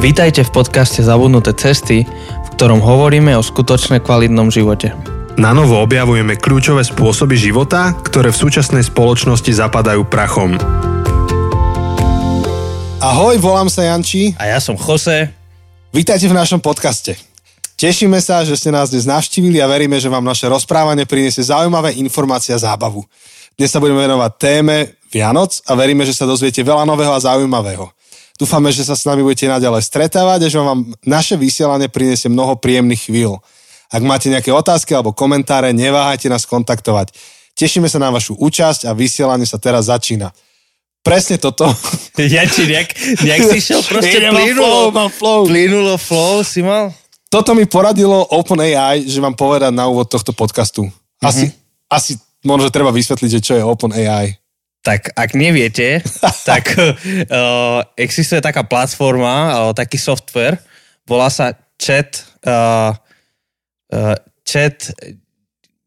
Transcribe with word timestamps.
Vítajte 0.00 0.48
v 0.48 0.64
podcaste 0.64 1.04
Zabudnuté 1.04 1.52
cesty, 1.52 2.08
v 2.08 2.48
ktorom 2.56 2.80
hovoríme 2.80 3.36
o 3.36 3.44
skutočne 3.44 4.00
kvalitnom 4.00 4.48
živote. 4.48 4.96
Na 5.36 5.52
novo 5.52 5.76
objavujeme 5.76 6.40
kľúčové 6.40 6.80
spôsoby 6.88 7.36
života, 7.36 7.92
ktoré 8.00 8.32
v 8.32 8.40
súčasnej 8.40 8.80
spoločnosti 8.80 9.52
zapadajú 9.52 10.08
prachom. 10.08 10.56
Ahoj, 13.04 13.36
volám 13.44 13.68
sa 13.68 13.92
Janči. 13.92 14.32
A 14.40 14.48
ja 14.48 14.56
som 14.56 14.72
Jose. 14.80 15.36
Vítajte 15.92 16.32
v 16.32 16.32
našom 16.32 16.64
podcaste. 16.64 17.20
Tešíme 17.76 18.24
sa, 18.24 18.40
že 18.40 18.56
ste 18.56 18.72
nás 18.72 18.88
dnes 18.88 19.04
navštívili 19.04 19.60
a 19.60 19.68
veríme, 19.68 20.00
že 20.00 20.08
vám 20.08 20.24
naše 20.24 20.48
rozprávanie 20.48 21.04
priniesie 21.04 21.44
zaujímavé 21.44 22.00
informácie 22.00 22.56
a 22.56 22.62
zábavu. 22.72 23.04
Dnes 23.52 23.68
sa 23.68 23.76
budeme 23.76 24.00
venovať 24.08 24.32
téme 24.40 24.96
Vianoc 25.12 25.60
a 25.68 25.76
veríme, 25.76 26.08
že 26.08 26.16
sa 26.16 26.24
dozviete 26.24 26.64
veľa 26.64 26.88
nového 26.88 27.12
a 27.12 27.20
zaujímavého. 27.20 27.99
Dúfame, 28.40 28.72
že 28.72 28.88
sa 28.88 28.96
s 28.96 29.04
nami 29.04 29.20
budete 29.20 29.44
naďalej 29.44 29.84
stretávať 29.84 30.48
a 30.48 30.48
že 30.48 30.56
vám 30.56 30.96
naše 31.04 31.36
vysielanie 31.36 31.92
priniesie 31.92 32.32
mnoho 32.32 32.56
príjemných 32.56 33.12
chvíľ. 33.12 33.36
Ak 33.92 34.00
máte 34.00 34.32
nejaké 34.32 34.48
otázky 34.48 34.96
alebo 34.96 35.12
komentáre, 35.12 35.76
neváhajte 35.76 36.32
nás 36.32 36.48
kontaktovať. 36.48 37.12
Tešíme 37.52 37.84
sa 37.84 38.00
na 38.00 38.08
vašu 38.08 38.40
účasť 38.40 38.88
a 38.88 38.96
vysielanie 38.96 39.44
sa 39.44 39.60
teraz 39.60 39.92
začína. 39.92 40.32
Presne 41.04 41.36
toto. 41.36 41.68
Ja 42.20 42.44
či 42.44 42.68
nejak, 42.68 42.92
nejak 43.24 43.40
si 43.48 43.58
šiel 43.64 43.80
proste 43.80 44.20
mám 44.28 44.44
plynulo. 44.44 44.92
flow, 44.92 45.08
flow. 45.08 45.40
Plynulo 45.48 45.96
flow 45.96 46.44
si 46.44 46.60
mal? 46.60 46.92
Toto 47.32 47.56
mi 47.56 47.64
poradilo 47.64 48.28
OpenAI, 48.28 49.08
že 49.08 49.24
mám 49.24 49.32
povedať 49.32 49.72
na 49.72 49.88
úvod 49.88 50.04
tohto 50.12 50.36
podcastu. 50.36 50.84
Asi, 51.16 51.48
mm-hmm. 51.48 51.88
asi 51.88 52.12
možno 52.44 52.68
treba 52.68 52.92
vysvetliť, 52.92 53.30
že 53.32 53.40
čo 53.40 53.52
je 53.56 53.64
OpenAI. 53.64 54.36
Tak 54.80 55.12
ak 55.12 55.36
neviete, 55.36 56.00
tak 56.48 56.72
uh, 56.76 57.84
existuje 58.00 58.40
taká 58.40 58.64
platforma, 58.64 59.52
alebo 59.52 59.72
taký 59.76 60.00
software, 60.00 60.56
volá 61.04 61.28
sa 61.28 61.52
chat, 61.76 62.24
uh, 62.48 62.96
uh, 63.92 64.16
chat 64.40 64.88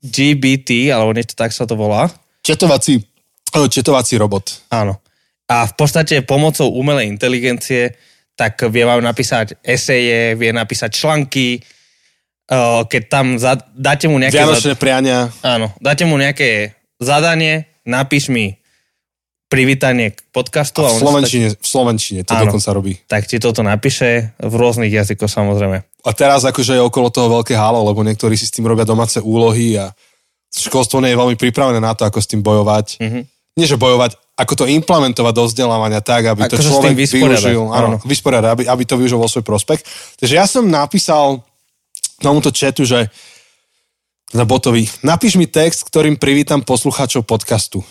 GBT, 0.04 0.94
alebo 0.94 1.16
niečo 1.16 1.34
tak 1.34 1.50
sa 1.50 1.66
to 1.66 1.74
volá. 1.74 2.06
Četovací, 2.46 3.02
četovací 3.50 4.20
robot. 4.20 4.70
Áno. 4.70 5.02
A 5.50 5.66
v 5.66 5.74
podstate 5.74 6.22
pomocou 6.22 6.70
umelej 6.70 7.10
inteligencie 7.10 7.98
tak 8.34 8.62
vie 8.70 8.82
vám 8.82 9.06
napísať 9.06 9.62
eseje, 9.62 10.34
vie 10.34 10.50
napísať 10.50 10.90
články, 10.90 11.62
uh, 12.50 12.86
keď 12.86 13.02
tam 13.10 13.26
za, 13.38 13.58
dáte 13.74 14.06
mu 14.06 14.18
nejaké... 14.22 14.38
Vianočné 14.38 14.78
priania. 14.78 15.30
Áno, 15.46 15.74
dáte 15.82 16.06
mu 16.06 16.18
nejaké 16.18 16.78
zadanie, 16.98 17.70
napíš 17.86 18.30
mi 18.30 18.63
privítanie 19.54 20.18
k 20.18 20.20
podcastu. 20.34 20.82
A 20.82 20.90
v 20.90 20.98
sa 20.98 21.06
Slovenčine, 21.06 21.48
v 21.54 21.68
Slovenčine 21.70 22.22
to 22.26 22.34
Áno. 22.34 22.50
dokonca 22.50 22.70
robí. 22.74 22.98
Tak, 23.06 23.06
tak 23.06 23.24
ti 23.30 23.38
toto 23.38 23.62
napíše 23.62 24.34
v 24.42 24.54
rôznych 24.58 24.90
jazykoch 24.90 25.30
samozrejme. 25.30 25.86
A 25.86 26.10
teraz 26.18 26.42
akože 26.42 26.74
je 26.74 26.82
okolo 26.82 27.14
toho 27.14 27.30
veľké 27.30 27.54
halo, 27.54 27.86
lebo 27.86 28.02
niektorí 28.02 28.34
si 28.34 28.50
s 28.50 28.54
tým 28.58 28.66
robia 28.66 28.82
domáce 28.82 29.22
úlohy 29.22 29.78
a 29.78 29.94
školstvo 30.50 30.98
nie 31.06 31.14
je 31.14 31.22
veľmi 31.22 31.38
pripravené 31.38 31.78
na 31.78 31.94
to, 31.94 32.10
ako 32.10 32.18
s 32.18 32.28
tým 32.34 32.42
bojovať. 32.42 32.98
Mhm. 32.98 33.20
Nie, 33.54 33.70
že 33.70 33.78
bojovať, 33.78 34.18
ako 34.34 34.66
to 34.66 34.66
implementovať 34.66 35.34
do 35.38 35.46
vzdelávania 35.46 36.02
tak, 36.02 36.26
aby 36.26 36.50
to 36.50 36.58
Akože 36.58 36.66
s 36.66 36.72
človek 36.74 36.98
využil. 36.98 37.70
áno. 37.70 38.02
Áno, 38.02 38.50
aby, 38.50 38.66
aby 38.66 38.84
to 38.90 38.98
využil 38.98 39.22
vo 39.22 39.30
svoj 39.30 39.46
prospech. 39.46 39.86
Takže 40.18 40.34
ja 40.34 40.50
som 40.50 40.66
napísal 40.66 41.46
tomuto 42.18 42.50
chatu, 42.50 42.82
že 42.82 43.14
na 44.34 44.50
botovi, 44.50 44.90
napíš 45.06 45.38
mi 45.38 45.46
text, 45.46 45.86
ktorým 45.86 46.18
privítam 46.18 46.66
poslucháčov 46.66 47.22
podcastu. 47.30 47.86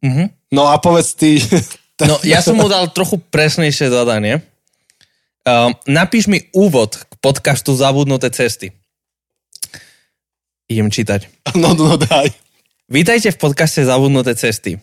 Mhm. 0.00 0.32
No 0.50 0.66
a 0.66 0.80
povedz 0.80 1.14
ty, 1.14 1.38
No, 2.00 2.16
ja 2.24 2.40
som 2.40 2.56
mu 2.56 2.64
dal 2.64 2.88
trochu 2.96 3.20
presnejšie 3.20 3.92
zadanie. 3.92 4.40
Um, 5.44 5.76
napíš 5.84 6.28
mi 6.32 6.48
úvod 6.56 6.96
k 6.96 7.12
podcastu 7.20 7.76
Zabudnuté 7.76 8.32
cesty. 8.32 8.72
Idem 10.70 10.88
čítať. 10.88 11.28
no, 11.60 11.76
no 11.76 12.00
daj. 12.00 12.32
Vítajte 12.88 13.34
v 13.34 13.38
podcaste 13.40 13.84
Zabudnuté 13.84 14.32
cesty. 14.32 14.80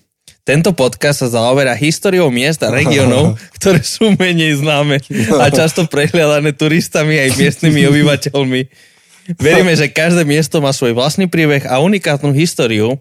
Tento 0.48 0.72
podcast 0.72 1.26
sa 1.26 1.28
zaoberá 1.28 1.76
históriou 1.76 2.32
miest 2.32 2.64
a 2.64 2.72
regiónov, 2.72 3.36
ktoré 3.60 3.84
sú 3.84 4.16
menej 4.16 4.64
známe 4.64 5.02
a 5.42 5.52
často 5.52 5.84
prehliadané 5.90 6.56
turistami 6.56 7.20
aj 7.20 7.36
miestnymi 7.36 7.82
obyvateľmi. 7.84 8.62
Veríme, 9.44 9.76
že 9.76 9.92
každé 9.92 10.24
miesto 10.24 10.64
má 10.64 10.72
svoj 10.72 10.96
vlastný 10.96 11.28
príbeh 11.28 11.68
a 11.68 11.84
unikátnu 11.84 12.32
históriu, 12.32 12.96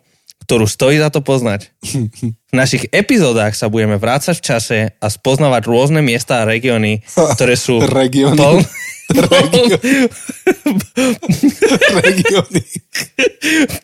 ktorú 0.46 0.64
stojí 0.64 0.96
za 0.96 1.10
to 1.10 1.20
poznať. 1.20 1.74
V 2.30 2.54
našich 2.54 2.86
epizódach 2.88 3.52
sa 3.52 3.66
budeme 3.66 3.98
vrácať 3.98 4.32
v 4.32 4.44
čase 4.44 4.78
a 4.94 5.06
spoznávať 5.06 5.66
rôzne 5.66 6.00
miesta 6.00 6.40
a 6.40 6.46
regióny, 6.46 7.02
ktoré 7.34 7.54
sú 7.54 7.82
Regióny. 8.00 8.62
Regio- 9.06 9.78
Regióny. 11.96 12.62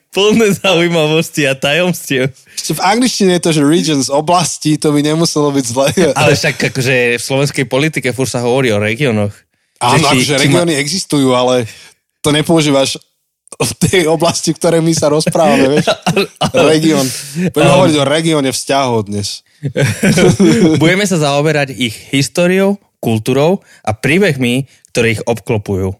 plné 0.08 0.46
zaujímavosti 0.52 1.46
a 1.46 1.54
tajomstiev. 1.54 2.30
Ešte 2.52 2.74
v 2.74 2.82
angličtine 2.84 3.30
je 3.32 3.42
to, 3.42 3.50
že 3.52 3.62
regions, 3.62 4.06
oblasti, 4.06 4.76
to 4.76 4.90
by 4.90 5.00
nemuselo 5.00 5.50
byť 5.50 5.64
zle. 5.64 5.86
Ale 6.12 6.34
však 6.34 6.70
akože 6.70 6.94
v 7.16 7.22
slovenskej 7.22 7.64
politike 7.64 8.10
fur 8.10 8.26
sa 8.26 8.40
hovorí 8.40 8.70
o 8.70 8.78
regiónoch. 8.78 9.32
Áno, 9.78 9.98
či- 10.04 10.06
akože 10.12 10.34
či 10.36 10.48
ma- 10.48 10.62
regióny 10.62 10.74
existujú, 10.76 11.32
ale 11.32 11.66
to 12.18 12.30
nepoužívaš 12.30 12.98
v 13.62 13.72
tej 13.78 14.02
oblasti, 14.06 14.52
v 14.52 14.58
ktorej 14.58 14.80
my 14.82 14.92
sa 14.92 15.08
rozprávame, 15.08 15.78
vieš? 15.78 15.86
Región. 16.72 17.06
Budeme 17.50 17.70
Um. 17.70 17.74
hovoriť 17.78 17.96
o 17.98 18.04
regióne 18.04 18.50
vzťahov 18.50 19.08
dnes. 19.08 19.46
Budeme 20.82 21.06
sa 21.06 21.18
zaoberať 21.18 21.74
ich 21.74 21.94
históriou, 22.10 22.78
kultúrou 22.98 23.62
a 23.82 23.94
príbehmi, 23.94 24.66
ktoré 24.90 25.18
ich 25.18 25.22
obklopujú. 25.24 25.94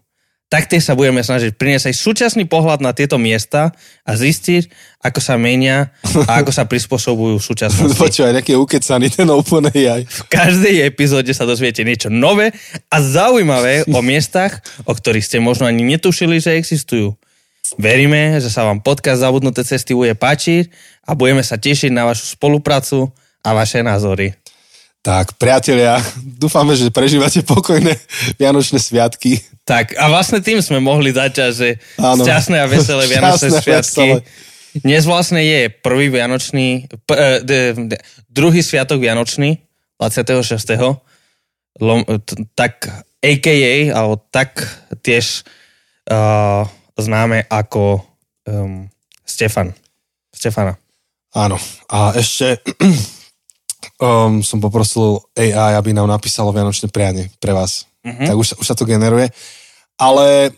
Taktiež 0.47 0.85
sa 0.85 0.93
budeme 0.93 1.25
snažiť 1.25 1.57
priniesť 1.57 1.89
aj 1.89 1.95
súčasný 1.97 2.45
pohľad 2.45 2.77
na 2.77 2.93
tieto 2.93 3.17
miesta 3.17 3.73
a 4.05 4.11
zistiť, 4.13 4.69
ako 5.01 5.17
sa 5.17 5.33
menia 5.33 5.89
a 6.29 6.45
ako 6.45 6.53
sa 6.53 6.69
prispôsobujú 6.69 7.41
v 7.41 7.47
súčasnosti. 7.49 7.97
Počúvaj, 8.05 8.37
nejaký 8.37 8.53
ukecaný 8.61 9.09
ten 9.09 9.25
OpenAI. 9.33 10.05
V 10.05 10.21
každej 10.29 10.85
epizóde 10.85 11.33
sa 11.33 11.49
dozviete 11.49 11.81
niečo 11.81 12.13
nové 12.13 12.53
a 12.93 13.01
zaujímavé 13.01 13.89
o 13.89 14.05
miestach, 14.05 14.61
o 14.85 14.93
ktorých 14.93 15.25
ste 15.25 15.41
možno 15.41 15.65
ani 15.65 15.81
netušili, 15.81 16.37
že 16.37 16.53
existujú. 16.53 17.17
Veríme, 17.79 18.37
že 18.43 18.51
sa 18.51 18.67
vám 18.67 18.83
podcast 18.83 19.23
Zabudnuté 19.23 19.63
cesty 19.63 19.95
bude 19.95 20.13
páčiť 20.13 20.69
a 21.07 21.15
budeme 21.15 21.41
sa 21.41 21.55
tešiť 21.55 21.89
na 21.89 22.05
vašu 22.05 22.35
spoluprácu 22.35 23.09
a 23.41 23.49
vaše 23.55 23.79
názory. 23.81 24.35
Tak, 25.03 25.35
priatelia, 25.35 25.99
dúfame, 26.39 26.79
že 26.79 26.87
prežívate 26.87 27.43
pokojné 27.43 27.99
Vianočné 28.39 28.79
sviatky. 28.79 29.43
Tak 29.67 29.99
a 29.99 30.07
vlastne 30.07 30.39
tým 30.39 30.63
sme 30.63 30.79
mohli 30.79 31.11
začať, 31.11 31.51
že 31.51 31.69
Áno. 31.99 32.23
šťastné 32.23 32.57
a 32.59 32.67
veselé 32.71 33.03
Vianočné 33.11 33.47
Šťastné 33.51 33.63
sviatky. 33.63 34.07
veselé. 34.19 34.51
Dnes 34.73 35.03
vlastne 35.05 35.41
je 35.43 35.69
prvý 35.69 36.07
Vianočný, 36.07 36.87
p, 37.03 37.09
e, 37.13 37.45
de, 37.45 37.59
de, 37.93 37.97
druhý 38.31 38.63
sviatok 38.63 39.03
Vianočný, 39.03 39.59
26. 39.99 40.55
Lom, 41.83 42.01
tak 42.55 42.87
AKA, 43.19 43.91
alebo 43.91 44.23
tak 44.31 44.61
tiež 45.03 45.45
uh, 46.11 46.63
známe 46.97 47.45
ako 47.49 48.01
um, 48.45 48.89
Stefan. 49.25 49.73
Stefana. 50.33 50.77
Áno. 51.33 51.57
A 51.89 52.13
ešte 52.13 52.61
um, 54.01 54.41
som 54.47 54.61
poprosil 54.61 55.21
AI, 55.33 55.77
aby 55.77 55.93
nám 55.93 56.09
napísalo 56.09 56.53
Vianočné 56.53 56.89
prianie 56.93 57.33
pre 57.41 57.53
vás. 57.53 57.89
Mm-hmm. 58.05 58.27
Tak 58.29 58.35
už, 58.35 58.47
už 58.59 58.65
sa 58.67 58.77
to 58.77 58.85
generuje. 58.85 59.31
Ale 59.97 60.51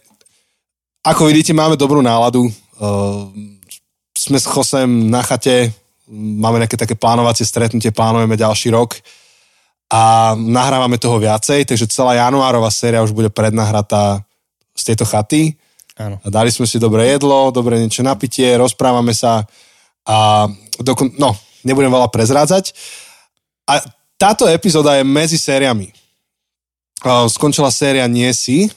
ako 1.05 1.29
vidíte, 1.29 1.53
máme 1.53 1.77
dobrú 1.77 2.01
náladu. 2.01 2.49
Uh, 2.81 3.29
sme 4.15 4.41
s 4.41 4.47
Chosem 4.49 5.11
na 5.11 5.21
chate, 5.21 5.69
máme 6.09 6.57
nejaké 6.57 6.79
také 6.79 6.95
plánovacie 6.97 7.45
stretnutie, 7.45 7.93
plánujeme 7.93 8.33
ďalší 8.33 8.73
rok 8.73 8.97
a 9.91 10.33
nahrávame 10.33 10.97
toho 10.97 11.21
viacej, 11.21 11.69
takže 11.69 11.85
celá 11.93 12.17
januárová 12.17 12.73
séria 12.73 13.05
už 13.05 13.13
bude 13.13 13.29
prednahratá 13.29 14.25
z 14.73 14.81
tejto 14.91 15.05
chaty. 15.05 15.53
Áno. 15.95 16.19
A 16.19 16.27
dali 16.27 16.51
sme 16.51 16.67
si 16.67 16.75
dobré 16.75 17.15
jedlo, 17.15 17.55
dobré 17.55 17.79
niečo 17.79 18.03
na 18.03 18.15
pitie, 18.19 18.59
rozprávame 18.59 19.15
sa 19.15 19.47
a 20.05 20.45
dokon- 20.83 21.15
no, 21.15 21.31
nebudem 21.63 21.89
veľa 21.89 22.11
prezrádzať. 22.11 22.75
A 23.65 23.81
táto 24.19 24.45
epizóda 24.45 24.99
je 24.99 25.03
medzi 25.07 25.39
sériami. 25.39 25.89
Skončila 27.31 27.69
séria 27.73 28.05
Nie 28.05 28.31
si. 28.35 28.69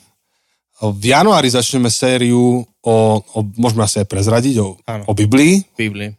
V 0.78 1.04
januári 1.10 1.50
začneme 1.50 1.90
sériu 1.90 2.62
o, 2.62 2.94
o 3.34 3.38
môžeme 3.58 3.82
asi 3.82 3.98
aj 3.98 4.06
prezradiť, 4.06 4.54
o, 4.62 4.78
Áno. 4.86 5.10
o 5.10 5.12
Biblii, 5.12 5.66
Biblii. 5.74 6.14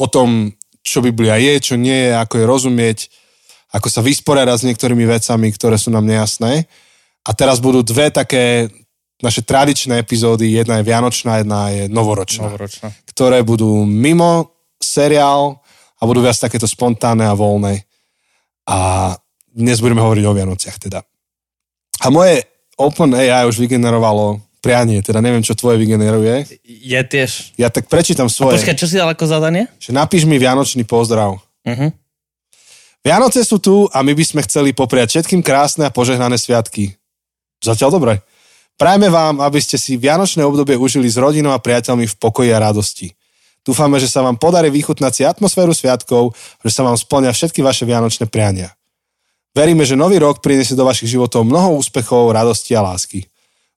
o 0.00 0.06
tom, 0.08 0.48
čo 0.80 1.04
Biblia 1.04 1.36
je, 1.36 1.60
čo 1.60 1.74
nie 1.76 2.08
je, 2.08 2.12
ako 2.16 2.40
je 2.40 2.44
rozumieť, 2.48 2.98
ako 3.76 3.88
sa 3.92 4.00
vysporiadať 4.00 4.56
s 4.64 4.66
niektorými 4.72 5.04
vecami, 5.04 5.52
ktoré 5.52 5.76
sú 5.76 5.92
nám 5.92 6.08
nejasné. 6.08 6.64
A 7.24 7.30
teraz 7.36 7.60
budú 7.60 7.84
dve 7.84 8.08
také 8.08 8.72
naše 9.22 9.42
tradičné 9.42 9.98
epizódy, 9.98 10.50
jedna 10.52 10.80
je 10.80 10.84
vianočná, 10.86 11.38
jedna 11.40 11.70
je 11.70 11.86
novoročná, 11.88 12.50
Novoročná. 12.50 12.88
ktoré 13.08 13.42
budú 13.46 13.86
mimo 13.86 14.50
seriál 14.82 15.62
a 15.98 16.02
budú 16.04 16.20
viac 16.20 16.36
takéto 16.36 16.66
spontánne 16.66 17.24
a 17.24 17.34
voľné. 17.36 17.86
A 18.66 19.12
dnes 19.54 19.78
budeme 19.78 20.02
hovoriť 20.02 20.24
o 20.26 20.34
Vianociach 20.34 20.78
teda. 20.82 21.00
A 22.02 22.06
moje 22.10 22.42
OpenAI 22.74 23.46
už 23.46 23.62
vygenerovalo 23.62 24.42
prianie, 24.58 24.98
teda 25.04 25.20
neviem, 25.20 25.44
čo 25.44 25.54
tvoje 25.54 25.76
vygeneruje. 25.78 26.58
Je 26.64 27.00
tiež. 27.04 27.54
Ja 27.60 27.68
tak 27.68 27.86
prečítam 27.86 28.26
A 28.26 28.32
svoje. 28.32 28.56
počkaj, 28.58 28.76
čo 28.80 28.88
si 28.88 28.96
dal 28.96 29.12
ako 29.12 29.28
zadanie? 29.28 29.68
Že 29.78 29.94
napíš 29.94 30.24
mi 30.24 30.40
Vianočný 30.40 30.82
pozdrav. 30.88 31.36
Uh-huh. 31.64 31.90
Vianoce 33.04 33.44
sú 33.44 33.60
tu 33.60 33.84
a 33.92 34.00
my 34.00 34.16
by 34.16 34.24
sme 34.24 34.40
chceli 34.48 34.72
popriať 34.72 35.20
všetkým 35.20 35.44
krásne 35.44 35.84
a 35.84 35.92
požehnané 35.92 36.40
sviatky. 36.40 36.96
Zatiaľ 37.60 38.00
dobre. 38.00 38.12
Prajme 38.74 39.06
vám, 39.06 39.38
aby 39.38 39.62
ste 39.62 39.78
si 39.78 39.94
Vianočné 39.94 40.42
obdobie 40.42 40.74
užili 40.74 41.06
s 41.06 41.14
rodinou 41.14 41.54
a 41.54 41.62
priateľmi 41.62 42.10
v 42.10 42.18
pokoji 42.18 42.50
a 42.50 42.58
radosti. 42.58 43.14
Dúfame, 43.64 43.96
že 43.96 44.10
sa 44.10 44.20
vám 44.20 44.36
podarí 44.36 44.68
vychutnať 44.68 45.12
si 45.14 45.22
atmosféru 45.24 45.72
sviatkov, 45.72 46.36
že 46.60 46.70
sa 46.74 46.84
vám 46.84 46.98
splnia 46.98 47.32
všetky 47.32 47.64
vaše 47.64 47.88
vianočné 47.88 48.28
priania. 48.28 48.74
Veríme, 49.54 49.86
že 49.86 49.94
nový 49.94 50.18
rok 50.18 50.42
priniesie 50.42 50.74
do 50.74 50.84
vašich 50.84 51.14
životov 51.14 51.46
mnoho 51.46 51.78
úspechov, 51.78 52.34
radosti 52.34 52.74
a 52.74 52.82
lásky. 52.82 53.24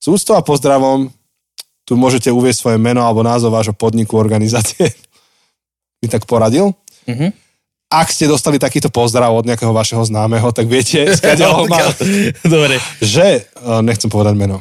S 0.02 0.06
úctou 0.10 0.34
a 0.34 0.42
pozdravom, 0.42 1.14
tu 1.88 1.96
môžete 1.96 2.34
uvieť 2.34 2.58
svoje 2.58 2.78
meno 2.82 3.06
alebo 3.06 3.24
názov 3.24 3.54
vášho 3.54 3.78
podniku, 3.78 4.18
organizácie. 4.18 4.92
Mi 6.02 6.10
tak 6.10 6.26
poradil. 6.26 6.74
Mhm. 7.06 7.46
Ak 7.88 8.12
ste 8.12 8.28
dostali 8.28 8.60
takýto 8.60 8.92
pozdrav 8.92 9.32
od 9.32 9.48
nejakého 9.48 9.72
vašeho 9.72 10.04
známeho, 10.04 10.52
tak 10.52 10.68
viete, 10.68 11.08
skáďal 11.16 11.56
ho 11.56 11.64
má, 11.72 11.80
Dobre. 12.44 12.84
že, 13.00 13.48
eh, 13.48 13.80
nechcem 13.80 14.12
povedať 14.12 14.36
meno, 14.36 14.60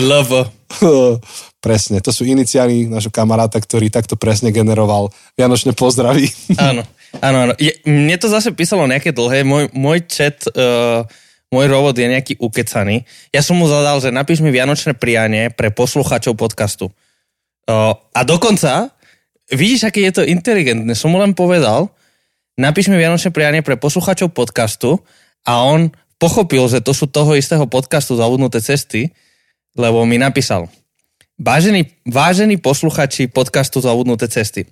Lovo. 0.00 0.40
presne, 1.60 2.00
to 2.00 2.10
sú 2.10 2.24
iniciály 2.24 2.88
našho 2.88 3.12
kamaráta, 3.12 3.60
ktorý 3.60 3.92
takto 3.92 4.16
presne 4.16 4.50
generoval 4.50 5.12
Vianočné 5.36 5.76
pozdravy. 5.76 6.32
Áno, 6.56 6.82
áno, 7.20 7.38
áno. 7.50 7.54
Je, 7.60 7.74
mne 7.84 8.16
to 8.16 8.30
zase 8.30 8.54
písalo 8.54 8.86
nejaké 8.86 9.10
dlhé. 9.10 9.42
Môj, 9.42 9.68
môj 9.74 9.98
chat, 10.06 10.46
uh, 10.54 11.02
môj 11.50 11.66
robot 11.66 11.98
je 11.98 12.06
nejaký 12.06 12.38
ukecaný. 12.38 13.02
Ja 13.34 13.42
som 13.42 13.58
mu 13.58 13.66
zadal, 13.66 13.98
že 13.98 14.14
napíš 14.14 14.40
mi 14.40 14.54
Vianočné 14.54 14.94
prianie 14.94 15.50
pre 15.50 15.74
poslucháčov 15.74 16.38
podcastu. 16.38 16.94
Uh, 17.66 17.92
a 18.14 18.22
dokonca, 18.22 18.94
vidíš, 19.50 19.90
aké 19.90 20.06
je 20.06 20.22
to 20.22 20.22
inteligentné. 20.22 20.94
Som 20.94 21.12
mu 21.12 21.18
len 21.18 21.34
povedal, 21.34 21.90
napíš 22.54 22.88
mi 22.88 22.96
Vianočné 22.96 23.34
prianie 23.34 23.60
pre 23.60 23.74
poslucháčov 23.74 24.30
podcastu 24.30 25.02
a 25.44 25.66
on 25.66 25.90
pochopil, 26.20 26.68
že 26.68 26.84
to 26.84 26.92
sú 26.92 27.08
toho 27.08 27.32
istého 27.34 27.64
podcastu 27.64 28.14
Zavudnuté 28.14 28.60
cesty, 28.60 29.10
lebo 29.72 30.04
mi 30.04 30.20
napísal, 30.20 30.68
vážení, 31.40 31.88
vážení 32.04 32.60
posluchači 32.60 33.32
podcastu 33.32 33.80
Zavudnuté 33.80 34.28
cesty, 34.28 34.68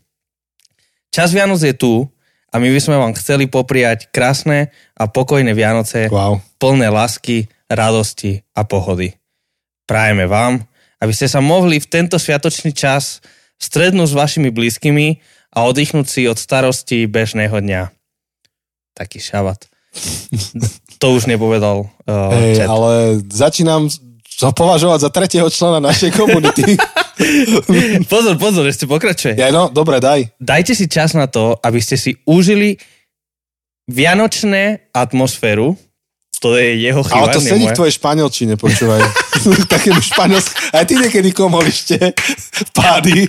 Čas 1.08 1.32
Vianoc 1.32 1.60
je 1.64 1.72
tu 1.72 2.04
a 2.52 2.60
my 2.60 2.68
by 2.68 2.80
sme 2.80 2.96
vám 3.00 3.16
chceli 3.16 3.48
popriať 3.48 4.12
krásne 4.12 4.72
a 4.96 5.08
pokojné 5.08 5.56
Vianoce, 5.56 6.12
Wow. 6.12 6.40
plné 6.60 6.92
lásky, 6.92 7.48
radosti 7.68 8.44
a 8.52 8.64
pohody. 8.68 9.16
Prajeme 9.88 10.28
vám, 10.28 10.64
aby 11.00 11.12
ste 11.16 11.28
sa 11.28 11.40
mohli 11.40 11.80
v 11.80 11.88
tento 11.88 12.20
sviatočný 12.20 12.76
čas 12.76 13.24
strednúť 13.56 14.08
s 14.12 14.18
vašimi 14.18 14.52
blízkymi 14.52 15.20
a 15.56 15.64
oddychnúť 15.64 16.06
si 16.06 16.22
od 16.28 16.36
starosti 16.36 17.08
bežného 17.08 17.56
dňa. 17.56 17.82
Taký 18.92 19.18
šabat. 19.18 19.66
To 21.02 21.06
už 21.14 21.30
nepovedal 21.30 21.86
uh, 21.86 22.32
Hej, 22.34 22.66
ale 22.66 23.22
začínam 23.30 23.86
ho 24.38 24.52
považovať 24.54 24.98
za 25.02 25.10
tretieho 25.10 25.48
člena 25.50 25.82
našej 25.82 26.14
komunity. 26.14 26.62
Pozor, 28.06 28.38
pozor, 28.38 28.62
ešte 28.70 28.86
pokračuje. 28.86 29.34
ja, 29.34 29.50
no, 29.50 29.66
dobre, 29.74 29.98
daj. 29.98 30.38
dajte 30.38 30.70
si 30.78 30.86
čas 30.86 31.18
na 31.18 31.26
to, 31.26 31.58
aby 31.66 31.82
ste 31.82 31.98
si 31.98 32.14
užili 32.22 32.78
vianočné 33.90 34.94
atmosféru. 34.94 35.74
To 36.38 36.54
je 36.54 36.78
jeho 36.78 37.02
chyba, 37.02 37.18
Ale 37.20 37.34
to 37.34 37.40
sedí 37.40 37.66
v 37.66 37.68
moja. 37.68 37.76
tvojej 37.76 37.94
španielčine, 37.94 38.54
počúvaj. 38.54 39.02
Takému 39.74 39.98
španielsku. 39.98 40.54
Aj 40.70 40.86
ty 40.86 40.94
niekedy 40.94 41.30
komolište 41.30 42.14
pády. 42.70 43.26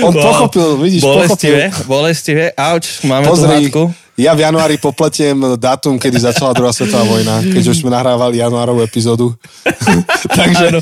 On 0.00 0.12
pochopil, 0.12 0.76
vidíš, 0.78 1.00
bolestivé, 1.00 1.72
bolestivé. 1.84 2.44
Auč, 2.54 3.00
máme 3.02 3.24
Pozri, 3.24 3.48
tu 3.48 3.56
hádku. 3.72 3.82
ja 4.16 4.32
v 4.32 4.40
januári 4.42 4.76
popletiem 4.76 5.56
dátum, 5.56 5.96
kedy 5.96 6.20
začala 6.22 6.52
druhá 6.52 6.70
svetová 6.70 7.04
vojna, 7.04 7.40
keď 7.40 7.64
už 7.66 7.80
sme 7.80 7.88
nahrávali 7.88 8.36
januárovú 8.36 8.80
epizódu. 8.80 9.32
Takže 10.38 10.66
Áno, 10.68 10.80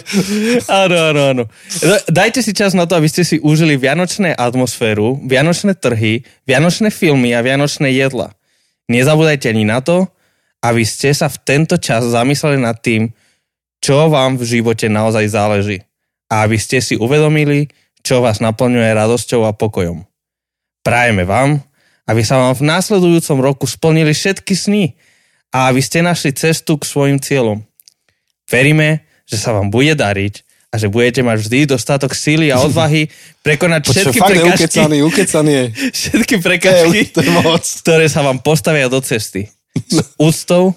áno, 0.67 0.97
áno, 1.05 1.21
áno. 1.25 1.43
Da- 1.79 2.03
Dajte 2.27 2.43
si 2.43 2.51
čas 2.51 2.75
na 2.75 2.83
to, 2.83 2.95
aby 2.95 3.07
ste 3.07 3.23
si 3.23 3.39
užili 3.39 3.75
vianočné 3.75 4.35
atmosféru, 4.35 5.23
vianočné 5.23 5.75
trhy, 5.75 6.19
vianočné 6.45 6.91
filmy 6.91 7.31
a 7.31 7.41
vianočné 7.41 7.91
jedla. 7.91 8.35
Nezabúdajte 8.89 9.47
ani 9.47 9.63
na 9.63 9.79
to, 9.79 10.11
aby 10.65 10.83
ste 10.83 11.15
sa 11.15 11.31
v 11.31 11.39
tento 11.47 11.79
čas 11.79 12.03
zamysleli 12.07 12.59
nad 12.59 12.79
tým, 12.79 13.11
čo 13.79 14.11
vám 14.11 14.35
v 14.35 14.59
živote 14.59 14.91
naozaj 14.91 15.27
záleží. 15.31 15.79
A 16.29 16.45
aby 16.45 16.59
ste 16.59 16.83
si 16.83 16.99
uvedomili, 16.99 17.71
čo 18.03 18.21
vás 18.21 18.43
naplňuje 18.43 18.91
radosťou 18.91 19.47
a 19.47 19.55
pokojom. 19.55 20.05
Prajeme 20.83 21.25
vám, 21.25 21.63
aby 22.09 22.23
sa 22.25 22.41
vám 22.41 22.57
v 22.57 22.67
následujúcom 22.69 23.39
roku 23.39 23.65
splnili 23.69 24.13
všetky 24.13 24.55
sny 24.57 24.85
a 25.53 25.69
aby 25.69 25.81
ste 25.81 26.05
našli 26.05 26.33
cestu 26.33 26.77
k 26.77 26.89
svojim 26.89 27.19
cieľom. 27.21 27.65
Veríme, 28.49 29.05
že 29.29 29.37
sa 29.37 29.53
vám 29.53 29.69
bude 29.69 29.93
dariť 29.93 30.49
a 30.69 30.75
že 30.77 30.93
budete 30.93 31.25
mať 31.25 31.37
vždy 31.41 31.59
dostatok 31.69 32.13
síly 32.13 32.53
a 32.53 32.61
odvahy 32.61 33.09
prekonať 33.47 33.83
Počkaj, 33.89 33.93
všetky 33.93 34.19
prekažky, 34.21 34.65
ukecaný, 34.65 34.99
ukecaný 35.05 35.53
všetky 36.01 36.35
prekažky, 36.45 37.01
ktoré 37.85 38.07
sa 38.09 38.21
vám 38.21 38.41
postavia 38.41 38.89
do 38.89 39.01
cesty. 39.01 39.49
S 39.97 40.15
úctou 40.19 40.75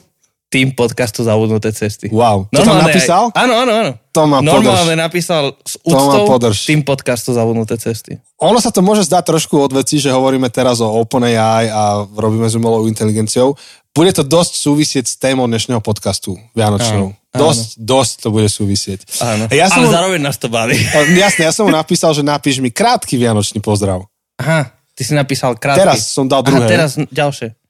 tým 0.51 0.75
podcastu 0.75 1.23
Zabudnuté 1.23 1.71
cesty. 1.71 2.11
Wow. 2.11 2.51
To 2.51 2.59
tam 2.59 2.83
napísal? 2.83 3.31
Áno, 3.31 3.63
áno, 3.63 3.71
áno. 3.71 3.91
To 4.11 4.27
ma 4.27 4.43
Normálne 4.43 4.99
napísal 4.99 5.55
s 5.63 5.79
úctou 5.79 6.27
tým 6.51 6.83
podcastu 6.83 7.31
Zabudnuté 7.31 7.79
cesty. 7.79 8.19
Ono 8.43 8.59
sa 8.59 8.67
to 8.67 8.83
môže 8.83 9.07
zdať 9.07 9.31
trošku 9.31 9.55
od 9.55 9.71
veci, 9.71 10.03
že 10.03 10.11
hovoríme 10.11 10.51
teraz 10.51 10.83
o 10.83 10.91
OpenAI 10.99 11.71
a 11.71 12.03
robíme 12.03 12.51
s 12.51 12.59
umelou 12.59 12.83
inteligenciou. 12.91 13.55
Bude 13.95 14.11
to 14.11 14.27
dosť 14.27 14.53
súvisieť 14.59 15.05
s 15.07 15.15
témou 15.15 15.47
dnešného 15.47 15.79
podcastu 15.79 16.35
Vianočnou. 16.51 17.15
Áno, 17.15 17.31
áno. 17.31 17.39
Dosť, 17.47 17.79
dosť 17.79 18.13
to 18.19 18.27
bude 18.35 18.47
súvisieť. 18.51 18.99
Áno. 19.23 19.47
Ja 19.55 19.71
som, 19.71 19.87
Ale 19.87 19.95
zároveň 19.95 20.19
nás 20.19 20.35
to 20.35 20.51
baví. 20.51 20.75
Jasne, 21.23 21.47
ja 21.47 21.55
som 21.55 21.63
mu 21.63 21.71
napísal, 21.71 22.11
že 22.11 22.27
napíš 22.27 22.59
mi 22.59 22.75
krátky 22.75 23.15
Vianočný 23.15 23.63
pozdrav. 23.63 24.03
Aha, 24.35 24.67
ty 24.95 25.07
si 25.07 25.15
napísal 25.15 25.55
krátky. 25.55 25.79
Teraz 25.79 26.11
som 26.11 26.27
dal 26.27 26.43
druhé. 26.43 26.67
Aha, 26.67 26.71
teraz 26.71 26.99
ďalšie. 26.99 27.60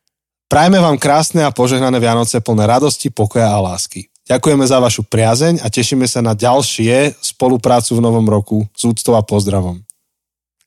Prajme 0.51 0.83
vám 0.83 0.99
krásne 0.99 1.47
a 1.47 1.55
požehnané 1.55 1.95
Vianoce 1.95 2.43
plné 2.43 2.67
radosti, 2.67 3.07
pokoja 3.07 3.55
a 3.55 3.63
lásky. 3.63 4.11
Ďakujeme 4.27 4.67
za 4.67 4.83
vašu 4.83 5.07
priazeň 5.07 5.63
a 5.63 5.71
tešíme 5.71 6.03
sa 6.03 6.19
na 6.19 6.35
ďalšie 6.35 7.15
spoluprácu 7.23 7.95
v 7.95 8.03
novom 8.03 8.27
roku 8.27 8.67
s 8.75 8.83
úctou 8.83 9.15
a 9.15 9.23
pozdravom. 9.23 9.79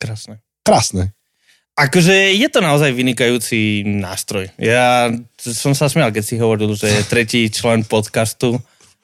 Krásne. 0.00 0.40
Krásne. 0.64 1.12
Akože 1.76 2.32
je 2.32 2.48
to 2.48 2.64
naozaj 2.64 2.96
vynikajúci 2.96 3.84
nástroj. 3.84 4.48
Ja 4.56 5.12
som 5.36 5.76
sa 5.76 5.92
smial, 5.92 6.16
keď 6.16 6.24
si 6.24 6.40
hovoril, 6.40 6.72
že 6.72 6.88
je 6.88 7.02
tretí 7.04 7.52
člen 7.52 7.84
podcastu. 7.84 8.56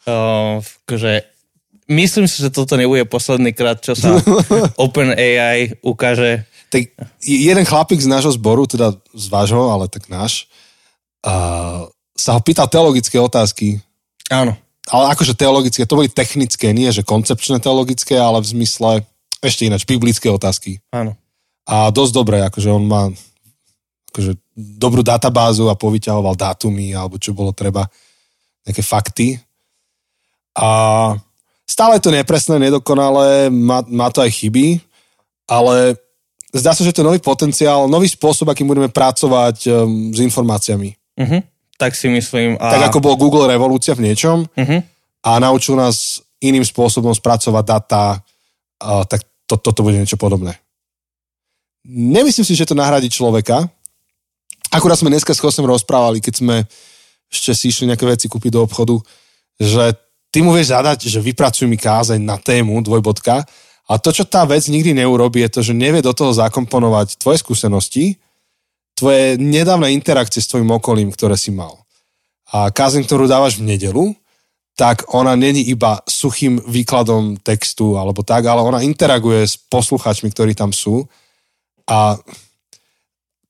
Uh, 0.09 0.65
akože 0.89 1.29
myslím 1.93 2.25
si, 2.25 2.41
že 2.41 2.49
toto 2.49 2.81
nebude 2.81 3.05
posledný 3.05 3.53
krát, 3.53 3.85
čo 3.85 3.93
sa 3.93 4.17
OpenAI 4.89 5.85
ukáže. 5.85 6.49
Tak 6.73 6.89
jeden 7.21 7.69
chlapík 7.69 8.01
z 8.01 8.09
nášho 8.09 8.33
zboru, 8.33 8.65
teda 8.65 8.97
z 9.13 9.27
vášho, 9.29 9.69
ale 9.69 9.93
tak 9.93 10.09
náš, 10.09 10.49
uh, 11.27 11.89
sa 12.17 12.31
ho 12.37 12.41
pýtal 12.41 12.69
teologické 12.69 13.17
otázky. 13.17 13.81
Áno. 14.29 14.55
Ale 14.91 15.05
akože 15.15 15.39
teologické, 15.39 15.87
to 15.87 15.99
boli 15.99 16.11
technické, 16.11 16.75
nie 16.75 16.91
že 16.91 17.07
koncepčné 17.07 17.63
teologické, 17.63 18.19
ale 18.19 18.43
v 18.43 18.51
zmysle 18.59 18.91
ešte 19.41 19.65
ináč, 19.65 19.89
biblické 19.89 20.29
otázky. 20.29 20.85
Áno. 20.93 21.17
A 21.65 21.89
dosť 21.95 22.13
dobré, 22.13 22.43
akože 22.45 22.69
on 22.69 22.85
má 22.85 23.09
akože 24.11 24.35
dobrú 24.59 25.07
databázu 25.07 25.71
a 25.71 25.79
povyťahoval 25.79 26.35
dátumy 26.35 26.93
alebo 26.93 27.17
čo 27.17 27.31
bolo 27.31 27.55
treba, 27.55 27.87
nejaké 28.67 28.83
fakty. 28.83 29.39
A 30.59 30.69
stále 31.65 31.97
je 31.97 32.05
to 32.05 32.13
nepresné, 32.13 32.59
nedokonalé, 32.59 33.49
má, 33.49 33.87
má 33.87 34.11
to 34.11 34.21
aj 34.21 34.35
chyby, 34.35 34.83
ale 35.47 35.95
zdá 36.51 36.75
sa, 36.75 36.83
že 36.83 36.91
to 36.91 37.07
je 37.07 37.09
nový 37.09 37.23
potenciál, 37.23 37.87
nový 37.87 38.11
spôsob, 38.11 38.51
akým 38.51 38.67
budeme 38.67 38.91
pracovať 38.91 39.71
um, 39.71 40.11
s 40.11 40.19
informáciami. 40.19 41.00
Uh-huh. 41.19 41.41
Tak 41.81 41.97
si 41.97 42.13
myslím. 42.13 42.61
A... 42.61 42.77
Tak 42.77 42.93
ako 42.93 42.99
bol 43.01 43.15
Google 43.17 43.49
revolúcia 43.49 43.97
v 43.97 44.05
niečom 44.11 44.45
Uh-huh. 44.47 44.81
a 45.25 45.31
naučil 45.41 45.75
nás 45.75 46.21
iným 46.41 46.65
spôsobom 46.65 47.13
spracovať 47.13 47.65
data, 47.65 48.21
a 48.81 49.05
tak 49.05 49.25
to, 49.45 49.61
toto 49.61 49.85
bude 49.85 50.01
niečo 50.01 50.17
podobné. 50.17 50.57
Nemyslím 51.85 52.45
si, 52.45 52.57
že 52.57 52.69
to 52.69 52.77
nahradí 52.77 53.09
človeka. 53.09 53.69
Akurát 54.73 54.97
sme 54.97 55.13
dneska 55.13 55.33
s 55.33 55.41
Chosem 55.41 55.65
rozprávali, 55.65 56.21
keď 56.21 56.35
sme 56.41 56.57
ešte 57.31 57.53
si 57.55 57.65
išli 57.71 57.89
nejaké 57.89 58.05
veci 58.05 58.27
kúpiť 58.27 58.53
do 58.57 58.65
obchodu, 58.65 58.97
že 59.61 59.95
ty 60.31 60.41
mu 60.41 60.55
vieš 60.55 60.73
zadať, 60.73 61.07
že 61.07 61.21
vypracuj 61.23 61.67
mi 61.69 61.77
kázeň 61.77 62.21
na 62.21 62.37
tému 62.39 62.81
dvojbodka 62.83 63.45
a 63.91 63.93
to, 63.99 64.15
čo 64.15 64.25
tá 64.27 64.47
vec 64.47 64.67
nikdy 64.71 64.95
neurobí, 64.95 65.43
je 65.47 65.51
to, 65.51 65.61
že 65.67 65.75
nevie 65.75 66.01
do 66.01 66.15
toho 66.15 66.31
zakomponovať 66.31 67.19
tvoje 67.19 67.43
skúsenosti, 67.43 68.19
tvoje 69.01 69.41
nedávne 69.41 69.89
interakcie 69.97 70.45
s 70.45 70.51
tvojim 70.53 70.69
okolím, 70.69 71.09
ktoré 71.11 71.35
si 71.41 71.49
mal. 71.49 71.81
A 72.53 72.69
kázeň, 72.69 73.09
ktorú 73.09 73.25
dávaš 73.25 73.57
v 73.57 73.73
nedelu, 73.73 74.13
tak 74.77 75.09
ona 75.13 75.37
není 75.37 75.61
iba 75.69 76.01
suchým 76.09 76.61
výkladom 76.65 77.41
textu 77.41 78.01
alebo 78.01 78.25
tak, 78.25 78.49
ale 78.49 78.65
ona 78.65 78.81
interaguje 78.81 79.45
s 79.45 79.57
posluchačmi, 79.57 80.33
ktorí 80.33 80.57
tam 80.57 80.73
sú. 80.73 81.05
A 81.85 82.17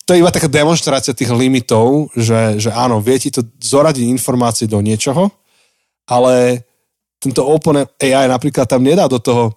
to 0.02 0.18
je 0.18 0.26
iba 0.26 0.34
taká 0.34 0.50
demonstrácia 0.50 1.14
tých 1.14 1.30
limitov, 1.30 2.10
že, 2.18 2.58
že 2.58 2.74
áno, 2.74 2.98
vie 2.98 3.14
ti 3.22 3.30
to 3.30 3.46
zoradiť 3.46 4.10
informácie 4.10 4.66
do 4.66 4.82
niečoho, 4.82 5.30
ale 6.10 6.66
tento 7.22 7.46
Open 7.46 7.86
AI 7.86 8.26
napríklad 8.26 8.66
tam 8.66 8.82
nedá 8.82 9.06
do 9.06 9.22
toho, 9.22 9.54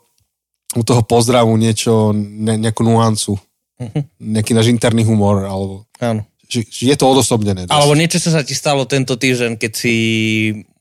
do 0.77 0.83
toho 0.85 1.01
pozdravu 1.01 1.57
niečo, 1.57 2.13
ne, 2.13 2.59
nejakú 2.59 2.85
nuancu, 2.85 3.33
uh-huh. 3.89 4.03
nejaký 4.19 4.51
náš 4.55 4.71
interný 4.71 5.03
humor, 5.03 5.43
alebo 5.43 5.87
Áno. 5.99 6.23
že, 6.47 6.63
že 6.67 6.93
je 6.93 6.97
to 6.97 7.05
odosobnené. 7.09 7.67
dosť. 7.67 7.75
Alebo 7.75 7.93
niečo, 7.97 8.19
čo 8.21 8.29
sa 8.31 8.45
ti 8.45 8.55
stalo 8.55 8.87
tento 8.87 9.19
týždeň, 9.19 9.59
keď 9.59 9.71
si 9.71 9.95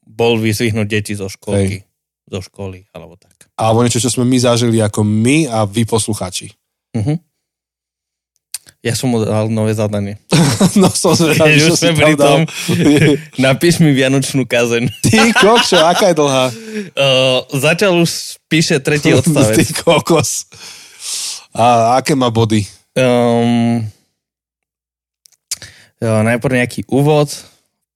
bol 0.03 0.37
vyzvihnúť 0.39 0.87
deti 0.87 1.13
zo 1.17 1.27
školky. 1.27 1.83
Zo 2.29 2.41
školy, 2.41 2.87
alebo 2.95 3.19
tak. 3.19 3.51
Alebo 3.59 3.85
niečo, 3.85 4.01
čo 4.01 4.11
sme 4.13 4.25
my 4.25 4.39
zažili 4.41 4.79
ako 4.81 5.05
my 5.05 5.51
a 5.51 5.69
vy 5.69 5.85
posluchači. 5.85 6.53
Uh-huh. 6.97 7.17
Ja 8.83 8.99
som 8.99 9.15
mu 9.15 9.23
dal 9.23 9.47
nové 9.47 9.79
zadanie. 9.79 10.19
no 10.81 10.91
som 10.91 11.15
zvedavý, 11.15 11.55
čo 11.55 11.79
si 11.79 11.95
pri 11.95 12.19
tom, 12.19 12.51
napíš 13.47 13.79
mi 13.79 13.95
vianočnú 13.95 14.43
kazeň. 14.43 14.91
Ty 15.07 15.19
kokšo, 15.39 15.79
aká 15.87 16.11
je 16.11 16.17
dlhá? 16.19 16.47
Uh, 16.51 17.47
zatiaľ 17.55 18.03
už 18.03 18.43
píše 18.51 18.83
tretí 18.83 19.15
Ty 19.15 19.23
odstavec. 19.23 19.71
kokos. 19.87 20.51
A 21.55 21.95
aké 22.03 22.19
má 22.19 22.27
body? 22.35 22.67
Um, 22.93 23.89
najprv 26.03 26.61
nejaký 26.61 26.81
úvod, 26.93 27.33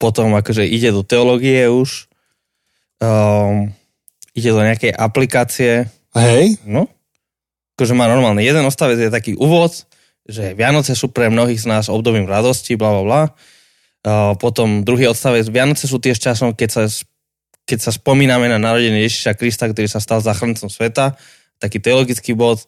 potom 0.01 0.33
akože 0.37 0.65
ide 0.65 0.95
do 0.95 1.05
teológie 1.05 1.69
už, 1.69 2.09
um, 3.03 3.69
ide 4.33 4.51
do 4.53 4.63
nejakej 4.63 4.93
aplikácie, 4.97 5.89
Hej? 6.17 6.57
no, 6.65 6.89
akože 7.77 7.93
má 7.93 8.09
normálne 8.09 8.41
jeden 8.41 8.65
odstavec 8.65 8.97
je 8.97 9.13
taký 9.13 9.37
úvod, 9.37 9.85
že 10.25 10.57
Vianoce 10.57 10.97
sú 10.97 11.13
pre 11.13 11.29
mnohých 11.29 11.61
z 11.61 11.67
nás 11.69 11.93
obdobím 11.93 12.25
radosti, 12.25 12.75
bla 12.75 12.91
bla 12.97 13.05
bla. 13.05 13.23
Uh, 14.07 14.33
potom 14.39 14.87
druhý 14.87 15.11
odstavec, 15.11 15.45
Vianoce 15.51 15.85
sú 15.91 16.01
tiež 16.01 16.17
časom, 16.17 16.55
keď 16.55 16.71
sa, 16.73 16.83
keď 17.69 17.79
sa 17.85 17.91
spomíname 17.93 18.47
na 18.49 18.57
narodenie 18.57 19.03
Ježiša 19.05 19.35
Krista, 19.35 19.67
ktorý 19.69 19.91
sa 19.91 20.01
stal 20.01 20.23
záchrancom 20.23 20.71
sveta, 20.71 21.19
taký 21.59 21.83
teologický 21.83 22.33
bod. 22.33 22.65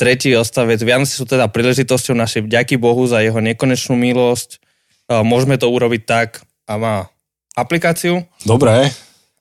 Tretí 0.00 0.32
odstavec, 0.32 0.80
Vianoce 0.80 1.12
sú 1.12 1.28
teda 1.28 1.52
príležitosťou 1.52 2.16
našej 2.16 2.48
vďaky 2.48 2.80
Bohu 2.80 3.04
za 3.04 3.20
jeho 3.20 3.36
nekonečnú 3.36 4.00
milosť. 4.00 4.56
Môžeme 5.12 5.60
to 5.60 5.68
urobiť 5.68 6.02
tak 6.08 6.40
a 6.64 6.80
má 6.80 6.96
aplikáciu 7.52 8.24
Dobre. 8.48 8.88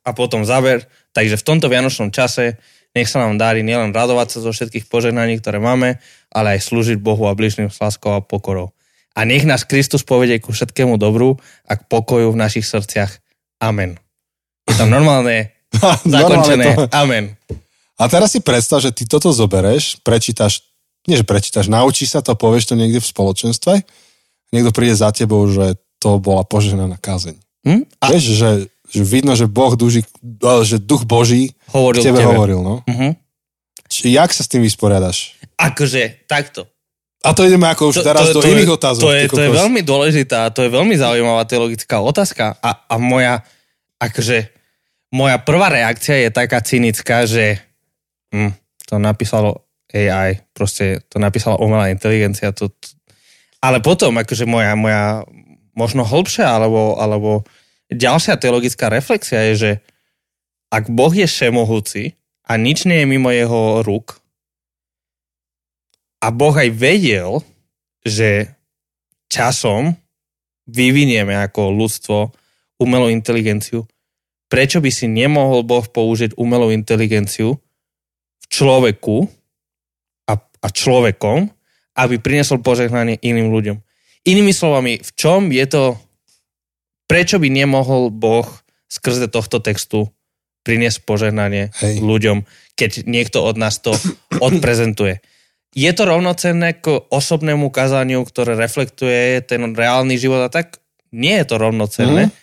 a 0.04 0.10
potom 0.12 0.44
záver. 0.44 0.84
Takže 1.16 1.40
v 1.40 1.48
tomto 1.48 1.72
vianočnom 1.72 2.12
čase 2.12 2.60
nech 2.92 3.08
sa 3.08 3.24
nám 3.24 3.40
darí 3.40 3.64
nielen 3.64 3.96
radovať 3.96 4.28
sa 4.36 4.40
zo 4.44 4.52
všetkých 4.52 4.92
požehnaní, 4.92 5.40
ktoré 5.40 5.64
máme, 5.64 6.04
ale 6.28 6.60
aj 6.60 6.68
slúžiť 6.68 7.00
Bohu 7.00 7.32
a 7.32 7.38
bližným 7.40 7.72
s 7.72 7.80
láskou 7.80 8.18
a 8.18 8.20
pokorou. 8.20 8.76
A 9.16 9.24
nech 9.24 9.48
nás 9.48 9.64
Kristus 9.64 10.04
povedie 10.04 10.44
ku 10.44 10.52
všetkému 10.52 11.00
dobru 11.00 11.40
a 11.72 11.80
k 11.80 11.88
pokoju 11.88 12.36
v 12.36 12.42
našich 12.42 12.68
srdciach. 12.68 13.16
Amen. 13.64 13.96
Je 14.68 14.76
tam 14.76 14.92
normálne 14.92 15.56
zakončené. 16.04 16.92
Amen. 16.92 17.40
A 18.00 18.08
teraz 18.08 18.32
si 18.32 18.40
predstav, 18.40 18.80
že 18.80 18.96
ty 18.96 19.04
toto 19.04 19.28
zobereš, 19.36 20.00
prečítaš, 20.08 20.64
nie 21.04 21.20
že 21.20 21.28
prečítaš, 21.28 21.68
naučíš 21.68 22.16
sa 22.16 22.24
to, 22.24 22.32
povieš 22.32 22.72
to 22.72 22.76
niekde 22.80 23.04
v 23.04 23.12
spoločenstve, 23.12 23.74
niekto 24.56 24.72
príde 24.72 24.96
za 24.96 25.12
tebou, 25.12 25.44
že 25.52 25.76
to 26.00 26.16
bola 26.24 26.48
poženaná 26.48 26.96
kázeň. 26.96 27.36
Hm? 27.68 27.84
A 28.00 28.06
Vieš, 28.16 28.24
že, 28.40 28.52
že 28.88 29.04
vidno, 29.04 29.36
že 29.36 29.52
Boh 29.52 29.76
duži, 29.76 30.08
že 30.64 30.80
duch 30.80 31.04
Boží 31.04 31.52
hovoril 31.76 32.02
tebe, 32.02 32.24
tebe. 32.24 32.32
hovoril, 32.32 32.60
no. 32.64 32.80
Uh-huh. 32.88 33.12
Či, 33.92 34.16
jak 34.16 34.32
sa 34.32 34.48
s 34.48 34.50
tým 34.50 34.64
vysporiadaš? 34.64 35.36
Akože, 35.60 36.24
takto. 36.24 36.72
A 37.20 37.36
to 37.36 37.44
ideme 37.44 37.68
ako 37.68 37.92
už 37.92 38.00
teraz 38.00 38.32
do 38.32 38.40
iných 38.40 38.72
je, 38.72 38.76
otázok. 38.80 39.04
To 39.04 39.12
je, 39.12 39.24
to 39.28 39.42
je 39.44 39.52
veľmi 39.52 39.84
dôležitá, 39.84 40.48
to 40.56 40.64
je 40.64 40.72
veľmi 40.72 40.96
zaujímavá 40.96 41.44
teologická 41.44 42.00
otázka 42.00 42.56
a, 42.64 42.88
a 42.88 42.96
moja, 42.96 43.44
akože, 44.00 44.48
moja 45.12 45.36
prvá 45.44 45.68
reakcia 45.68 46.16
je 46.24 46.30
taká 46.32 46.64
cynická, 46.64 47.28
že 47.28 47.60
hm, 48.34 48.52
to 48.86 48.96
napísalo 48.98 49.70
AI, 49.90 50.42
proste 50.54 51.02
to 51.10 51.18
napísala 51.18 51.58
umelá 51.58 51.90
inteligencia, 51.90 52.54
to, 52.54 52.70
to, 52.70 52.88
ale 53.60 53.82
potom, 53.82 54.16
akože 54.22 54.46
moja, 54.46 54.78
moja 54.78 55.26
možno 55.74 56.06
hĺbšia 56.06 56.46
alebo, 56.46 56.98
alebo 57.02 57.44
ďalšia 57.90 58.38
teologická 58.38 58.88
reflexia 58.88 59.50
je, 59.52 59.54
že 59.56 59.72
ak 60.70 60.94
Boh 60.94 61.10
je 61.10 61.26
všemohúci 61.26 62.14
a 62.46 62.58
nič 62.58 62.86
nie 62.86 63.02
je 63.02 63.08
mimo 63.10 63.34
jeho 63.34 63.82
rúk, 63.82 64.20
a 66.20 66.28
Boh 66.36 66.52
aj 66.52 66.70
vedel, 66.76 67.40
že 68.04 68.52
časom 69.32 69.96
vyvinieme 70.68 71.32
ako 71.48 71.72
ľudstvo 71.72 72.18
umelú 72.84 73.08
inteligenciu, 73.08 73.88
prečo 74.52 74.84
by 74.84 74.92
si 74.92 75.08
nemohol 75.08 75.64
Boh 75.64 75.84
použiť 75.84 76.36
umelú 76.36 76.76
inteligenciu 76.76 77.56
človeku 78.50 79.30
a, 80.26 80.34
a 80.38 80.68
človekom, 80.68 81.50
aby 81.96 82.16
priniesol 82.18 82.60
požehnanie 82.60 83.18
iným 83.20 83.50
ľuďom. 83.50 83.78
Inými 84.26 84.52
slovami, 84.52 85.00
v 85.00 85.12
čom 85.16 85.50
je 85.50 85.66
to, 85.66 85.84
prečo 87.06 87.40
by 87.40 87.48
nemohol 87.48 88.10
Boh 88.10 88.46
skrze 88.86 89.30
tohto 89.30 89.62
textu 89.62 90.10
priniesť 90.62 91.08
požehnanie 91.08 91.72
Hej. 91.80 92.04
ľuďom, 92.04 92.38
keď 92.76 93.08
niekto 93.08 93.42
od 93.42 93.56
nás 93.56 93.80
to 93.80 93.96
odprezentuje. 94.48 95.24
Je 95.72 95.92
to 95.94 96.04
rovnocenné 96.04 96.74
k 96.74 96.98
osobnému 96.98 97.70
kazaniu, 97.70 98.26
ktoré 98.26 98.58
reflektuje 98.58 99.46
ten 99.46 99.78
reálny 99.78 100.18
život 100.18 100.42
a 100.42 100.50
tak? 100.50 100.82
Nie 101.14 101.42
je 101.42 101.46
to 101.46 101.56
rovnocenné, 101.58 102.30
Mhm. 102.30 102.34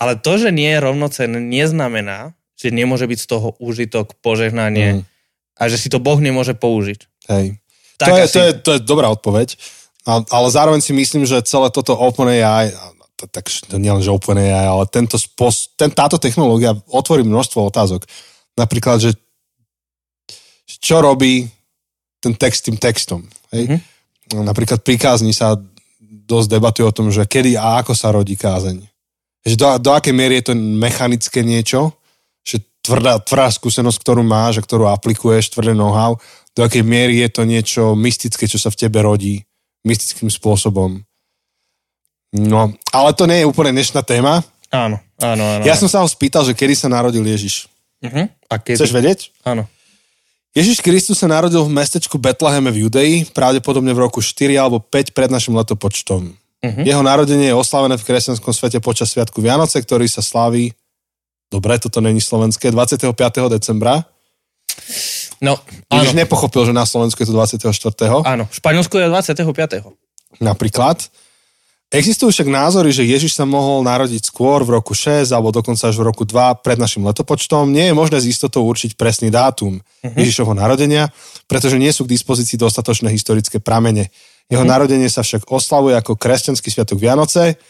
ale 0.00 0.12
to, 0.16 0.32
že 0.40 0.50
nie 0.50 0.72
je 0.72 0.80
rovnocenné, 0.80 1.38
neznamená, 1.40 2.32
že 2.56 2.72
nemôže 2.72 3.04
byť 3.04 3.18
z 3.20 3.28
toho 3.28 3.48
užitok, 3.60 4.16
požehnanie 4.20 5.00
Mm. 5.00 5.02
A 5.54 5.62
že 5.70 5.78
si 5.78 5.88
to 5.88 6.02
Boh 6.02 6.18
nemôže 6.18 6.54
použiť. 6.54 7.00
Hej. 7.30 7.58
Tak 7.96 8.08
to, 8.10 8.16
je, 8.18 8.24
asi- 8.26 8.34
to, 8.34 8.40
je, 8.42 8.52
to 8.58 8.70
je 8.74 8.80
dobrá 8.82 9.06
odpoveď, 9.10 9.54
A- 10.04 10.26
ale 10.28 10.48
zároveň 10.52 10.82
si 10.84 10.92
myslím, 10.92 11.24
že 11.24 11.40
celé 11.46 11.70
toto 11.72 11.96
OpenAI, 11.96 12.74
tak 13.32 13.48
to 13.48 13.80
nie 13.80 13.88
len, 13.88 14.04
že 14.04 14.12
OpenAI, 14.12 14.68
ale 14.68 14.84
tento 14.90 15.16
spos, 15.16 15.72
ten, 15.78 15.88
táto 15.88 16.20
technológia 16.20 16.76
otvorí 16.92 17.24
množstvo 17.24 17.72
otázok. 17.72 18.04
Napríklad, 18.58 19.00
že 19.00 19.10
čo 20.66 21.00
robí 21.00 21.48
ten 22.20 22.36
text 22.36 22.68
tým 22.68 22.76
textom. 22.76 23.24
Hej? 23.52 23.64
Mhm. 23.68 23.78
Mm-hmm. 24.24 24.44
Napríklad 24.48 24.80
pri 24.80 24.96
kázni 24.96 25.36
sa 25.36 25.52
dosť 26.24 26.48
debatuje 26.56 26.88
o 26.88 26.96
tom, 26.96 27.12
že 27.12 27.28
kedy 27.28 27.60
a 27.60 27.84
ako 27.84 27.92
sa 27.92 28.08
rodí 28.08 28.40
kázeň. 28.40 28.80
Že 29.44 29.54
do, 29.60 29.66
do 29.76 29.90
akej 29.92 30.16
miery 30.16 30.40
je 30.40 30.48
to 30.48 30.54
mechanické 30.56 31.44
niečo, 31.44 31.92
že 32.40 32.64
tvrdá, 32.84 33.16
tvrdá 33.24 33.48
skúsenosť, 33.48 33.98
ktorú 34.04 34.20
máš 34.20 34.60
a 34.60 34.64
ktorú 34.64 34.92
aplikuješ, 34.92 35.56
tvrdé 35.56 35.72
know-how, 35.72 36.20
do 36.52 36.60
akej 36.60 36.84
miery 36.84 37.24
je 37.24 37.30
to 37.32 37.42
niečo 37.48 37.82
mystické, 37.96 38.44
čo 38.44 38.60
sa 38.60 38.68
v 38.68 38.78
tebe 38.84 39.00
rodí 39.00 39.42
mystickým 39.82 40.28
spôsobom. 40.28 41.00
No, 42.34 42.74
ale 42.92 43.10
to 43.16 43.24
nie 43.24 43.42
je 43.42 43.48
úplne 43.48 43.72
dnešná 43.72 44.04
téma. 44.04 44.44
Áno, 44.68 44.98
áno, 45.22 45.44
áno. 45.58 45.62
Ja 45.62 45.78
som 45.78 45.86
sa 45.86 46.02
ho 46.02 46.08
spýtal, 46.10 46.42
že 46.44 46.52
kedy 46.52 46.74
sa 46.74 46.90
narodil 46.90 47.22
Ježiš. 47.22 47.70
Uh-huh. 48.02 48.26
A 48.50 48.54
keď... 48.58 48.84
Chceš 48.84 48.92
vedieť? 48.92 49.20
Áno. 49.46 49.70
Ježiš 50.54 50.82
Kristus 50.82 51.18
sa 51.18 51.26
narodil 51.26 51.62
v 51.62 51.74
mestečku 51.74 52.14
Betleheme 52.14 52.70
v 52.70 52.86
Judei, 52.86 53.26
pravdepodobne 53.26 53.90
v 53.90 54.02
roku 54.06 54.22
4 54.22 54.54
alebo 54.54 54.78
5 54.78 55.10
pred 55.10 55.30
našim 55.30 55.54
letopočtom. 55.54 56.30
Mhm. 56.64 56.82
Jeho 56.86 57.02
narodenie 57.04 57.52
je 57.52 57.56
oslavené 57.58 57.98
v 57.98 58.06
kresťanskom 58.06 58.54
svete 58.54 58.78
počas 58.80 59.12
Sviatku 59.12 59.42
Vianoce, 59.42 59.76
ktorý 59.82 60.08
sa 60.08 60.24
slaví, 60.24 60.72
dobre, 61.50 61.78
toto 61.78 62.00
není 62.00 62.20
slovenské, 62.20 62.70
25. 62.70 63.12
decembra. 63.48 64.04
No, 65.42 65.60
áno. 65.90 66.00
Ježiš 66.00 66.14
nepochopil, 66.16 66.70
že 66.70 66.72
na 66.72 66.86
Slovensku 66.88 67.20
je 67.20 67.28
to 67.28 67.34
24. 67.36 67.68
Áno, 68.24 68.44
v 68.48 68.54
Španielsku 68.54 68.94
je 68.96 69.06
25. 69.10 69.44
napríklad. 70.40 70.98
Existujú 71.94 72.34
však 72.34 72.50
názory, 72.50 72.90
že 72.90 73.06
Ježiš 73.06 73.38
sa 73.38 73.46
mohol 73.46 73.86
narodiť 73.86 74.26
skôr 74.26 74.66
v 74.66 74.82
roku 74.82 74.98
6 74.98 75.30
alebo 75.30 75.54
dokonca 75.54 75.86
až 75.86 75.94
v 75.94 76.06
roku 76.10 76.26
2 76.26 76.58
pred 76.58 76.74
našim 76.74 77.06
letopočtom. 77.06 77.70
Nie 77.70 77.92
je 77.92 77.94
možné 77.94 78.18
z 78.18 78.34
istotou 78.34 78.66
určiť 78.66 78.98
presný 78.98 79.30
dátum 79.30 79.78
uh-huh. 79.78 80.16
Ježišovho 80.18 80.58
narodenia, 80.58 81.14
pretože 81.46 81.78
nie 81.78 81.94
sú 81.94 82.02
k 82.02 82.18
dispozícii 82.18 82.58
dostatočné 82.58 83.14
historické 83.14 83.62
pramene. 83.62 84.10
Jeho 84.50 84.66
uh-huh. 84.66 84.74
narodenie 84.74 85.06
sa 85.06 85.22
však 85.22 85.46
oslavuje 85.46 85.94
ako 85.94 86.18
kresťanský 86.18 86.66
sviatok 86.66 86.98
Vianoce, 86.98 87.62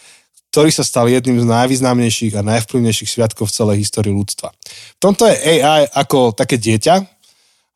ktorý 0.54 0.70
sa 0.70 0.86
stal 0.86 1.10
jedným 1.10 1.42
z 1.42 1.50
najvýznamnejších 1.50 2.38
a 2.38 2.46
najvplyvnejších 2.46 3.10
sviatkov 3.10 3.50
v 3.50 3.56
celej 3.58 3.76
histórii 3.82 4.14
ľudstva. 4.14 4.54
V 4.94 5.00
tomto 5.02 5.26
je 5.26 5.34
AI 5.58 5.90
ako 5.90 6.30
také 6.30 6.62
dieťa, 6.62 7.02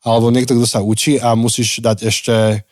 alebo 0.07 0.31
niekto, 0.31 0.55
kto 0.55 0.63
sa 0.63 0.79
učí 0.79 1.19
a 1.19 1.35
musíš 1.35 1.83
dať 1.83 2.07
ešte 2.07 2.63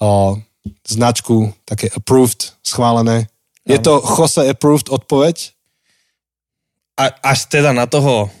o, 0.00 0.40
značku, 0.88 1.52
také 1.68 1.92
approved, 1.92 2.56
schválené. 2.64 3.28
Je 3.68 3.76
to 3.76 4.00
Jose 4.00 4.40
approved 4.48 4.88
odpoveď? 4.88 5.52
A, 6.96 7.12
až 7.20 7.52
teda 7.52 7.76
na 7.76 7.84
toho 7.84 8.32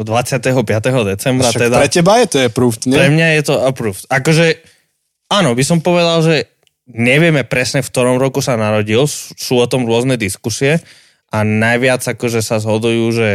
25. 0.00 0.56
decembra. 1.04 1.52
Však 1.52 1.68
teda, 1.68 1.76
pre 1.84 1.92
teba 1.92 2.16
je 2.24 2.28
to 2.32 2.38
approved, 2.40 2.88
nie? 2.88 2.96
pre 2.96 3.12
mňa 3.12 3.28
je 3.36 3.42
to 3.44 3.54
approved. 3.60 4.08
Akože, 4.08 4.56
áno, 5.28 5.52
by 5.52 5.64
som 5.68 5.84
povedal, 5.84 6.24
že 6.24 6.48
nevieme 6.94 7.46
presne, 7.46 7.80
v 7.80 7.90
ktorom 7.90 8.18
roku 8.18 8.42
sa 8.42 8.58
narodil, 8.58 9.06
sú 9.10 9.54
o 9.58 9.66
tom 9.70 9.86
rôzne 9.86 10.18
diskusie 10.18 10.82
a 11.30 11.46
najviac 11.46 12.02
akože 12.02 12.42
sa 12.42 12.58
zhodujú, 12.58 13.14
že 13.14 13.28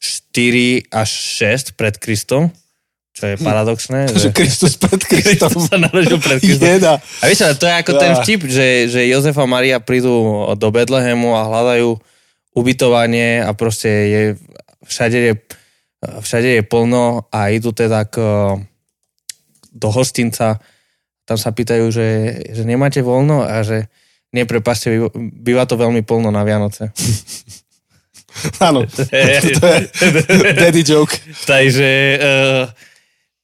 4 0.00 0.92
až 0.92 1.10
6 1.72 1.80
pred 1.80 1.96
Kristom, 1.96 2.52
čo 3.16 3.32
je 3.32 3.40
paradoxné. 3.40 4.12
Že 4.12 4.36
Kristus 4.36 4.76
pred 4.76 5.00
Kristom. 5.08 5.48
Kristus 5.48 5.72
sa 5.72 5.80
narodil 5.80 6.20
pred 6.20 6.36
Kristom. 6.36 6.68
Jeda. 6.68 7.00
A 7.00 7.24
víš, 7.32 7.40
ale 7.40 7.56
to 7.56 7.64
je 7.64 7.74
ako 7.80 7.92
ten 7.96 8.12
vtip, 8.20 8.40
že, 8.44 8.68
že 8.92 9.08
Jozef 9.08 9.32
a 9.40 9.48
Maria 9.48 9.80
prídu 9.80 10.44
do 10.60 10.68
Betlehemu 10.68 11.32
a 11.32 11.48
hľadajú 11.48 11.96
ubytovanie 12.52 13.40
a 13.40 13.56
proste 13.56 13.88
je, 13.88 14.22
všade, 14.84 15.18
je, 15.32 15.34
všade 16.04 16.60
je 16.60 16.62
plno 16.64 17.24
a 17.32 17.48
idú 17.48 17.72
teda 17.72 18.04
k, 18.04 18.16
do 19.72 19.88
hostinca. 19.88 20.60
Tam 21.26 21.34
sa 21.34 21.50
pýtajú, 21.50 21.90
že, 21.90 22.38
že 22.54 22.62
nemáte 22.62 23.02
voľno 23.02 23.42
a 23.42 23.66
že 23.66 23.90
nie, 24.30 24.46
prepáčte, 24.46 25.10
býva- 25.16 25.66
to 25.66 25.74
veľmi 25.74 26.06
plno 26.06 26.30
na 26.30 26.46
Vianoce. 26.46 26.90
Áno, 28.68 28.84
to 28.94 29.00
je 29.08 30.52
daddy 30.54 30.82
joke. 30.84 31.16
takže, 31.48 31.88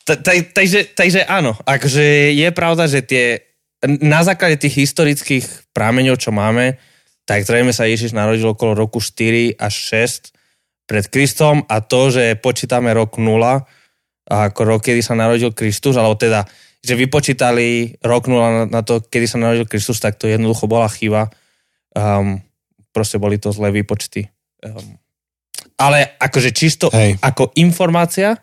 ta- 0.04 0.20
ta- 0.20 0.48
takže, 0.52 0.92
takže 0.92 1.24
áno, 1.24 1.56
akože 1.64 2.36
je 2.36 2.48
pravda, 2.52 2.84
že 2.84 3.00
tie, 3.00 3.40
na 4.04 4.20
základe 4.20 4.60
tých 4.60 4.84
historických 4.84 5.72
prámeňov, 5.72 6.20
čo 6.20 6.28
máme, 6.28 6.76
tak 7.24 7.48
zrejme 7.48 7.72
sa 7.72 7.88
Ježiš 7.88 8.12
narodil 8.12 8.44
okolo 8.44 8.84
roku 8.84 9.00
4 9.00 9.56
až 9.56 9.74
6 10.28 10.36
pred 10.84 11.08
Kristom 11.08 11.64
a 11.72 11.80
to, 11.80 12.12
že 12.12 12.36
počítame 12.36 12.92
rok 12.92 13.16
0 13.16 13.64
ako 14.28 14.60
rok, 14.62 14.80
kedy 14.86 15.02
sa 15.02 15.18
narodil 15.18 15.50
Kristus, 15.50 15.96
alebo 15.98 16.14
teda, 16.14 16.46
že 16.82 16.98
vypočítali 16.98 17.94
rok 18.02 18.26
0 18.26 18.34
na, 18.34 18.64
na 18.66 18.80
to, 18.82 18.98
kedy 18.98 19.26
sa 19.30 19.38
narodil 19.38 19.70
Kristus, 19.70 20.02
tak 20.02 20.18
to 20.18 20.26
jednoducho 20.26 20.66
bola 20.66 20.90
chyba. 20.90 21.30
Um, 21.94 22.42
proste 22.90 23.22
boli 23.22 23.38
to 23.38 23.54
zlé 23.54 23.70
výpočty. 23.70 24.26
Um, 24.66 24.98
ale 25.78 26.18
akože 26.18 26.50
čisto 26.50 26.90
Hej. 26.90 27.22
ako 27.22 27.54
informácia 27.54 28.34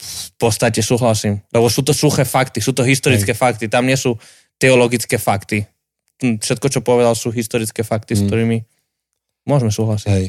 v 0.00 0.30
podstate 0.40 0.82
súhlasím. 0.82 1.38
Lebo 1.54 1.70
sú 1.70 1.86
to 1.86 1.94
suché 1.94 2.26
fakty, 2.26 2.58
sú 2.58 2.74
to 2.74 2.82
historické 2.82 3.30
Hej. 3.30 3.40
fakty, 3.40 3.64
tam 3.70 3.86
nie 3.86 3.96
sú 3.96 4.18
teologické 4.58 5.16
fakty. 5.16 5.62
Hm, 6.20 6.42
Všetko, 6.42 6.66
čo 6.68 6.80
povedal, 6.82 7.14
sú 7.14 7.30
historické 7.30 7.80
fakty, 7.86 8.16
s 8.16 8.22
Mm. 8.24 8.28
ktorými 8.28 8.58
môžeme 9.46 9.72
súhlasiť. 9.72 10.08
Hej. 10.10 10.26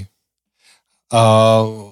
Uh, 1.12 1.92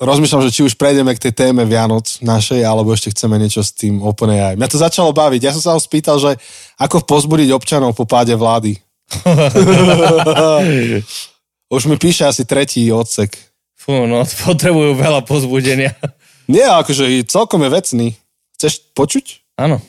rozmýšľam, 0.00 0.42
že 0.46 0.54
či 0.54 0.62
už 0.66 0.74
prejdeme 0.74 1.14
k 1.14 1.22
tej 1.28 1.32
téme 1.32 1.62
Vianoc 1.66 2.18
našej, 2.18 2.66
alebo 2.66 2.90
ešte 2.90 3.14
chceme 3.14 3.38
niečo 3.38 3.62
s 3.62 3.70
tým 3.70 4.02
OpenAI. 4.02 4.58
Mňa 4.58 4.70
to 4.70 4.78
začalo 4.78 5.14
baviť. 5.14 5.40
Ja 5.42 5.52
som 5.54 5.62
sa 5.62 5.72
ho 5.74 5.80
spýtal, 5.80 6.18
že 6.18 6.34
ako 6.78 7.06
pozbudiť 7.06 7.54
občanov 7.54 7.94
po 7.94 8.04
páde 8.08 8.34
vlády. 8.34 8.78
Už 11.74 11.86
mi 11.86 11.96
píše 11.98 12.26
asi 12.26 12.44
tretí 12.46 12.90
odsek. 12.90 13.36
Fú, 13.74 14.06
no, 14.08 14.24
potrebujú 14.46 14.94
veľa 14.98 15.22
pozbudenia. 15.22 15.94
Nie, 16.50 16.68
akože 16.72 17.24
celkom 17.28 17.62
je 17.64 17.70
vecný. 17.70 18.08
Chceš 18.58 18.80
počuť? 18.92 19.56
Áno. 19.60 19.80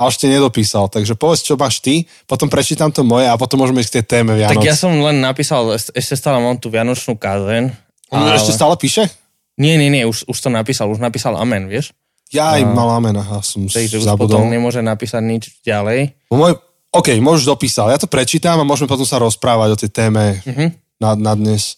A 0.00 0.08
ešte 0.08 0.32
nedopísal, 0.32 0.88
takže 0.88 1.12
povedz, 1.12 1.44
čo 1.44 1.60
máš 1.60 1.84
ty, 1.84 2.08
potom 2.24 2.48
prečítam 2.48 2.88
to 2.88 3.04
moje 3.04 3.28
a 3.28 3.36
potom 3.36 3.60
môžeme 3.60 3.84
ísť 3.84 3.92
k 3.92 3.96
tej 4.00 4.04
téme 4.08 4.32
Vianoc. 4.32 4.56
Tak 4.56 4.64
ja 4.64 4.72
som 4.72 4.96
len 4.96 5.20
napísal, 5.20 5.76
ešte 5.76 6.16
stále 6.16 6.40
mám 6.40 6.56
tú 6.56 6.72
vianočnú 6.72 7.20
kázeň. 7.20 7.89
On 8.10 8.20
ale- 8.20 8.34
ešte 8.34 8.50
stále 8.50 8.74
píše? 8.74 9.06
Nie, 9.54 9.76
nie, 9.76 9.88
nie, 9.88 10.02
už, 10.02 10.24
už 10.24 10.36
to 10.36 10.48
napísal, 10.48 10.88
už 10.88 10.98
napísal 10.98 11.36
amen, 11.36 11.66
vieš? 11.66 11.92
Ja 12.30 12.54
aj 12.54 12.62
A- 12.62 12.68
mal 12.68 12.88
amen, 12.92 13.14
aha, 13.14 13.38
som 13.40 13.64
Takže 13.64 13.98
už 13.98 14.06
potom 14.16 14.38
zabudol. 14.38 14.48
nemôže 14.48 14.80
napísať 14.80 15.20
nič 15.20 15.42
ďalej. 15.60 16.14
Môj, 16.28 16.54
OK, 16.90 17.18
môžeš 17.18 17.44
dopísal. 17.44 17.86
Ja 17.88 17.96
to 17.96 18.06
prečítam 18.06 18.56
a 18.56 18.64
môžeme 18.64 18.86
potom 18.86 19.04
sa 19.04 19.18
rozprávať 19.18 19.68
o 19.70 19.78
tej 19.78 19.90
téme 19.90 20.38
Mhm. 20.42 20.66
na, 20.96 21.10
na 21.14 21.32
dnes. 21.34 21.76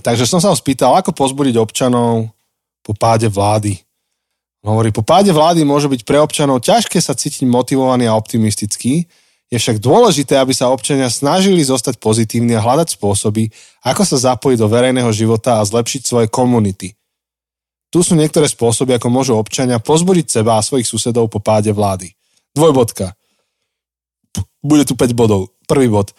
Takže 0.00 0.24
som 0.24 0.38
sa 0.38 0.48
ho 0.48 0.56
spýtal, 0.56 0.96
ako 0.96 1.12
pozbudiť 1.12 1.54
občanov 1.54 2.32
po 2.80 2.92
páde 2.94 3.28
vlády. 3.28 3.76
Hovorí, 4.60 4.88
po 4.88 5.02
páde 5.02 5.28
vlády 5.28 5.60
môže 5.60 5.86
byť 5.86 6.02
pre 6.02 6.16
občanov 6.16 6.64
ťažké 6.64 6.96
sa 6.96 7.12
cítiť 7.12 7.44
motivovaný 7.44 8.08
a 8.08 8.16
optimistický, 8.16 9.04
je 9.54 9.62
však 9.62 9.78
dôležité, 9.78 10.34
aby 10.34 10.50
sa 10.50 10.74
občania 10.74 11.06
snažili 11.06 11.62
zostať 11.62 12.02
pozitívni 12.02 12.58
a 12.58 12.64
hľadať 12.64 12.98
spôsoby, 12.98 13.54
ako 13.86 14.02
sa 14.02 14.34
zapojiť 14.34 14.58
do 14.58 14.66
verejného 14.66 15.14
života 15.14 15.62
a 15.62 15.66
zlepšiť 15.66 16.02
svoje 16.02 16.26
komunity. 16.26 16.98
Tu 17.94 18.02
sú 18.02 18.18
niektoré 18.18 18.50
spôsoby, 18.50 18.98
ako 18.98 19.06
môžu 19.14 19.38
občania 19.38 19.78
pozbudiť 19.78 20.42
seba 20.42 20.58
a 20.58 20.66
svojich 20.66 20.90
susedov 20.90 21.30
po 21.30 21.38
páde 21.38 21.70
vlády. 21.70 22.10
Dvojbodka. 22.50 23.14
Bude 24.58 24.82
tu 24.82 24.98
5 24.98 25.14
bodov. 25.14 25.54
Prvý 25.70 25.86
bod. 25.86 26.10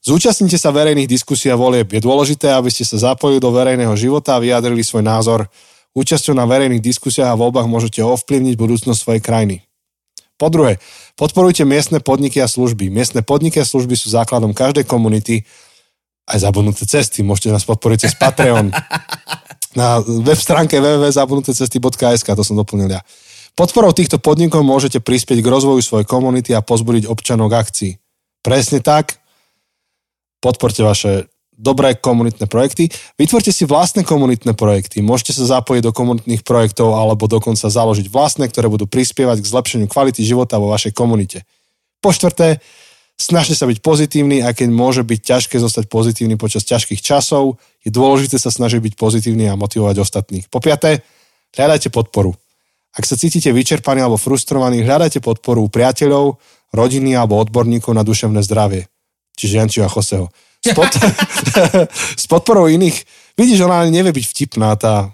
Zúčastnite 0.00 0.56
sa 0.56 0.72
verejných 0.72 1.04
diskusí 1.04 1.52
a 1.52 1.60
volieb. 1.60 1.92
Je 1.92 2.00
dôležité, 2.00 2.56
aby 2.56 2.72
ste 2.72 2.88
sa 2.88 3.12
zapojili 3.12 3.44
do 3.44 3.52
verejného 3.52 3.92
života 4.00 4.40
a 4.40 4.40
vyjadrili 4.40 4.80
svoj 4.80 5.04
názor. 5.04 5.52
Účasťou 5.92 6.32
na 6.32 6.48
verejných 6.48 6.80
diskusiách 6.80 7.28
a 7.28 7.36
voľbách 7.36 7.68
môžete 7.68 8.00
ovplyvniť 8.00 8.56
budúcnosť 8.56 8.96
svojej 8.96 9.20
krajiny. 9.20 9.67
Po 10.38 10.46
druhé, 10.48 10.78
podporujte 11.18 11.66
miestne 11.66 11.98
podniky 11.98 12.38
a 12.38 12.46
služby. 12.46 12.94
Miestne 12.94 13.26
podniky 13.26 13.58
a 13.58 13.66
služby 13.66 13.98
sú 13.98 14.14
základom 14.14 14.54
každej 14.54 14.86
komunity. 14.86 15.42
Aj 16.30 16.38
zabudnuté 16.38 16.86
cesty. 16.86 17.26
Môžete 17.26 17.50
nás 17.50 17.66
podporiť 17.66 18.06
cez 18.06 18.14
Patreon. 18.14 18.70
Na 19.78 19.98
web 20.00 20.38
stránke 20.38 20.78
www.zabudnutecesty.sk, 20.78 22.28
to 22.28 22.42
som 22.46 22.54
doplnil 22.54 22.88
ja. 22.94 23.02
Podporou 23.58 23.90
týchto 23.90 24.22
podnikov 24.22 24.62
môžete 24.62 25.02
prispieť 25.02 25.42
k 25.42 25.50
rozvoju 25.50 25.82
svojej 25.82 26.06
komunity 26.06 26.54
a 26.54 26.62
pozbudiť 26.62 27.10
občanov 27.10 27.50
k 27.50 27.58
akcii. 27.58 27.92
Presne 28.46 28.78
tak. 28.78 29.18
Podporte 30.38 30.86
vaše 30.86 31.26
dobré 31.58 31.98
komunitné 31.98 32.46
projekty. 32.46 32.86
Vytvorte 33.18 33.50
si 33.50 33.66
vlastné 33.66 34.06
komunitné 34.06 34.54
projekty. 34.54 35.02
Môžete 35.02 35.34
sa 35.34 35.58
zapojiť 35.58 35.82
do 35.82 35.92
komunitných 35.92 36.46
projektov 36.46 36.94
alebo 36.94 37.26
dokonca 37.26 37.66
založiť 37.66 38.06
vlastné, 38.06 38.46
ktoré 38.46 38.70
budú 38.70 38.86
prispievať 38.86 39.42
k 39.42 39.50
zlepšeniu 39.50 39.90
kvality 39.90 40.22
života 40.22 40.62
vo 40.62 40.70
vašej 40.70 40.94
komunite. 40.94 41.42
Po 41.98 42.14
štvrté, 42.14 42.62
snažte 43.18 43.58
sa 43.58 43.66
byť 43.66 43.82
pozitívny, 43.82 44.46
aj 44.46 44.62
keď 44.62 44.68
môže 44.70 45.02
byť 45.02 45.20
ťažké 45.20 45.58
zostať 45.58 45.90
pozitívny 45.90 46.38
počas 46.38 46.62
ťažkých 46.62 47.02
časov, 47.02 47.58
je 47.82 47.90
dôležité 47.90 48.38
sa 48.38 48.54
snažiť 48.54 48.78
byť 48.78 48.94
pozitívny 48.94 49.50
a 49.50 49.58
motivovať 49.58 49.98
ostatných. 49.98 50.46
Po 50.46 50.62
piaté, 50.62 51.02
hľadajte 51.58 51.90
podporu. 51.90 52.38
Ak 52.94 53.02
sa 53.02 53.18
cítite 53.18 53.50
vyčerpaní 53.50 53.98
alebo 53.98 54.16
frustrovaní, 54.16 54.86
hľadajte 54.86 55.18
podporu 55.18 55.66
u 55.66 55.68
priateľov, 55.68 56.38
rodiny 56.70 57.18
alebo 57.18 57.42
odborníkov 57.42 57.92
na 57.98 58.06
duševné 58.06 58.46
zdravie. 58.46 58.86
Čiže 59.34 59.54
Jančiho 59.58 59.84
a 59.86 59.90
Joseho. 59.90 60.30
S, 60.70 60.76
pod... 60.76 60.90
s 62.22 62.24
podporou 62.28 62.68
iných, 62.68 63.04
vidíš, 63.38 63.64
ona 63.64 63.82
ani 63.82 63.92
nevie 63.92 64.12
byť 64.12 64.24
vtipná, 64.28 64.76
tá, 64.76 65.12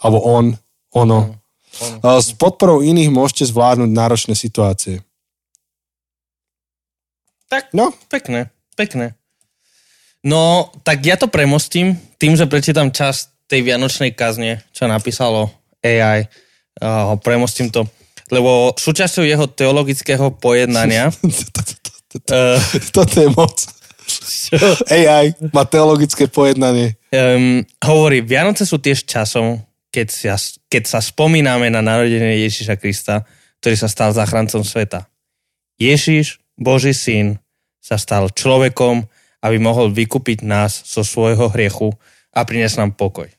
alebo 0.00 0.18
on, 0.24 0.44
ono. 0.94 1.36
S 2.02 2.34
podporou 2.34 2.82
iných 2.82 3.10
môžete 3.12 3.48
zvládnuť 3.48 3.90
náročné 3.90 4.34
situácie. 4.34 5.02
Tak, 7.48 7.72
No, 7.72 7.96
pekné, 8.12 8.52
pekné. 8.76 9.16
No, 10.20 10.68
tak 10.84 11.00
ja 11.06 11.16
to 11.16 11.30
premostím 11.30 11.96
tým, 12.20 12.36
že 12.36 12.50
prečítam 12.50 12.92
čas 12.92 13.32
tej 13.48 13.64
vianočnej 13.64 14.12
kazne, 14.12 14.60
čo 14.76 14.84
napísalo 14.84 15.48
AI. 15.80 16.28
Uh, 16.78 17.16
premostím 17.18 17.72
to, 17.72 17.88
lebo 18.30 18.76
súčasťou 18.76 19.24
jeho 19.26 19.50
teologického 19.50 20.30
pojednania 20.38 21.10
uh, 21.10 22.58
toto 22.94 23.14
je 23.18 23.28
moc. 23.34 23.77
AI 24.94 25.34
má 25.52 25.64
teologické 25.68 26.26
pojednanie. 26.28 26.96
um, 27.12 27.64
hovorí, 27.84 28.24
Vianoce 28.24 28.64
sú 28.64 28.80
tiež 28.80 29.04
časom, 29.04 29.60
keď 29.88 30.08
sa, 30.08 30.36
keď 30.68 30.82
sa 30.84 31.00
spomíname 31.00 31.72
na 31.72 31.80
narodenie 31.80 32.44
Ježiša 32.44 32.76
Krista, 32.76 33.24
ktorý 33.60 33.76
sa 33.76 33.88
stal 33.88 34.14
záchrancom 34.14 34.62
sveta. 34.62 35.08
Ježiš, 35.80 36.42
Boží 36.58 36.92
syn, 36.92 37.38
sa 37.78 37.96
stal 37.96 38.28
človekom, 38.28 39.06
aby 39.40 39.56
mohol 39.56 39.94
vykúpiť 39.94 40.42
nás 40.42 40.82
zo 40.84 41.06
svojho 41.06 41.48
hriechu 41.54 41.94
a 42.34 42.42
priniesť 42.42 42.84
nám 42.84 42.98
pokoj. 42.98 43.30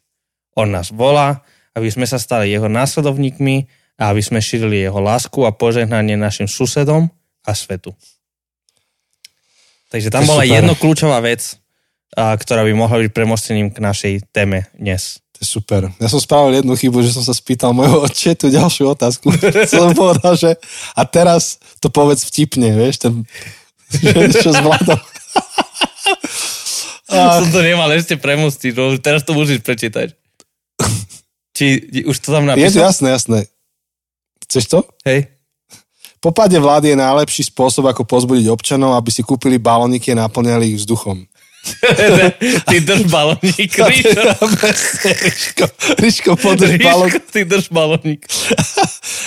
On 0.55 0.65
nás 0.65 0.89
volá, 0.89 1.43
aby 1.75 1.87
sme 1.91 2.07
sa 2.07 2.17
stali 2.17 2.49
jeho 2.49 2.67
následovníkmi 2.71 3.69
a 3.99 4.11
aby 4.11 4.23
sme 4.23 4.39
šírili 4.39 4.81
jeho 4.81 4.97
lásku 4.97 5.43
a 5.43 5.51
požehnanie 5.51 6.15
našim 6.15 6.47
susedom 6.47 7.11
a 7.43 7.51
svetu. 7.51 7.93
Takže 9.89 10.07
tam 10.13 10.21
To 10.23 10.37
bola 10.37 10.45
super. 10.45 10.55
jedno 10.55 10.73
kľúčová 10.77 11.17
vec, 11.25 11.57
a, 12.13 12.37
ktorá 12.37 12.61
by 12.61 12.73
mohla 12.77 13.01
byť 13.05 13.11
premostením 13.13 13.73
k 13.73 13.81
našej 13.81 14.13
téme 14.29 14.69
dnes. 14.77 15.17
To 15.33 15.37
je 15.41 15.47
super. 15.49 15.89
Ja 15.97 16.07
som 16.11 16.21
spravil 16.21 16.61
jednu 16.61 16.77
chybu, 16.77 17.01
že 17.01 17.15
som 17.17 17.25
sa 17.25 17.33
spýtal 17.33 17.73
mojho 17.73 18.05
tú 18.37 18.47
ďalšiu 18.53 18.93
otázku. 18.93 19.33
som 19.71 19.97
povedal, 19.97 20.37
že 20.37 20.51
a 20.93 21.01
teraz 21.09 21.57
to 21.81 21.89
povedz 21.89 22.21
vtipne, 22.29 22.69
vieš, 22.69 23.01
ten, 23.01 23.25
čo 24.45 24.53
zvládol. 24.53 24.99
A... 27.09 27.41
Som 27.41 27.49
to 27.49 27.65
nemal 27.65 27.89
ešte 27.89 28.21
premostiť, 28.21 28.77
no 28.77 28.93
teraz 29.01 29.25
to 29.25 29.33
môžeš 29.33 29.65
prečítať. 29.65 30.13
Či 31.57 32.05
už 32.05 32.15
to 32.21 32.29
tam 32.29 32.45
napísal? 32.45 32.69
Je 32.69 32.75
to 32.77 32.85
jasné, 32.85 33.07
jasné. 33.09 33.39
Chceš 34.45 34.65
to? 34.69 34.79
Hej. 35.09 35.38
Po 36.19 36.35
páde 36.35 36.59
vlády 36.59 36.91
je 36.91 36.97
najlepší 36.99 37.47
spôsob, 37.47 37.87
ako 37.87 38.03
pozbudiť 38.03 38.51
občanov, 38.51 38.99
aby 38.99 39.07
si 39.07 39.23
kúpili 39.23 39.55
balóniky 39.55 40.11
a 40.11 40.27
naplňali 40.27 40.75
ich 40.75 40.83
vzduchom. 40.83 41.23
ty 42.69 42.79
drž 42.83 43.07
balónik, 43.07 43.71
Ríško. 43.91 44.45
Ríško, 45.27 45.65
Ríško 45.99 46.31
podrž 46.35 46.75
balónik. 46.79 47.23
Ty 47.31 47.47
drž 47.47 47.67
balónik. 47.71 48.27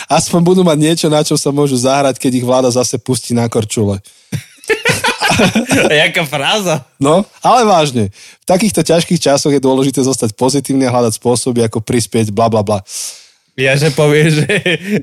Aspoň 0.09 0.41
budú 0.45 0.61
mať 0.65 0.79
niečo, 0.81 1.07
na 1.09 1.25
čo 1.25 1.37
sa 1.41 1.49
môžu 1.49 1.81
zahrať, 1.81 2.21
keď 2.21 2.33
ich 2.41 2.47
vláda 2.47 2.69
zase 2.69 3.01
pustí 3.01 3.33
na 3.33 3.49
korčule. 3.49 4.01
Jaká 5.89 6.29
fráza. 6.29 6.85
No, 7.01 7.25
ale 7.41 7.65
vážne. 7.65 8.13
V 8.45 8.47
takýchto 8.49 8.85
ťažkých 8.85 9.21
časoch 9.21 9.53
je 9.53 9.65
dôležité 9.65 10.05
zostať 10.05 10.37
pozitívne 10.37 10.85
a 10.89 10.93
hľadať 10.93 11.17
spôsoby, 11.17 11.65
ako 11.65 11.81
prispieť, 11.81 12.33
bla 12.37 12.53
bla 12.53 12.61
bla. 12.61 12.85
Ja, 13.57 13.77
že 13.77 13.93
povie, 13.93 14.29
že, 14.33 14.49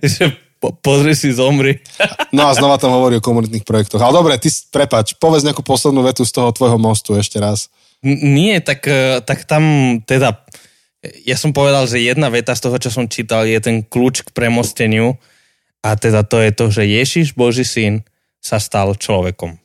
že 0.01 0.48
po, 0.59 0.75
pozri 0.75 1.15
si, 1.15 1.31
zomri. 1.31 1.79
No 2.35 2.45
a 2.45 2.53
znova 2.53 2.77
tam 2.77 2.93
hovorí 2.93 3.17
o 3.17 3.25
komunitných 3.25 3.65
projektoch. 3.65 3.97
Ale 3.97 4.13
dobre, 4.13 4.37
ty 4.37 4.53
prepač, 4.69 5.17
povedz 5.17 5.41
nejakú 5.41 5.65
poslednú 5.65 6.05
vetu 6.05 6.21
z 6.21 6.29
toho 6.29 6.53
tvojho 6.53 6.77
mostu 6.77 7.17
ešte 7.17 7.41
raz. 7.41 7.73
N- 8.05 8.37
nie, 8.37 8.53
tak, 8.61 8.85
e, 8.85 9.17
tak 9.25 9.49
tam 9.49 9.97
teda, 10.05 10.45
ja 11.25 11.33
som 11.33 11.49
povedal, 11.49 11.89
že 11.89 11.97
jedna 11.97 12.29
veta 12.29 12.53
z 12.53 12.69
toho, 12.69 12.77
čo 12.77 12.93
som 12.93 13.09
čítal, 13.09 13.49
je 13.49 13.57
ten 13.57 13.81
kľúč 13.81 14.29
k 14.29 14.29
premosteniu 14.29 15.17
a 15.81 15.97
teda 15.97 16.21
to 16.21 16.37
je 16.37 16.51
to, 16.53 16.65
že 16.69 16.83
Ježiš, 16.85 17.27
Boží 17.33 17.65
syn, 17.65 18.05
sa 18.37 18.61
stal 18.61 18.93
človekom. 18.93 19.57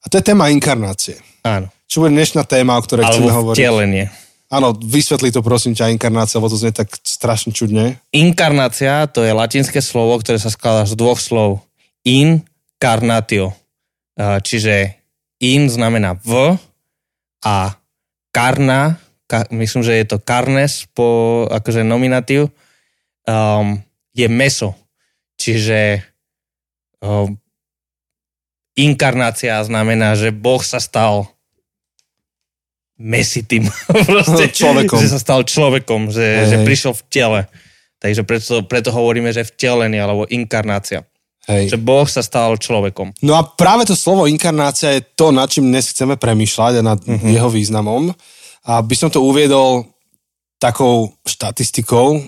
A 0.00 0.04
to 0.08 0.16
je 0.16 0.24
téma 0.24 0.48
inkarnácie. 0.48 1.20
Áno. 1.44 1.68
Čo 1.84 2.06
bude 2.06 2.16
dnešná 2.16 2.46
téma, 2.46 2.78
o 2.78 2.82
ktorej 2.82 3.04
Alebo 3.04 3.28
chceme 3.28 3.32
hovoriť? 3.34 3.56
vtelenie. 3.58 4.04
Áno, 4.50 4.74
vysvetli 4.74 5.30
to 5.30 5.46
prosím 5.46 5.78
ťa 5.78 5.94
inkarnácia, 5.94 6.42
lebo 6.42 6.50
to 6.50 6.58
znie 6.58 6.74
tak 6.74 6.90
strašne 7.06 7.54
čudne. 7.54 8.02
Inkarnácia 8.10 9.06
to 9.06 9.22
je 9.22 9.30
latinské 9.30 9.78
slovo, 9.78 10.18
ktoré 10.18 10.42
sa 10.42 10.50
skladá 10.50 10.90
z 10.90 10.98
dvoch 10.98 11.22
slov. 11.22 11.62
Incarnatio. 12.02 13.54
Čiže 14.18 14.98
in 15.38 15.70
znamená 15.70 16.18
v 16.18 16.58
a 17.46 17.78
karna, 18.34 18.98
ka, 19.30 19.46
myslím, 19.54 19.86
že 19.86 20.02
je 20.02 20.06
to 20.10 20.18
carnes 20.18 20.84
po 20.92 21.46
akože 21.46 21.86
nominatív, 21.86 22.50
um, 23.30 23.78
je 24.12 24.26
meso. 24.28 24.74
Čiže 25.38 26.04
um, 27.00 27.38
inkarnácia 28.76 29.62
znamená, 29.62 30.18
že 30.18 30.34
Boh 30.34 30.60
sa 30.60 30.82
stal 30.82 31.30
mesitým. 33.00 33.64
Proste, 34.12 34.52
človekom. 34.52 35.00
Že 35.00 35.08
sa 35.16 35.20
stal 35.20 35.40
človekom, 35.48 36.12
že, 36.12 36.52
že 36.52 36.56
prišiel 36.60 36.92
v 36.92 37.02
tele. 37.08 37.40
Takže 38.00 38.22
preto, 38.28 38.54
preto 38.68 38.88
hovoríme, 38.92 39.32
že 39.32 39.44
vtelený 39.44 39.96
alebo 39.96 40.28
inkarnácia. 40.28 41.04
Hej. 41.48 41.72
Že 41.72 41.78
Boh 41.80 42.04
sa 42.04 42.20
stal 42.20 42.60
človekom. 42.60 43.16
No 43.24 43.34
a 43.36 43.42
práve 43.42 43.88
to 43.88 43.96
slovo 43.96 44.28
inkarnácia 44.28 45.00
je 45.00 45.02
to, 45.16 45.32
nad 45.32 45.48
čím 45.48 45.72
dnes 45.72 45.88
chceme 45.88 46.20
premýšľať 46.20 46.72
a 46.80 46.82
nad 46.84 47.00
Mhm. 47.00 47.08
uh-huh. 47.16 47.32
jeho 47.32 47.48
významom. 47.48 48.12
A 48.68 48.84
by 48.84 48.94
som 48.94 49.08
to 49.08 49.24
uviedol 49.24 49.88
takou 50.60 51.08
štatistikou, 51.24 52.20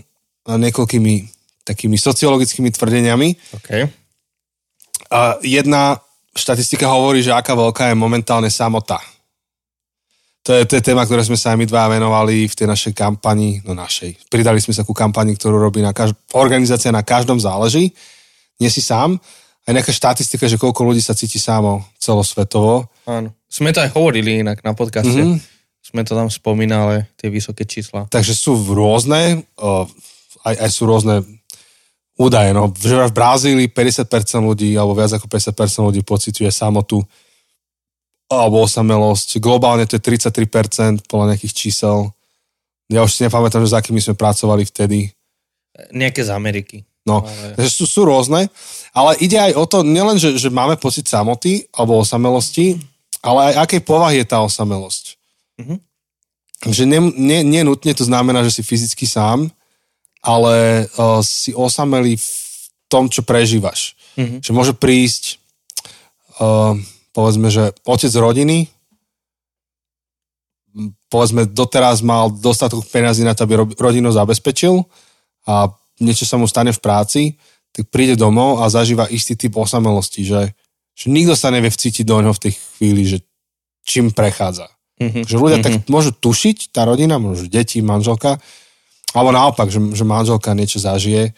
a 0.43 0.59
niekoľkými 0.59 1.15
takými 1.63 1.95
sociologickými 1.95 2.75
tvrdeniami. 2.75 3.29
Okay. 3.63 3.87
A 5.13 5.39
jedna 5.47 6.01
štatistika 6.35 6.91
hovorí, 6.91 7.23
že 7.23 7.31
aká 7.31 7.55
veľká 7.55 7.93
je 7.93 7.97
momentálne 7.97 8.51
samota. 8.51 8.99
To 10.43 10.51
je, 10.59 10.67
to 10.67 10.75
je 10.75 10.83
téma, 10.83 11.07
ktoré 11.07 11.23
sme 11.23 11.39
sa 11.39 11.55
aj 11.55 11.59
my 11.63 11.67
dva 11.71 11.87
venovali 11.87 12.51
v 12.51 12.55
tej 12.59 12.67
našej 12.67 12.93
kampani, 12.99 13.63
no 13.63 13.79
našej. 13.79 14.27
Pridali 14.27 14.59
sme 14.59 14.75
sa 14.75 14.83
ku 14.83 14.91
kampani, 14.91 15.39
ktorú 15.39 15.55
robí 15.55 15.79
na 15.79 15.95
kaž- 15.95 16.19
organizácia 16.35 16.91
na 16.91 17.07
každom 17.07 17.39
záleží. 17.39 17.95
Nie 18.59 18.67
si 18.67 18.83
sám. 18.83 19.23
Aj 19.63 19.71
nejaká 19.71 19.95
štatistika, 19.95 20.51
že 20.51 20.59
koľko 20.59 20.83
ľudí 20.83 20.99
sa 20.99 21.15
cíti 21.15 21.39
sámo 21.39 21.87
celosvetovo. 21.95 22.91
Áno. 23.07 23.31
Sme 23.47 23.71
to 23.71 23.87
aj 23.87 23.95
hovorili 23.95 24.43
inak 24.43 24.67
na 24.67 24.75
podcaste. 24.75 25.15
Mhm. 25.15 25.39
Mm-hmm. 25.39 25.51
Sme 25.83 26.01
to 26.07 26.15
tam 26.15 26.31
spomínali, 26.31 27.07
tie 27.19 27.27
vysoké 27.27 27.67
čísla. 27.67 28.07
Takže 28.07 28.39
sú 28.39 28.55
rôzne, 28.71 29.43
aj, 30.47 30.55
aj 30.63 30.71
sú 30.71 30.87
rôzne 30.87 31.27
údaje. 32.15 32.55
No, 32.55 32.71
v 32.71 33.11
Brazílii 33.11 33.67
50% 33.67 34.07
ľudí, 34.47 34.79
alebo 34.79 34.95
viac 34.95 35.19
ako 35.19 35.27
50% 35.27 35.89
ľudí 35.91 36.01
pociťuje 36.07 36.51
samotu 36.55 37.03
alebo 38.41 38.65
osamelosť. 38.65 39.43
Globálne 39.43 39.85
to 39.85 40.01
je 40.01 40.03
33% 40.03 41.05
podľa 41.11 41.35
nejakých 41.37 41.55
čísel. 41.55 42.13
Ja 42.89 43.05
už 43.05 43.13
si 43.17 43.25
nepamätám, 43.25 43.65
že 43.65 43.73
za 43.73 43.81
akými 43.81 44.01
sme 44.01 44.17
pracovali 44.17 44.65
vtedy. 44.69 45.13
Nejaké 45.93 46.25
z 46.25 46.31
Ameriky. 46.33 46.85
No, 47.03 47.27
Ale- 47.27 47.59
takže 47.59 47.71
sú, 47.73 47.85
sú 47.89 48.01
rôzne, 48.07 48.47
ale 48.95 49.19
ide 49.19 49.35
aj 49.35 49.53
o 49.59 49.65
to, 49.67 49.83
nielen, 49.83 50.23
že, 50.23 50.39
že 50.39 50.55
máme 50.55 50.79
pocit 50.79 51.09
samoty 51.11 51.67
alebo 51.75 51.99
osamelosti, 51.99 52.79
ale 53.23 53.55
aj 53.55 53.67
akej 53.67 53.83
povahy 53.83 54.23
je 54.23 54.27
tá 54.31 54.39
osamelosť. 54.43 55.19
Mhm. 55.59 55.77
Že 56.63 56.85
ne, 56.87 57.01
ne, 57.43 57.61
nutne 57.67 57.91
to 57.91 58.07
znamená, 58.07 58.47
že 58.47 58.55
si 58.55 58.63
fyzicky 58.63 59.03
sám, 59.03 59.51
ale 60.23 60.87
uh, 60.95 61.19
si 61.27 61.51
osamelý 61.51 62.15
v 62.15 62.31
tom, 62.87 63.11
čo 63.11 63.27
prežívaš. 63.27 63.99
Mhm. 64.15 64.47
Že 64.47 64.51
môže 64.55 64.75
prísť, 64.79 65.43
uh, 66.39 66.79
povedzme, 67.13 67.49
že 67.53 67.73
otec 67.85 68.13
rodiny, 68.13 68.69
povedzme, 71.13 71.45
doteraz 71.45 72.01
mal 72.01 72.33
dostatok 72.33 72.89
peniazy 72.89 73.23
na 73.23 73.37
to, 73.37 73.45
aby 73.45 73.55
ro- 73.61 73.77
rodinu 73.77 74.09
zabezpečil 74.09 74.85
a 75.45 75.69
niečo 76.01 76.25
sa 76.25 76.41
mu 76.41 76.49
stane 76.49 76.73
v 76.73 76.81
práci, 76.81 77.23
tak 77.73 77.89
príde 77.93 78.17
domov 78.17 78.65
a 78.65 78.73
zažíva 78.73 79.09
istý 79.13 79.37
typ 79.37 79.57
osamelosti, 79.57 80.25
že, 80.25 80.57
že 80.97 81.07
nikto 81.13 81.37
sa 81.37 81.53
nevie 81.53 81.69
vcítiť 81.69 82.05
do 82.05 82.21
neho 82.21 82.33
v 82.33 82.43
tej 82.49 82.53
chvíli, 82.57 83.03
že 83.05 83.19
čím 83.85 84.13
prechádza. 84.13 84.73
Mhm. 85.01 85.29
Že 85.29 85.37
ľudia 85.37 85.59
tak 85.61 85.85
môžu 85.89 86.13
tušiť, 86.17 86.73
tá 86.73 86.89
rodina, 86.89 87.21
môžu 87.21 87.49
deti, 87.49 87.85
manželka, 87.85 88.41
alebo 89.13 89.31
naopak, 89.35 89.69
že, 89.69 89.81
že 89.93 90.05
manželka 90.09 90.57
niečo 90.57 90.81
zažije. 90.81 91.37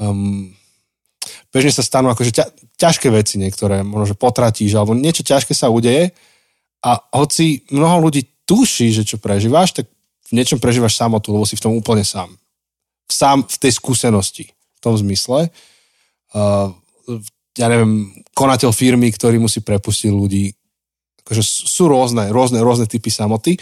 Um, 0.00 0.56
bežne 1.50 1.74
sa 1.74 1.82
stanú 1.82 2.10
akože 2.14 2.30
ťa, 2.30 2.44
ťažké 2.78 3.10
veci 3.10 3.36
niektoré, 3.36 3.82
možno, 3.82 4.14
že 4.14 4.16
potratíš, 4.16 4.74
alebo 4.78 4.94
niečo 4.94 5.26
ťažké 5.26 5.52
sa 5.52 5.68
udeje 5.68 6.14
a 6.80 6.96
hoci 7.12 7.66
mnoho 7.68 8.08
ľudí 8.08 8.24
tuší, 8.48 8.94
že 8.94 9.06
čo 9.06 9.20
prežívaš, 9.20 9.76
tak 9.82 9.86
v 10.30 10.32
niečom 10.38 10.62
prežívaš 10.62 10.96
samotu, 10.96 11.34
lebo 11.34 11.44
si 11.44 11.58
v 11.58 11.64
tom 11.66 11.74
úplne 11.74 12.06
sám. 12.06 12.30
Sám 13.10 13.42
v 13.44 13.56
tej 13.58 13.72
skúsenosti, 13.76 14.46
v 14.50 14.80
tom 14.80 14.94
zmysle. 14.94 15.50
Uh, 16.30 16.70
ja 17.58 17.66
neviem, 17.66 18.10
konateľ 18.32 18.70
firmy, 18.70 19.10
ktorý 19.10 19.42
musí 19.42 19.60
prepustiť 19.60 20.10
ľudí, 20.14 20.54
akože 21.26 21.42
sú 21.42 21.90
rôzne, 21.90 22.30
rôzne, 22.30 22.62
rôzne 22.62 22.86
typy 22.86 23.10
samoty. 23.10 23.58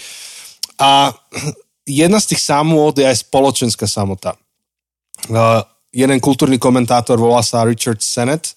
A 0.76 1.10
jedna 1.88 2.20
z 2.20 2.36
tých 2.36 2.44
samôt 2.44 2.92
je 2.92 3.08
aj 3.08 3.24
spoločenská 3.24 3.88
samota. 3.88 4.36
Uh, 5.32 5.64
jeden 5.92 6.18
kultúrny 6.20 6.60
komentátor, 6.60 7.16
volá 7.16 7.40
sa 7.40 7.64
Richard 7.64 8.04
Sennett, 8.04 8.52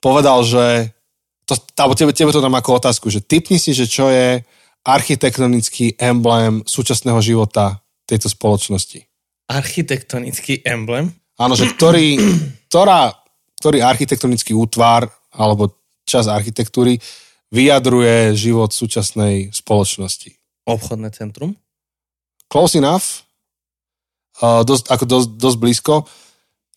povedal, 0.00 0.42
že 0.42 0.90
to, 1.46 1.58
alebo 1.76 1.94
tebe, 1.94 2.12
tebe 2.14 2.32
to 2.32 2.40
dám 2.40 2.56
ako 2.56 2.80
otázku, 2.80 3.06
že 3.10 3.20
typni 3.22 3.58
si, 3.58 3.76
že 3.76 3.84
čo 3.84 4.08
je 4.08 4.40
architektonický 4.82 5.94
emblém 5.98 6.62
súčasného 6.66 7.22
života 7.22 7.82
tejto 8.06 8.26
spoločnosti. 8.26 9.06
Architektonický 9.46 10.62
emblém. 10.66 11.12
Áno, 11.38 11.54
že 11.54 11.70
ktorý, 11.70 12.18
ktorá, 12.70 13.14
ktorý 13.62 13.78
architektonický 13.82 14.54
útvar 14.54 15.06
alebo 15.32 15.70
čas 16.02 16.26
architektúry 16.26 16.98
vyjadruje 17.52 18.32
život 18.34 18.72
súčasnej 18.72 19.52
spoločnosti. 19.52 20.34
Obchodné 20.66 21.12
centrum. 21.12 21.54
Close 22.48 22.80
enough, 22.80 23.24
uh, 24.40 24.64
dosť, 24.64 24.92
ako 24.92 25.04
dosť, 25.04 25.28
dosť 25.36 25.58
blízko, 25.60 25.94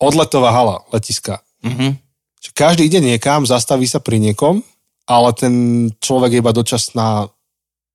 odletová 0.00 0.52
hala, 0.52 0.84
letiska. 0.92 1.40
Mhm. 1.64 1.96
Že 2.42 2.50
každý 2.52 2.82
ide 2.86 3.00
niekam, 3.00 3.48
zastaví 3.48 3.88
sa 3.88 3.98
pri 3.98 4.20
niekom, 4.20 4.62
ale 5.08 5.28
ten 5.32 5.54
človek 5.98 6.36
je 6.36 6.40
iba 6.42 6.52
dočasná 6.52 7.26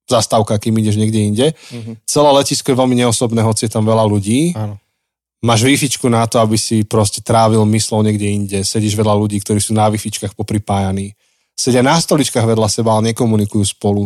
zastávka, 0.10 0.60
kým 0.60 0.76
ideš 0.82 1.00
niekde 1.00 1.20
inde. 1.20 1.48
Mhm. 1.72 2.04
Celé 2.04 2.30
letisko 2.36 2.74
je 2.74 2.80
veľmi 2.80 2.96
neosobné, 3.00 3.40
hoci 3.46 3.68
je 3.68 3.72
tam 3.72 3.88
veľa 3.88 4.04
ľudí. 4.10 4.52
Áno. 4.58 4.76
Máš 5.42 5.66
wi 5.66 5.74
na 6.14 6.30
to, 6.30 6.38
aby 6.38 6.54
si 6.54 6.86
proste 6.86 7.18
trávil 7.26 7.66
myslou 7.66 8.06
niekde 8.06 8.30
inde. 8.30 8.60
Sedíš 8.62 8.94
vedľa 8.94 9.18
ľudí, 9.18 9.42
ktorí 9.42 9.58
sú 9.58 9.74
na 9.74 9.90
wi 9.90 9.98
popripájaní. 10.38 11.18
Sedia 11.58 11.82
na 11.82 11.98
stoličkách 11.98 12.46
vedľa 12.46 12.70
seba, 12.70 12.94
ale 12.94 13.10
nekomunikujú 13.10 13.66
spolu. 13.66 14.06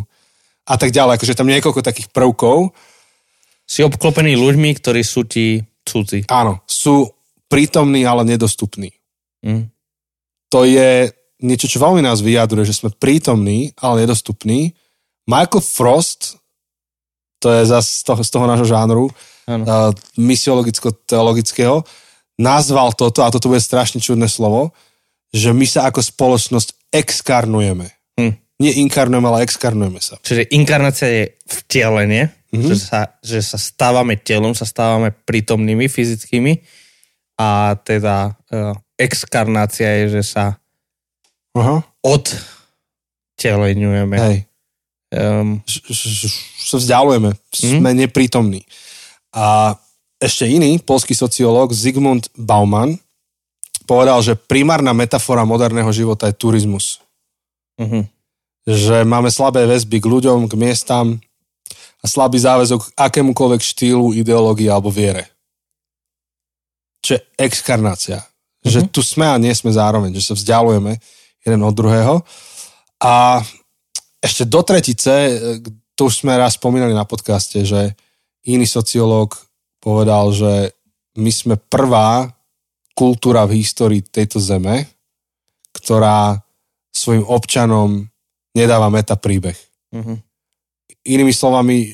A 0.64 0.80
tak 0.80 0.96
ďalej. 0.96 1.20
Akože 1.20 1.36
tam 1.36 1.52
niekoľko 1.52 1.84
takých 1.84 2.08
prvkov. 2.16 2.72
Si 3.68 3.84
obklopený 3.84 4.40
ľuďmi, 4.40 4.80
ktorí 4.80 5.04
sú 5.04 5.28
ti 5.28 5.60
cudzí. 5.84 6.24
Áno, 6.32 6.64
sú 6.64 7.15
prítomní, 7.56 8.04
ale 8.04 8.28
nedostupní. 8.28 8.92
Mm. 9.40 9.72
To 10.52 10.68
je 10.68 11.08
niečo, 11.40 11.72
čo 11.72 11.80
veľmi 11.80 12.04
nás 12.04 12.20
vyjadruje, 12.20 12.68
že 12.68 12.76
sme 12.84 12.92
prítomní, 12.92 13.72
ale 13.80 14.04
nedostupní. 14.04 14.76
Michael 15.24 15.64
Frost, 15.64 16.36
to 17.40 17.48
je 17.56 17.64
zase 17.64 18.04
z 18.04 18.04
toho, 18.04 18.20
z 18.28 18.30
toho 18.36 18.46
nášho 18.52 18.68
žánru, 18.68 19.08
uh, 19.08 19.96
misiologicko-teologického, 20.20 21.88
nazval 22.36 22.92
toto, 22.92 23.24
a 23.24 23.32
toto 23.32 23.48
bude 23.48 23.64
strašne 23.64 24.04
čudné 24.04 24.28
slovo, 24.28 24.76
že 25.32 25.56
my 25.56 25.64
sa 25.64 25.88
ako 25.88 26.04
spoločnosť 26.04 26.92
exkarnujeme. 26.92 27.88
Hm. 28.20 28.34
Nie 28.60 28.72
inkarnujeme, 28.84 29.28
ale 29.32 29.48
exkarnujeme 29.48 30.04
sa. 30.04 30.20
Čiže 30.20 30.52
inkarnácia 30.52 31.08
je 31.08 31.24
vtelenie, 31.48 32.36
Mhm. 32.56 32.64
mm-hmm. 32.64 32.72
že, 32.72 32.76
sa, 32.80 33.00
že 33.20 33.40
sa 33.44 33.58
stávame 33.60 34.16
telom, 34.16 34.56
sa 34.56 34.64
stávame 34.64 35.12
prítomnými, 35.12 35.92
fyzickými 35.92 36.64
a 37.36 37.76
teda 37.84 38.40
uh, 38.52 38.76
exkarnácia 38.96 39.92
je, 40.04 40.08
že 40.20 40.24
sa 40.36 40.60
Aha. 41.56 41.80
odteleňujeme. 42.04 44.18
Hej. 44.20 44.46
Um, 45.16 45.64
sa 46.66 46.82
vzdialujeme, 46.82 47.38
sme 47.52 47.94
neprítomní. 47.96 48.66
A 49.36 49.76
ešte 50.20 50.48
iný 50.48 50.80
polský 50.80 51.16
sociológ 51.16 51.74
Zygmunt 51.76 52.30
Bauman 52.36 53.00
povedal, 53.86 54.22
že 54.24 54.40
primárna 54.40 54.94
metafora 54.96 55.46
moderného 55.46 55.92
života 55.94 56.28
je 56.32 56.36
turizmus. 56.36 57.00
uh-huh. 57.78 58.06
Že 58.66 59.06
máme 59.06 59.30
slabé 59.30 59.70
väzby 59.70 60.02
k 60.02 60.10
ľuďom, 60.10 60.50
k 60.50 60.58
miestam 60.58 61.22
a 62.02 62.06
slabý 62.10 62.42
záväzok 62.42 62.82
k 62.82 62.94
akémukoľvek 62.98 63.62
štýlu, 63.62 64.18
ideológii 64.18 64.66
alebo 64.72 64.90
viere. 64.90 65.30
Čo 67.06 67.22
je 67.22 67.22
exkarnácia. 67.38 68.26
Že 68.66 68.90
tu 68.90 69.06
sme 69.06 69.30
a 69.30 69.38
nie 69.38 69.54
sme 69.54 69.70
zároveň, 69.70 70.18
že 70.18 70.26
sa 70.26 70.34
vzdialujeme 70.34 70.98
jeden 71.46 71.62
od 71.62 71.74
druhého. 71.78 72.26
A 73.06 73.46
ešte 74.18 74.50
do 74.50 74.66
tretice, 74.66 75.14
e, 75.14 75.34
to 75.94 76.10
už 76.10 76.26
sme 76.26 76.34
raz 76.34 76.58
spomínali 76.58 76.98
na 76.98 77.06
podcaste, 77.06 77.62
že 77.62 77.94
iný 78.50 78.66
sociológ 78.66 79.38
povedal, 79.78 80.34
že 80.34 80.74
my 81.22 81.30
sme 81.30 81.56
prvá 81.62 82.34
kultúra 82.98 83.46
v 83.46 83.62
histórii 83.62 84.02
tejto 84.02 84.42
zeme, 84.42 84.90
ktorá 85.78 86.42
svojim 86.90 87.22
občanom 87.22 88.08
nedáva 88.56 88.88
meta 88.90 89.20
príbeh. 89.20 89.56
Uh-huh. 89.94 90.18
Inými 91.06 91.36
slovami, 91.36 91.92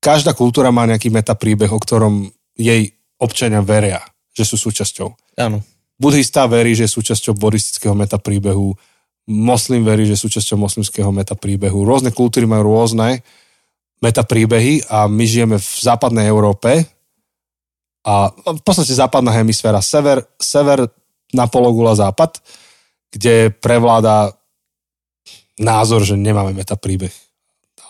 každá 0.00 0.32
kultúra 0.32 0.72
má 0.72 0.88
nejaký 0.88 1.12
meta 1.12 1.36
príbeh, 1.36 1.68
o 1.68 1.78
ktorom 1.78 2.26
jej 2.56 2.96
občania 3.20 3.60
veria, 3.60 4.00
že 4.36 4.44
sú 4.44 4.60
súčasťou. 4.60 5.08
Áno. 5.40 5.64
Budhista 5.96 6.44
verí, 6.44 6.76
že 6.76 6.84
je 6.84 6.92
súčasťou 6.92 7.32
buddhistického 7.40 7.96
meta 7.96 8.20
príbehu, 8.20 8.76
moslim 9.32 9.80
verí, 9.80 10.04
že 10.04 10.20
je 10.20 10.24
súčasťou 10.28 10.60
moslimského 10.60 11.08
meta 11.08 11.32
príbehu. 11.32 11.88
Rôzne 11.88 12.12
kultúry 12.12 12.44
majú 12.44 12.76
rôzne 12.76 13.24
meta 14.04 14.20
príbehy 14.22 14.84
a 14.92 15.08
my 15.08 15.24
žijeme 15.24 15.56
v 15.56 15.68
západnej 15.80 16.28
Európe 16.28 16.84
a 18.06 18.30
v 18.30 18.62
podstate 18.62 18.92
západná 18.92 19.32
hemisféra, 19.34 19.80
sever, 19.80 20.22
sever 20.38 20.86
na 21.34 21.48
pologula 21.50 21.96
západ, 21.96 22.38
kde 23.10 23.50
prevláda 23.50 24.36
názor, 25.58 26.04
že 26.04 26.14
nemáme 26.14 26.52
meta 26.52 26.76
príbeh. 26.76 27.10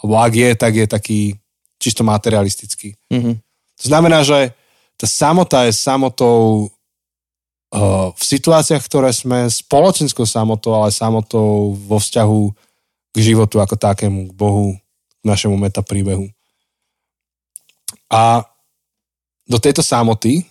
Alebo 0.00 0.14
ak 0.22 0.32
je, 0.32 0.50
tak 0.54 0.72
je 0.72 0.86
taký 0.86 1.20
čisto 1.76 2.06
materialistický. 2.06 2.96
Uh-huh. 3.12 3.36
To 3.82 3.84
znamená, 3.84 4.24
že 4.24 4.56
tá 4.96 5.04
samota 5.04 5.68
je 5.68 5.72
samotou 5.76 6.72
uh, 7.72 8.08
v 8.16 8.22
situáciách, 8.24 8.80
ktoré 8.80 9.12
sme 9.12 9.44
spoločenskou 9.48 10.24
samotou, 10.24 10.72
ale 10.72 10.88
samotou 10.88 11.76
vo 11.76 12.00
vzťahu 12.00 12.40
k 13.12 13.16
životu 13.20 13.60
ako 13.60 13.76
takému, 13.76 14.28
k 14.28 14.32
Bohu, 14.32 14.76
k 15.20 15.22
našemu 15.24 15.56
metapríbehu. 15.56 16.28
A 18.08 18.44
do 19.46 19.58
tejto 19.60 19.84
samoty 19.84 20.44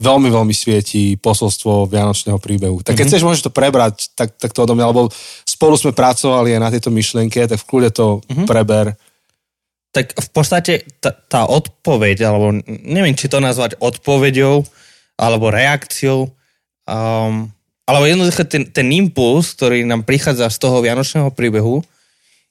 veľmi, 0.00 0.32
veľmi 0.32 0.54
svieti 0.56 1.12
posolstvo 1.20 1.84
Vianočného 1.84 2.40
príbehu. 2.40 2.80
Tak 2.80 2.96
keď 2.96 3.04
Mhm. 3.04 3.10
chceš, 3.12 3.22
môžeš 3.26 3.42
to 3.44 3.52
prebrať, 3.52 4.08
tak, 4.16 4.32
tak 4.40 4.56
to 4.56 4.64
odo 4.64 4.72
mňa, 4.72 4.88
lebo 4.88 5.12
spolu 5.44 5.76
sme 5.76 5.92
pracovali 5.92 6.56
aj 6.56 6.60
na 6.60 6.72
tejto 6.72 6.88
myšlienke, 6.88 7.44
tak 7.44 7.60
v 7.60 7.68
kľude 7.68 7.90
to 7.92 8.06
Mhm. 8.32 8.48
preber. 8.48 8.96
Tak 9.90 10.14
v 10.14 10.28
podstate 10.30 10.86
tá, 11.02 11.10
tá 11.10 11.42
odpoveď, 11.50 12.30
alebo 12.30 12.62
neviem, 12.66 13.18
či 13.18 13.26
to 13.26 13.42
nazvať 13.42 13.74
odpoveďou, 13.82 14.62
alebo 15.18 15.50
reakciou, 15.50 16.30
um, 16.86 17.50
alebo 17.84 18.04
jednoducho 18.06 18.46
ten, 18.46 18.70
ten 18.70 18.86
impuls, 18.94 19.50
ktorý 19.58 19.82
nám 19.82 20.06
prichádza 20.06 20.46
z 20.46 20.58
toho 20.62 20.78
Vianočného 20.78 21.34
príbehu, 21.34 21.82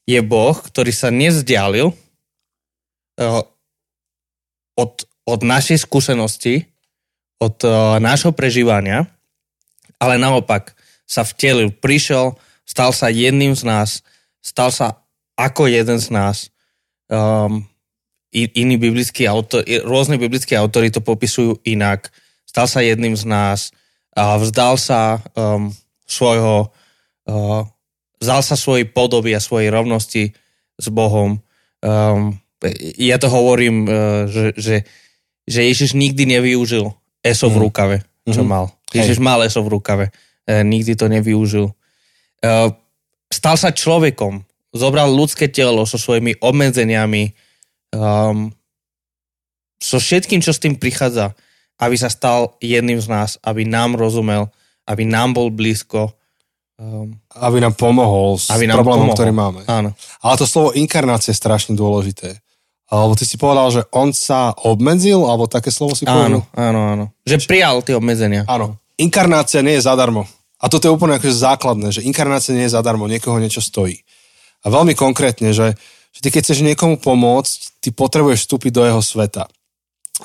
je 0.04 0.19
Boh, 0.19 0.54
ktorý 0.54 0.91
sa 0.91 1.10
nezdialil 1.10 1.95
uh, 1.95 3.41
od, 4.75 4.93
od 5.23 5.39
našej 5.39 5.88
skúsenosti, 5.88 6.67
od 7.39 7.56
uh, 7.63 8.04
nášho 8.04 8.36
prežívania, 8.36 9.08
ale 9.95 10.19
naopak 10.19 10.75
sa 11.08 11.23
vtelil, 11.23 11.71
prišiel, 11.71 12.36
stal 12.67 12.93
sa 12.93 13.10
jedným 13.10 13.56
z 13.58 13.63
nás, 13.63 13.89
stal 14.43 14.69
sa 14.69 15.02
ako 15.39 15.71
jeden 15.71 15.97
z 15.97 16.12
nás. 16.13 16.54
Um, 17.10 17.65
iní 18.32 18.78
biblickí 18.78 19.26
autor, 19.26 19.65
rôzne 19.82 20.22
biblické 20.22 20.54
autory 20.54 20.93
to 20.93 21.02
popisujú 21.02 21.58
inak. 21.65 22.13
Stal 22.45 22.69
sa 22.69 22.86
jedným 22.86 23.17
z 23.17 23.26
nás 23.26 23.74
a 24.13 24.38
vzdal 24.38 24.78
sa 24.78 25.17
um, 25.34 25.74
svojho 26.06 26.69
uh, 27.26 27.62
vzdal 28.22 28.41
sa 28.45 28.54
svojej 28.54 28.86
podoby 28.86 29.34
a 29.34 29.41
svojej 29.41 29.74
rovnosti 29.74 30.34
s 30.78 30.88
Bohom. 30.93 31.41
Um, 31.82 32.38
ja 33.02 33.17
to 33.17 33.30
hovorím, 33.32 33.89
uh, 33.89 34.30
že, 34.30 34.54
že, 34.58 34.76
že 35.50 35.60
Ježiš 35.65 35.98
nikdy 35.98 36.30
nevyužil 36.38 36.93
eso 37.26 37.48
v 37.50 37.58
rukave, 37.58 37.98
čo 38.30 38.45
Mhm. 38.45 38.50
mal. 38.50 38.65
Hej. 38.93 39.06
Ježiš 39.06 39.17
mal 39.17 39.41
eso 39.41 39.62
v 39.65 39.74
rukave. 39.74 40.06
Uh, 40.45 40.62
nikdy 40.62 40.93
to 40.93 41.10
nevyužil. 41.10 41.74
Uh, 42.45 42.69
stal 43.30 43.58
sa 43.58 43.74
človekom. 43.74 44.45
Zobral 44.69 45.10
ľudské 45.10 45.49
telo 45.49 45.82
so 45.84 45.97
svojimi 45.97 46.38
obmedzeniami, 46.38 47.34
um, 47.93 48.53
so 49.79 49.97
všetkým, 49.97 50.43
čo 50.43 50.53
s 50.53 50.62
tým 50.62 50.75
prichádza, 50.75 51.34
aby 51.79 51.95
sa 51.95 52.12
stal 52.12 52.53
jedným 52.60 52.99
z 52.99 53.08
nás, 53.08 53.29
aby 53.41 53.63
nám 53.63 53.95
rozumel, 53.95 54.51
aby 54.86 55.08
nám 55.08 55.34
bol 55.34 55.49
blízko. 55.49 56.12
Um, 56.75 57.17
aby 57.34 57.60
nám 57.60 57.75
pomohol 57.75 58.39
s 58.39 58.47
Aby 58.51 58.67
nám 58.67 58.79
problémom, 58.84 59.10
pomohol. 59.10 59.17
ktorý 59.17 59.32
máme. 59.32 59.62
áno. 59.67 59.89
Ale 60.21 60.36
to 60.38 60.45
slovo 60.45 60.71
inkarnácia 60.71 61.32
je 61.32 61.39
strašne 61.39 61.73
dôležité. 61.75 62.39
Alebo 62.89 63.13
ty 63.13 63.21
si 63.23 63.38
povedal, 63.38 63.69
že 63.69 63.82
on 63.93 64.10
sa 64.12 64.49
obmedzil, 64.65 65.21
alebo 65.21 65.45
také 65.45 65.69
slovo 65.69 65.93
si 65.93 66.10
Áno, 66.10 66.41
povedal? 66.41 66.41
áno, 66.58 66.79
áno. 66.89 67.05
Že 67.21 67.45
prijal 67.45 67.86
tie 67.86 67.93
obmedzenia. 67.93 68.49
Áno. 68.49 68.82
Inkarnácia 68.97 69.62
nie 69.62 69.77
je 69.77 69.86
zadarmo. 69.86 70.25
A 70.60 70.67
toto 70.67 70.89
je 70.89 70.95
úplne 70.95 71.15
akože 71.15 71.32
základné, 71.32 71.88
že 71.93 72.01
inkarnácia 72.03 72.51
nie 72.51 72.65
je 72.67 72.73
zadarmo, 72.73 73.05
niekoho 73.08 73.38
niečo 73.39 73.62
stojí. 73.62 74.01
A 74.63 74.67
veľmi 74.67 74.93
konkrétne, 74.95 75.56
že, 75.56 75.76
že 76.12 76.19
ty 76.19 76.28
keď 76.34 76.41
chceš 76.52 76.65
niekomu 76.65 77.00
pomôcť, 77.00 77.80
ty 77.80 77.89
potrebuješ 77.95 78.48
vstúpiť 78.48 78.72
do 78.76 78.84
jeho 78.84 79.02
sveta. 79.04 79.48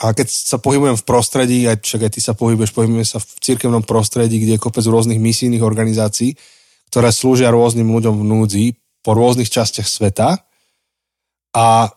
A 0.02 0.10
keď 0.10 0.26
sa 0.26 0.58
pohybujem 0.58 0.98
v 0.98 1.06
prostredí, 1.06 1.70
aj, 1.70 1.86
však 1.86 2.10
aj 2.10 2.12
ty 2.18 2.20
sa 2.20 2.34
pohybuješ, 2.34 2.74
pohybujeme 2.74 3.06
sa 3.06 3.22
v 3.22 3.30
cirkevnom 3.38 3.86
prostredí, 3.86 4.42
kde 4.42 4.58
je 4.58 4.64
kopec 4.64 4.82
rôznych 4.82 5.22
misijných 5.22 5.62
organizácií, 5.62 6.34
ktoré 6.90 7.14
slúžia 7.14 7.54
rôznym 7.54 7.86
ľuďom 7.86 8.18
v 8.18 8.26
núdzi 8.26 8.66
po 9.06 9.14
rôznych 9.14 9.46
častiach 9.46 9.86
sveta. 9.86 10.42
A, 11.54 11.94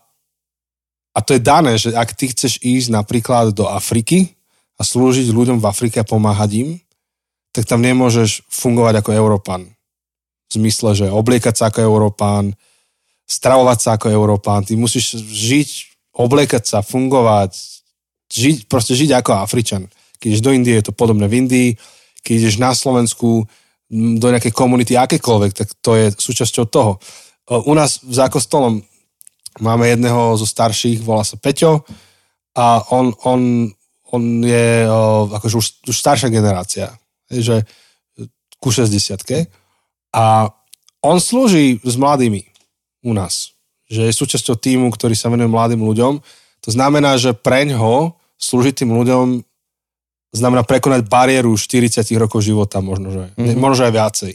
a 1.09 1.19
to 1.25 1.33
je 1.33 1.41
dané, 1.41 1.73
že 1.81 1.89
ak 1.97 2.13
ty 2.13 2.29
chceš 2.29 2.61
ísť 2.61 2.93
napríklad 2.93 3.57
do 3.57 3.65
Afriky 3.65 4.37
a 4.77 4.85
slúžiť 4.85 5.33
ľuďom 5.33 5.57
v 5.57 5.65
Afrike 5.65 5.97
a 5.97 6.05
pomáhať 6.05 6.51
im, 6.61 6.69
tak 7.49 7.65
tam 7.65 7.81
nemôžeš 7.81 8.45
fungovať 8.45 9.01
ako 9.01 9.09
Európan. 9.17 9.73
V 10.47 10.51
zmysle, 10.55 10.95
že 10.95 11.07
obliekať 11.11 11.55
sa 11.59 11.63
ako 11.67 11.83
Európán, 11.83 12.55
stravovať 13.27 13.77
sa 13.83 13.89
ako 13.99 14.07
Európán, 14.07 14.63
ty 14.63 14.79
musíš 14.79 15.19
žiť, 15.19 15.69
obliekať 16.15 16.63
sa, 16.63 16.79
fungovať, 16.79 17.51
žiť, 18.31 18.57
proste 18.71 18.95
žiť 18.95 19.11
ako 19.19 19.43
Afričan. 19.43 19.91
Keď 20.17 20.27
ideš 20.31 20.43
do 20.43 20.55
Indie, 20.55 20.79
je 20.79 20.87
to 20.87 20.95
podobné 20.95 21.27
v 21.27 21.45
Indii, 21.45 21.69
keď 22.23 22.33
ideš 22.47 22.55
na 22.57 22.71
Slovensku 22.71 23.45
do 23.91 24.27
nejakej 24.27 24.51
komunity 24.51 24.99
akékoľvek, 24.99 25.51
tak 25.55 25.67
to 25.79 25.95
je 25.95 26.11
súčasťou 26.11 26.65
toho. 26.67 26.99
U 27.47 27.71
nás 27.71 28.03
za 28.03 28.27
kostolom 28.27 28.83
máme 29.63 29.87
jedného 29.87 30.35
zo 30.35 30.43
starších, 30.43 30.99
volá 30.99 31.23
sa 31.23 31.39
Peťo 31.39 31.87
a 32.57 32.83
on, 32.91 33.15
on, 33.23 33.71
on 34.11 34.23
je 34.43 34.83
akože 35.39 35.55
už, 35.55 35.67
už 35.87 35.95
staršia 35.95 36.27
generácia, 36.27 36.91
že 37.31 37.63
ku 38.59 38.73
60 38.73 39.23
a 40.13 40.51
on 41.03 41.17
slúži 41.21 41.79
s 41.83 41.95
mladými 41.95 42.47
u 43.05 43.13
nás. 43.13 43.55
že 43.87 44.03
je 44.03 44.19
súčasťou 44.19 44.59
týmu, 44.59 44.91
ktorý 44.91 45.15
sa 45.15 45.31
venuje 45.31 45.47
mladým 45.47 45.79
ľuďom. 45.79 46.19
To 46.67 46.69
znamená, 46.75 47.15
že 47.15 47.31
preňho 47.31 48.19
slúžiť 48.35 48.83
tým 48.83 48.91
ľuďom 48.91 49.39
znamená 50.35 50.67
prekonať 50.67 51.07
bariéru 51.07 51.55
40 51.55 52.03
rokov 52.19 52.43
života, 52.43 52.83
možno, 52.83 53.15
že, 53.15 53.23
mm-hmm. 53.39 53.55
možno, 53.55 53.75
že 53.79 53.87
aj 53.87 53.93
viacej. 53.95 54.33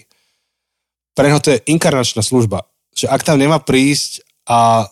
Pre 1.13 1.25
neho 1.29 1.41
to 1.45 1.53
je 1.53 1.65
inkarnačná 1.69 2.25
služba. 2.25 2.65
Že 2.97 3.13
ak 3.13 3.21
tam 3.29 3.37
nemá 3.37 3.61
prísť 3.61 4.25
a 4.49 4.89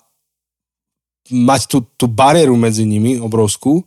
mať 1.32 1.60
tú, 1.64 1.78
tú 1.96 2.04
bariéru 2.04 2.52
medzi 2.60 2.84
nimi 2.84 3.16
obrovskú, 3.16 3.80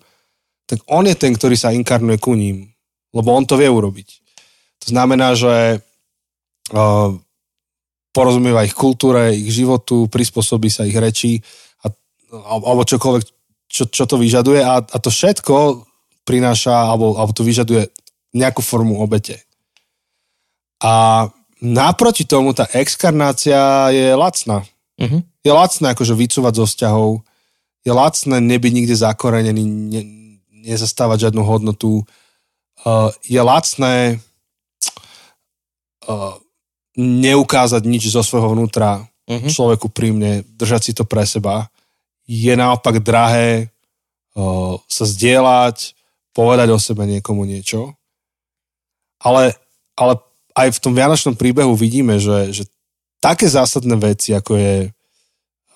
tak 0.65 0.81
on 0.89 1.05
je 1.05 1.13
ten, 1.13 1.37
ktorý 1.37 1.53
sa 1.53 1.75
inkarnuje 1.75 2.17
ku 2.17 2.33
ním. 2.33 2.73
Lebo 3.13 3.29
on 3.29 3.45
to 3.45 3.61
vie 3.61 3.69
urobiť. 3.69 4.09
To 4.81 4.87
znamená, 4.89 5.37
že 5.37 5.85
porozumieva 8.13 8.63
ich 8.63 8.77
kultúre, 8.77 9.33
ich 9.33 9.49
životu, 9.49 10.07
prispôsobí 10.07 10.69
sa 10.69 10.85
ich 10.85 10.95
reči 10.95 11.41
a, 11.81 11.89
alebo 12.45 12.85
čokoľvek, 12.85 13.23
čo, 13.67 13.89
čo 13.89 14.03
to 14.05 14.21
vyžaduje 14.21 14.61
a, 14.61 14.79
a 14.79 14.97
to 15.01 15.09
všetko 15.09 15.83
prináša 16.23 16.93
alebo, 16.93 17.17
alebo 17.17 17.33
to 17.33 17.43
vyžaduje 17.43 17.89
nejakú 18.37 18.61
formu 18.61 19.01
obete. 19.01 19.41
A 20.79 21.25
naproti 21.63 22.23
tomu 22.27 22.53
tá 22.53 22.69
exkarnácia 22.75 23.89
je 23.89 24.13
lacná. 24.13 24.67
Uh-huh. 24.99 25.21
Je 25.41 25.51
lacné 25.51 25.91
akože 25.91 26.13
vycúvať 26.13 26.53
zo 26.59 26.65
vzťahov, 26.69 27.09
je 27.83 27.91
lacné 27.91 28.37
nebyť 28.39 28.71
nikde 28.71 28.95
zakorenený, 28.95 29.63
ne, 29.63 30.01
nezastávať 30.63 31.27
žiadnu 31.27 31.43
hodnotu, 31.43 32.03
uh, 32.03 33.11
je 33.27 33.41
lacné 33.41 34.23
uh, 36.07 36.35
neukázať 36.97 37.83
nič 37.85 38.13
zo 38.13 38.21
svojho 38.21 38.53
vnútra 38.53 39.01
uh-huh. 39.01 39.49
človeku 39.49 39.89
prímne, 39.89 40.45
držať 40.57 40.81
si 40.81 40.91
to 40.93 41.03
pre 41.07 41.25
seba. 41.25 41.69
Je 42.29 42.53
naopak 42.53 43.01
drahé 43.01 43.69
uh, 44.37 44.77
sa 44.85 45.05
zdieľať, 45.07 45.97
povedať 46.33 46.67
o 46.73 46.79
sebe 46.79 47.05
niekomu 47.05 47.45
niečo. 47.45 47.93
Ale, 49.21 49.55
ale 49.95 50.19
aj 50.53 50.77
v 50.77 50.81
tom 50.81 50.93
vianočnom 50.93 51.35
príbehu 51.37 51.73
vidíme, 51.73 52.19
že, 52.21 52.53
že 52.53 52.63
také 53.23 53.47
zásadné 53.47 53.95
veci, 53.97 54.35
ako 54.35 54.59
je 54.59 54.73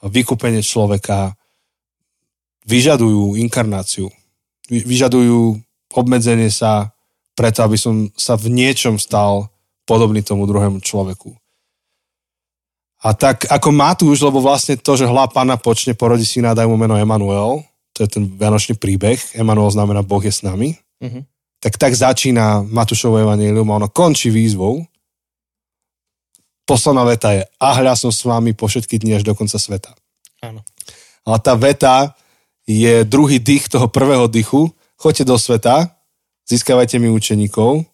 vykúpenie 0.06 0.62
človeka, 0.62 1.34
vyžadujú 2.68 3.40
inkarnáciu. 3.40 4.12
Vyžadujú 4.68 5.56
obmedzenie 5.96 6.52
sa 6.52 6.92
preto, 7.34 7.64
aby 7.64 7.80
som 7.80 8.12
sa 8.20 8.36
v 8.36 8.52
niečom 8.52 9.00
stal 9.00 9.48
podobný 9.88 10.20
tomu 10.20 10.44
druhému 10.44 10.84
človeku. 10.84 11.32
A 13.08 13.16
tak 13.16 13.48
ako 13.48 13.72
Matúš, 13.72 14.20
lebo 14.20 14.44
vlastne 14.44 14.76
to, 14.76 15.00
že 15.00 15.08
hlá 15.08 15.32
pána 15.32 15.56
počne, 15.56 15.96
porodí 15.96 16.28
syna, 16.28 16.58
daj 16.58 16.68
mu 16.68 16.76
meno 16.76 17.00
Emanuel, 17.00 17.64
to 17.96 18.04
je 18.04 18.10
ten 18.20 18.28
vianočný 18.28 18.76
príbeh, 18.76 19.18
Emanuel 19.38 19.72
znamená 19.72 20.04
Boh 20.04 20.20
je 20.20 20.34
s 20.34 20.44
nami, 20.44 20.76
uh-huh. 21.00 21.24
tak 21.64 21.80
tak 21.80 21.94
začína 21.96 22.66
Matúšovo 22.68 23.22
evanílium 23.22 23.70
a 23.72 23.78
ono 23.80 23.88
končí 23.88 24.34
výzvou. 24.34 24.84
Posledná 26.68 27.08
veta 27.08 27.32
je, 27.32 27.48
a 27.48 27.68
hľa 27.80 27.96
som 27.96 28.12
s 28.12 28.28
vami 28.28 28.52
po 28.52 28.68
všetky 28.68 29.00
dni 29.00 29.22
až 29.22 29.24
do 29.24 29.32
konca 29.38 29.56
sveta. 29.56 29.96
Áno. 30.44 30.66
Ale 31.24 31.38
tá 31.40 31.56
veta 31.56 32.18
je 32.68 33.08
druhý 33.08 33.40
dých 33.40 33.72
toho 33.72 33.88
prvého 33.88 34.28
dychu. 34.28 34.68
Choďte 35.00 35.24
do 35.24 35.38
sveta, 35.40 35.96
získavajte 36.50 37.00
mi 37.00 37.08
učeníkov, 37.08 37.88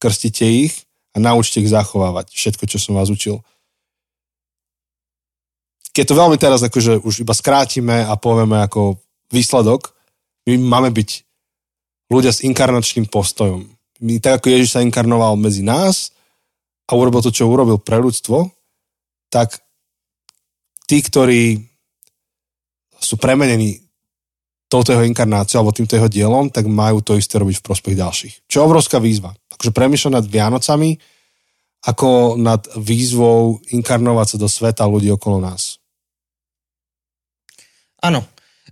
krstite 0.00 0.46
ich 0.46 0.83
a 1.14 1.16
naučte 1.22 1.62
ich 1.62 1.70
zachovávať 1.70 2.34
všetko, 2.34 2.64
čo 2.66 2.78
som 2.82 2.98
vás 2.98 3.08
učil. 3.08 3.38
Keď 5.94 6.04
to 6.10 6.18
veľmi 6.18 6.34
teraz 6.42 6.66
akože 6.66 7.06
už 7.06 7.22
iba 7.22 7.30
skrátime 7.30 8.02
a 8.02 8.18
povieme 8.18 8.58
ako 8.66 8.98
výsledok, 9.30 9.94
my 10.50 10.58
máme 10.58 10.90
byť 10.90 11.10
ľudia 12.10 12.34
s 12.34 12.42
inkarnačným 12.42 13.06
postojom. 13.06 13.62
My, 14.02 14.18
tak 14.18 14.42
ako 14.42 14.50
Ježiš 14.50 14.74
sa 14.74 14.82
inkarnoval 14.82 15.38
medzi 15.38 15.62
nás 15.62 16.10
a 16.90 16.98
urobil 16.98 17.22
to, 17.22 17.30
čo 17.30 17.46
urobil 17.46 17.78
pre 17.78 18.02
ľudstvo, 18.02 18.50
tak 19.30 19.62
tí, 20.90 20.98
ktorí 20.98 21.62
sú 22.98 23.14
premenení 23.16 23.84
touto 24.66 24.90
jeho 24.90 25.06
inkarnáciou 25.06 25.62
alebo 25.62 25.76
týmto 25.76 25.94
jeho 25.94 26.10
dielom, 26.10 26.50
tak 26.50 26.66
majú 26.66 26.98
to 27.04 27.14
isté 27.14 27.38
robiť 27.38 27.62
v 27.62 27.66
prospech 27.66 27.94
ďalších. 27.94 28.34
Čo 28.50 28.56
je 28.58 28.66
obrovská 28.66 28.98
výzva. 28.98 29.30
Takže 29.56 29.70
premýšľať 29.70 30.12
nad 30.12 30.26
Vianocami 30.26 30.90
ako 31.84 32.40
nad 32.40 32.64
výzvou 32.80 33.60
inkarnovať 33.68 34.26
sa 34.34 34.36
do 34.40 34.48
sveta 34.48 34.88
ľudí 34.88 35.12
okolo 35.12 35.44
nás. 35.44 35.76
Áno. 38.00 38.24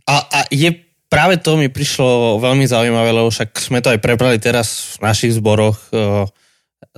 A, 0.08 0.14
a 0.24 0.40
je 0.48 0.72
práve 1.12 1.36
to 1.36 1.60
mi 1.60 1.68
prišlo 1.68 2.40
veľmi 2.40 2.64
zaujímavé, 2.64 3.12
lebo 3.12 3.28
však 3.28 3.52
sme 3.60 3.84
to 3.84 3.92
aj 3.92 4.00
prebrali 4.00 4.40
teraz 4.40 4.96
v 4.96 5.04
našich 5.04 5.36
zboroch, 5.36 5.76
uh, 5.92 6.24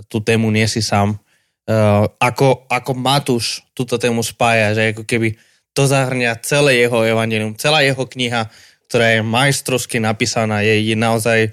tú 0.07 0.23
tému 0.23 0.55
nie 0.55 0.71
si 0.71 0.79
sám. 0.79 1.19
Uh, 1.67 2.07
ako, 2.23 2.71
ako 2.71 2.93
Matúš 2.95 3.67
túto 3.75 3.99
tému 3.99 4.23
spája, 4.23 4.71
že 4.79 4.83
ako 4.95 5.03
keby 5.03 5.35
to 5.75 5.91
zahrňa 5.91 6.39
celé 6.47 6.87
jeho 6.87 7.03
evanelium, 7.03 7.59
celá 7.59 7.83
jeho 7.83 8.07
kniha, 8.07 8.47
ktorá 8.87 9.19
je 9.19 9.27
majstrovsky 9.27 9.99
napísaná, 9.99 10.63
je, 10.63 10.79
je 10.79 10.95
naozaj 10.95 11.51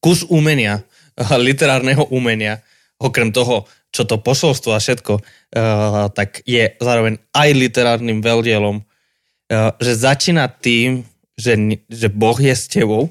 kus 0.00 0.24
umenia, 0.32 0.80
literárneho 1.46 2.06
umenia, 2.10 2.62
okrem 2.98 3.30
toho, 3.34 3.66
čo 3.94 4.06
to 4.06 4.18
posolstvo 4.18 4.74
a 4.74 4.82
všetko, 4.82 5.12
uh, 5.18 6.10
tak 6.10 6.42
je 6.46 6.74
zároveň 6.82 7.22
aj 7.30 7.48
literárnym 7.54 8.18
veľdielom, 8.18 8.82
uh, 8.82 9.70
že 9.78 9.92
začína 9.94 10.50
tým, 10.50 11.06
že, 11.38 11.54
že 11.90 12.08
Boh 12.10 12.38
je 12.38 12.54
s 12.54 12.66
tebou, 12.70 13.10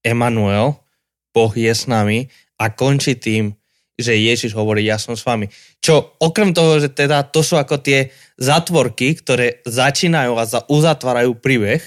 Emanuel, 0.00 0.80
Boh 1.36 1.52
je 1.52 1.68
s 1.68 1.84
nami 1.84 2.32
a 2.56 2.72
končí 2.72 3.16
tým, 3.16 3.52
že 4.00 4.16
Ježiš 4.16 4.56
hovorí, 4.56 4.88
ja 4.88 4.96
som 4.96 5.12
s 5.12 5.22
vami. 5.22 5.52
Čo 5.84 6.16
okrem 6.24 6.56
toho, 6.56 6.80
že 6.80 6.88
teda 6.88 7.20
to 7.28 7.44
sú 7.44 7.60
ako 7.60 7.84
tie 7.84 8.08
zatvorky, 8.40 9.12
ktoré 9.20 9.60
začínajú 9.68 10.32
a 10.40 10.44
za, 10.48 10.60
uzatvárajú 10.72 11.36
príbeh, 11.36 11.84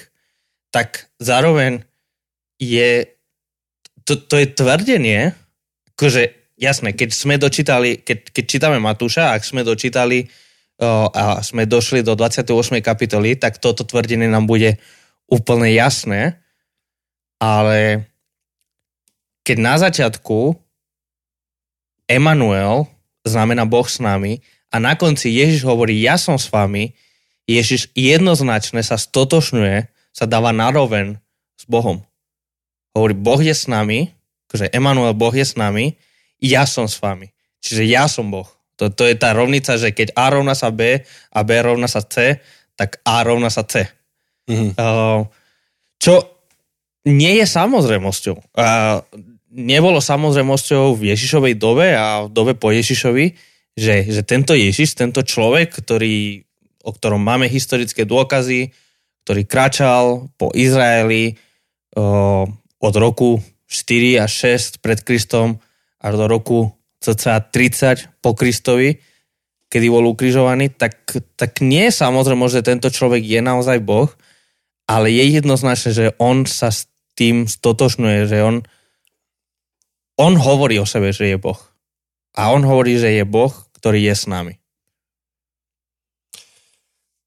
tak 0.70 1.10
zároveň 1.18 1.82
je, 2.62 3.13
to, 4.04 4.20
to 4.20 4.34
je 4.40 4.46
tvrdenie, 4.52 5.32
akože 5.96 6.22
jasné, 6.60 6.92
keď 6.92 7.10
sme 7.12 7.34
dočítali, 7.40 8.00
keď, 8.00 8.30
keď 8.30 8.44
čítame 8.44 8.78
Matúša, 8.78 9.32
ak 9.32 9.42
sme 9.44 9.64
dočítali 9.64 10.28
o, 10.78 11.08
a 11.10 11.40
sme 11.40 11.64
došli 11.64 12.04
do 12.04 12.12
28. 12.14 12.80
kapitoly, 12.84 13.36
tak 13.40 13.58
toto 13.58 13.82
tvrdenie 13.82 14.28
nám 14.28 14.44
bude 14.44 14.76
úplne 15.28 15.72
jasné, 15.72 16.38
ale 17.40 18.08
keď 19.44 19.56
na 19.60 19.74
začiatku 19.76 20.56
Emanuel 22.04 22.84
znamená 23.24 23.64
Boh 23.64 23.88
s 23.88 23.96
nami 23.96 24.44
a 24.68 24.76
na 24.76 24.92
konci 24.96 25.32
Ježiš 25.32 25.64
hovorí, 25.64 25.96
ja 26.04 26.20
som 26.20 26.36
s 26.36 26.52
vami, 26.52 26.92
Ježiš 27.48 27.92
jednoznačne 27.96 28.80
sa 28.84 29.00
stotočňuje 29.00 29.88
sa 30.14 30.24
dáva 30.24 30.52
naroven 30.54 31.20
s 31.58 31.64
Bohom. 31.66 32.04
Hovorí, 32.94 33.14
Boh 33.18 33.42
je 33.42 33.52
s 33.52 33.66
nami, 33.66 34.14
akože 34.48 34.70
Emanuel, 34.70 35.18
Boh 35.18 35.34
je 35.34 35.42
s 35.42 35.58
nami, 35.58 35.98
ja 36.38 36.62
som 36.64 36.86
s 36.86 37.02
vami. 37.02 37.34
Čiže 37.58 37.82
ja 37.90 38.06
som 38.06 38.30
Boh. 38.30 38.46
To, 38.78 38.90
to 38.90 39.06
je 39.06 39.14
tá 39.18 39.34
rovnica, 39.34 39.78
že 39.78 39.94
keď 39.94 40.14
A 40.14 40.30
rovna 40.34 40.54
sa 40.54 40.70
B 40.70 41.02
a 41.30 41.38
B 41.42 41.50
rovna 41.62 41.86
sa 41.86 42.02
C, 42.02 42.38
tak 42.74 42.98
A 43.06 43.22
rovna 43.22 43.50
sa 43.50 43.62
C. 43.66 43.86
Mm-hmm. 44.50 44.70
Uh, 44.76 45.26
čo 45.98 46.22
nie 47.06 47.38
je 47.38 47.46
samozrejmosťou. 47.46 48.36
Uh, 48.54 49.00
nebolo 49.54 50.02
samozrejmosťou 50.02 50.98
v 50.98 51.14
Ježišovej 51.14 51.54
dobe 51.54 51.94
a 51.94 52.26
v 52.26 52.28
dobe 52.34 52.52
po 52.58 52.74
Ježišovi, 52.74 53.34
že, 53.78 53.94
že 54.06 54.22
tento 54.26 54.54
Ježiš, 54.54 54.98
tento 54.98 55.22
človek, 55.22 55.70
ktorý, 55.70 56.42
o 56.82 56.90
ktorom 56.90 57.22
máme 57.22 57.46
historické 57.46 58.02
dôkazy, 58.02 58.74
ktorý 59.24 59.42
kračal 59.46 60.28
po 60.34 60.50
Izraeli 60.54 61.38
o, 61.94 62.46
od 62.84 62.94
roku 63.00 63.40
4 63.64 64.20
až 64.20 64.30
6 64.76 64.84
pred 64.84 65.00
Kristom 65.00 65.56
až 66.04 66.20
do 66.20 66.28
roku 66.28 66.76
cca 67.00 67.40
30 67.40 68.20
po 68.20 68.36
Kristovi, 68.36 69.00
kedy 69.72 69.86
bol 69.88 70.04
ukrižovaný, 70.12 70.76
tak, 70.76 71.00
tak 71.36 71.64
nie 71.64 71.88
samozrejme, 71.88 72.44
že 72.52 72.60
tento 72.60 72.92
človek 72.92 73.24
je 73.24 73.40
naozaj 73.40 73.80
Boh, 73.80 74.12
ale 74.84 75.08
je 75.08 75.40
jednoznačné, 75.40 75.90
že 75.96 76.06
on 76.20 76.44
sa 76.44 76.68
s 76.68 76.92
tým 77.16 77.48
stotočnuje, 77.48 78.28
že 78.28 78.44
on, 78.44 78.60
on 80.20 80.36
hovorí 80.36 80.76
o 80.76 80.88
sebe, 80.88 81.12
že 81.12 81.32
je 81.32 81.40
Boh. 81.40 81.56
A 82.36 82.52
on 82.52 82.60
hovorí, 82.68 83.00
že 83.00 83.16
je 83.16 83.24
Boh, 83.24 83.52
ktorý 83.80 84.04
je 84.04 84.14
s 84.14 84.24
nami. 84.28 84.60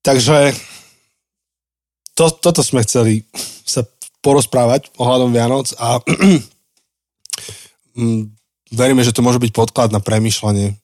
Takže 0.05 0.53
to, 2.15 2.31
toto 2.31 2.61
sme 2.63 2.85
chceli 2.85 3.27
sa 3.67 3.83
porozprávať 4.21 4.93
ohľadom 4.97 5.31
Vianoc 5.31 5.71
a 5.77 6.01
mm, 7.97 8.23
veríme, 8.73 9.01
že 9.05 9.13
to 9.13 9.25
môže 9.25 9.39
byť 9.39 9.51
podklad 9.53 9.89
na 9.93 10.01
premyšľanie, 10.03 10.75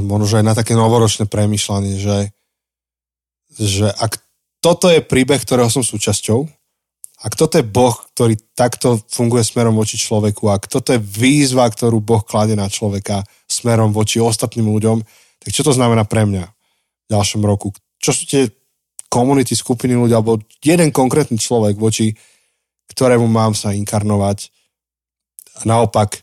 možno 0.00 0.40
aj 0.40 0.46
na 0.46 0.54
také 0.56 0.72
novoročné 0.72 1.28
premyšľanie, 1.28 2.00
že 2.00 2.16
že 3.54 3.86
ak 3.86 4.18
toto 4.58 4.90
je 4.90 4.98
príbeh, 4.98 5.38
ktorého 5.38 5.70
som 5.70 5.86
súčasťou, 5.86 6.42
ak 7.24 7.32
toto 7.38 7.56
je 7.56 7.64
Boh, 7.64 7.94
ktorý 8.12 8.36
takto 8.52 9.00
funguje 9.08 9.46
smerom 9.46 9.78
voči 9.78 9.96
človeku, 9.96 10.50
ak 10.50 10.66
toto 10.68 10.92
je 10.92 11.00
výzva, 11.00 11.70
ktorú 11.70 12.02
Boh 12.02 12.20
klade 12.20 12.58
na 12.58 12.68
človeka 12.68 13.22
smerom 13.46 13.94
voči 13.94 14.18
ostatným 14.18 14.68
ľuďom, 14.68 14.98
tak 15.40 15.50
čo 15.54 15.62
to 15.62 15.72
znamená 15.72 16.04
pre 16.04 16.26
mňa 16.26 16.44
v 16.44 17.08
ďalšom 17.08 17.40
roku? 17.46 17.72
Čo 18.02 18.10
sú 18.12 18.22
tie 18.28 18.50
komunity, 19.08 19.54
skupiny 19.54 19.94
ľudí, 19.94 20.12
alebo 20.12 20.42
jeden 20.60 20.90
konkrétny 20.90 21.38
človek, 21.38 21.78
voči 21.78 22.12
ktorému 22.90 23.26
mám 23.28 23.56
sa 23.56 23.72
inkarnovať. 23.72 24.50
A 25.62 25.70
naopak, 25.70 26.20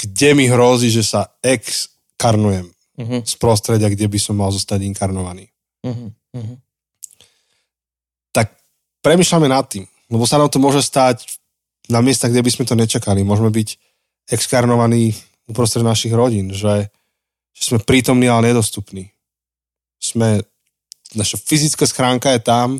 kde 0.00 0.30
mi 0.32 0.48
hrozí, 0.48 0.88
že 0.88 1.04
sa 1.04 1.28
exkarnujem 1.44 2.72
uh-huh. 2.72 3.20
z 3.20 3.34
prostredia, 3.36 3.92
kde 3.92 4.08
by 4.08 4.18
som 4.18 4.40
mal 4.40 4.48
zostať 4.48 4.80
inkarnovaný. 4.88 5.52
Uh-huh. 5.84 6.08
Uh-huh. 6.36 6.56
Tak 8.32 8.56
premyšľame 9.04 9.48
nad 9.48 9.68
tým, 9.68 9.84
lebo 10.08 10.24
sa 10.24 10.40
nám 10.40 10.48
to 10.48 10.56
môže 10.56 10.80
stať 10.80 11.28
na 11.92 12.00
miestach, 12.00 12.32
kde 12.32 12.44
by 12.44 12.50
sme 12.50 12.64
to 12.64 12.78
nečakali. 12.78 13.20
Môžeme 13.26 13.52
byť 13.52 13.68
exkarnovaní 14.30 15.12
uprostred 15.50 15.82
našich 15.82 16.14
rodín, 16.14 16.54
že, 16.54 16.88
že 17.52 17.62
sme 17.66 17.82
prítomní, 17.82 18.30
ale 18.30 18.54
nedostupní. 18.54 19.10
Sme 19.98 20.46
naša 21.12 21.36
fyzická 21.36 21.84
schránka 21.84 22.30
je 22.32 22.40
tam, 22.40 22.78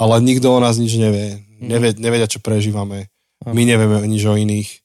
ale 0.00 0.24
nikto 0.24 0.48
o 0.48 0.62
nás 0.64 0.80
nič 0.80 0.96
nevie. 0.96 1.44
Mhm. 1.60 1.68
Nevie, 1.68 1.90
nevedia, 2.00 2.24
čo 2.24 2.40
prežívame. 2.40 3.12
My 3.44 3.64
nevieme 3.64 4.00
nič 4.08 4.24
o 4.24 4.36
iných. 4.36 4.80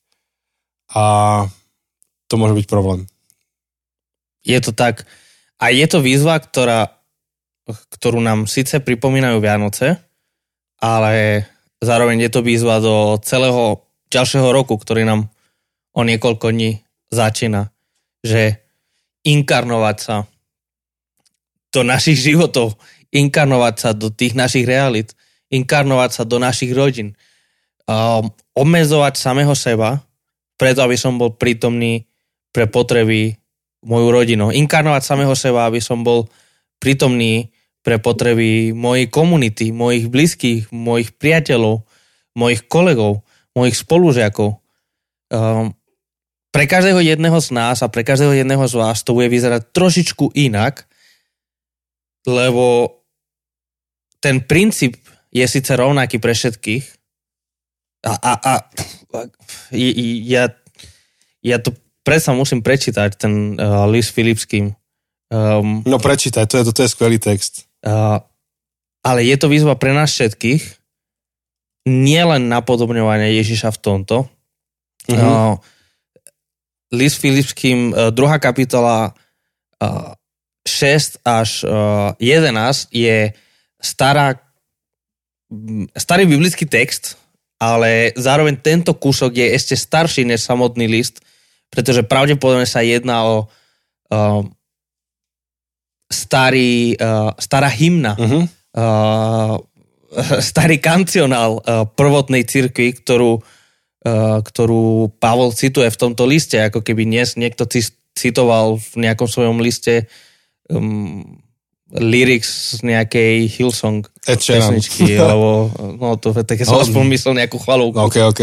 A 0.92 1.04
to 2.28 2.34
môže 2.36 2.56
byť 2.56 2.66
problém. 2.68 3.08
Je 4.44 4.56
to 4.60 4.76
tak. 4.76 5.08
A 5.56 5.72
je 5.72 5.84
to 5.88 6.04
výzva, 6.04 6.36
ktorá, 6.40 7.00
ktorú 7.66 8.20
nám 8.20 8.44
síce 8.44 8.80
pripomínajú 8.80 9.40
Vianoce, 9.40 10.00
ale 10.80 11.44
zároveň 11.80 12.28
je 12.28 12.30
to 12.30 12.40
výzva 12.44 12.80
do 12.80 13.16
celého 13.24 13.82
ďalšieho 14.12 14.48
roku, 14.52 14.76
ktorý 14.76 15.04
nám 15.04 15.32
o 15.96 16.00
niekoľko 16.04 16.52
dní 16.52 16.80
začína. 17.08 17.72
Že 18.20 18.60
inkarnovať 19.26 19.96
sa 19.98 20.16
do 21.74 21.80
našich 21.82 22.16
životov, 22.20 22.78
inkarnovať 23.16 23.74
sa 23.80 23.90
do 23.96 24.12
tých 24.12 24.36
našich 24.36 24.68
realit, 24.68 25.16
inkarnovať 25.48 26.10
sa 26.12 26.22
do 26.28 26.36
našich 26.36 26.76
rodín, 26.76 27.16
um, 27.88 28.28
obmezovať 28.52 29.16
samého 29.16 29.56
seba, 29.56 30.04
preto 30.60 30.84
aby 30.84 30.96
som 31.00 31.16
bol 31.16 31.32
prítomný 31.36 32.04
pre 32.52 32.68
potreby 32.68 33.36
moju 33.84 34.08
rodinu. 34.12 34.52
Inkarnovať 34.52 35.02
samého 35.04 35.36
seba, 35.36 35.68
aby 35.68 35.80
som 35.80 36.02
bol 36.02 36.28
prítomný 36.80 37.52
pre 37.86 38.02
potreby 38.02 38.74
mojej 38.74 39.06
komunity, 39.06 39.70
mojich 39.70 40.10
blízkych, 40.10 40.74
mojich 40.74 41.14
priateľov, 41.14 41.86
mojich 42.34 42.66
kolegov, 42.66 43.22
mojich 43.54 43.78
spolužiakov. 43.78 44.58
Um, 45.30 45.72
pre 46.50 46.64
každého 46.64 47.04
jedného 47.04 47.38
z 47.38 47.52
nás 47.52 47.84
a 47.84 47.92
pre 47.92 48.02
každého 48.02 48.42
jedného 48.42 48.64
z 48.64 48.74
vás 48.74 49.04
to 49.04 49.12
bude 49.12 49.28
vyzerať 49.28 49.70
trošičku 49.70 50.32
inak, 50.34 50.88
lebo 52.26 52.96
ten 54.26 54.42
princíp 54.42 54.98
je 55.30 55.46
síce 55.46 55.70
rovnaký 55.70 56.18
pre 56.18 56.34
všetkých 56.34 56.84
a, 58.02 58.12
a, 58.18 58.32
a 58.42 58.52
ja, 60.26 60.50
ja 61.42 61.56
to 61.62 61.70
predsa 62.02 62.34
musím 62.34 62.62
prečítať, 62.62 63.18
ten 63.18 63.58
uh, 63.58 63.86
list 63.90 64.14
Filipským. 64.14 64.74
Um, 65.26 65.82
no 65.82 65.98
prečítaj, 65.98 66.46
to 66.46 66.58
je, 66.58 66.64
to, 66.70 66.72
to 66.74 66.82
je 66.86 66.94
skvelý 66.94 67.18
text. 67.18 67.66
Uh, 67.82 68.22
ale 69.02 69.26
je 69.26 69.34
to 69.38 69.50
výzva 69.50 69.74
pre 69.74 69.90
nás 69.90 70.14
všetkých, 70.14 70.62
nielen 71.86 72.46
napodobňovanie 72.46 73.34
Ježiša 73.42 73.74
v 73.74 73.82
tomto. 73.82 74.16
Uh-huh. 75.10 75.18
Uh, 75.18 75.54
list 76.94 77.18
Filipským, 77.18 77.90
uh, 77.90 78.14
druhá 78.14 78.38
kapitola, 78.38 79.14
uh, 79.82 80.14
6 80.66 81.22
až 81.22 81.62
uh, 81.62 82.14
eh, 82.18 82.42
11 82.42 82.90
je 82.90 83.18
stará, 83.86 84.34
starý 85.94 86.26
biblický 86.26 86.66
text, 86.66 87.14
ale 87.56 88.10
zároveň 88.18 88.58
tento 88.58 88.92
kúsok 88.98 89.38
je 89.38 89.46
ešte 89.54 89.74
starší 89.78 90.26
než 90.26 90.42
samotný 90.42 90.90
list, 90.90 91.22
pretože 91.70 92.02
pravdepodobne 92.02 92.66
sa 92.66 92.82
jedná 92.82 93.22
o 93.24 93.36
uh, 94.12 94.42
starý, 96.10 96.98
uh, 96.98 97.32
stará 97.38 97.70
hymna, 97.70 98.14
uh-huh. 98.18 98.42
uh, 98.76 99.56
starý 100.42 100.82
kancionál 100.82 101.62
uh, 101.62 101.88
prvotnej 101.88 102.44
cirkvi, 102.44 102.92
ktorú, 102.92 103.40
uh, 103.40 104.38
ktorú 104.44 105.16
Pavol 105.16 105.56
cituje 105.56 105.88
v 105.88 106.00
tomto 106.00 106.28
liste, 106.28 106.60
ako 106.60 106.84
keby 106.84 107.08
dnes 107.08 107.38
niekto 107.40 107.64
citoval 108.16 108.76
v 108.76 108.92
nejakom 109.00 109.28
svojom 109.28 109.58
liste 109.64 110.06
um, 110.68 111.40
lyrics 111.94 112.78
z 112.78 112.80
nejakej 112.82 113.46
Hillsong 113.46 114.02
pesničky, 114.26 115.14
alebo 115.22 115.70
no 115.98 116.18
to 116.18 116.34
také 116.42 116.66
som 116.66 116.82
no, 116.82 116.82
aspoň 116.82 117.04
myslel 117.14 117.32
nejakú 117.38 117.62
chvalovku. 117.62 117.98
Ok, 118.02 118.16
ok. 118.26 118.40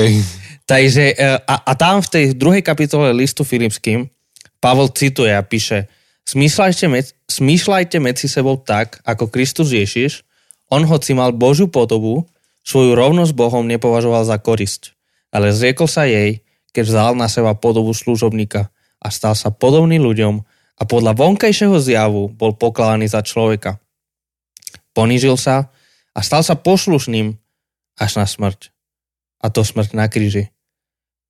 Takže 0.64 1.04
e, 1.12 1.38
a, 1.44 1.56
a 1.68 1.72
tam 1.76 2.00
v 2.00 2.08
tej 2.08 2.26
druhej 2.40 2.64
kapitole 2.64 3.12
listu 3.12 3.44
Filipským 3.44 4.08
Pavol 4.64 4.88
cituje 4.96 5.36
a 5.36 5.44
píše 5.44 5.92
Smýšľajte, 6.24 6.86
med, 6.88 7.12
smýšľajte 7.28 8.00
medzi 8.00 8.32
sebou 8.32 8.56
tak, 8.56 9.04
ako 9.04 9.28
Kristus 9.28 9.76
Ježiš, 9.76 10.24
on 10.72 10.88
hoci 10.88 11.12
mal 11.12 11.36
Božiu 11.36 11.68
podobu, 11.68 12.24
svoju 12.64 12.96
rovnosť 12.96 13.36
Bohom 13.36 13.68
nepovažoval 13.68 14.24
za 14.24 14.40
korisť, 14.40 14.96
ale 15.36 15.52
zriekol 15.52 15.92
sa 15.92 16.08
jej, 16.08 16.48
keď 16.72 16.84
vzal 16.88 17.12
na 17.20 17.28
seba 17.28 17.52
podobu 17.60 17.92
služobníka 17.92 18.72
a 19.04 19.08
stal 19.12 19.36
sa 19.36 19.52
podobný 19.52 20.00
ľuďom 20.00 20.48
a 20.78 20.84
podľa 20.84 21.14
vonkajšieho 21.14 21.78
zjavu 21.78 22.34
bol 22.34 22.58
pokladaný 22.58 23.10
za 23.10 23.22
človeka. 23.22 23.78
Ponížil 24.94 25.38
sa 25.38 25.70
a 26.14 26.20
stal 26.22 26.42
sa 26.42 26.58
poslušným 26.58 27.34
až 27.98 28.12
na 28.18 28.26
smrť. 28.26 28.74
A 29.44 29.52
to 29.52 29.62
smrť 29.66 29.94
na 29.94 30.08
kríži. 30.08 30.50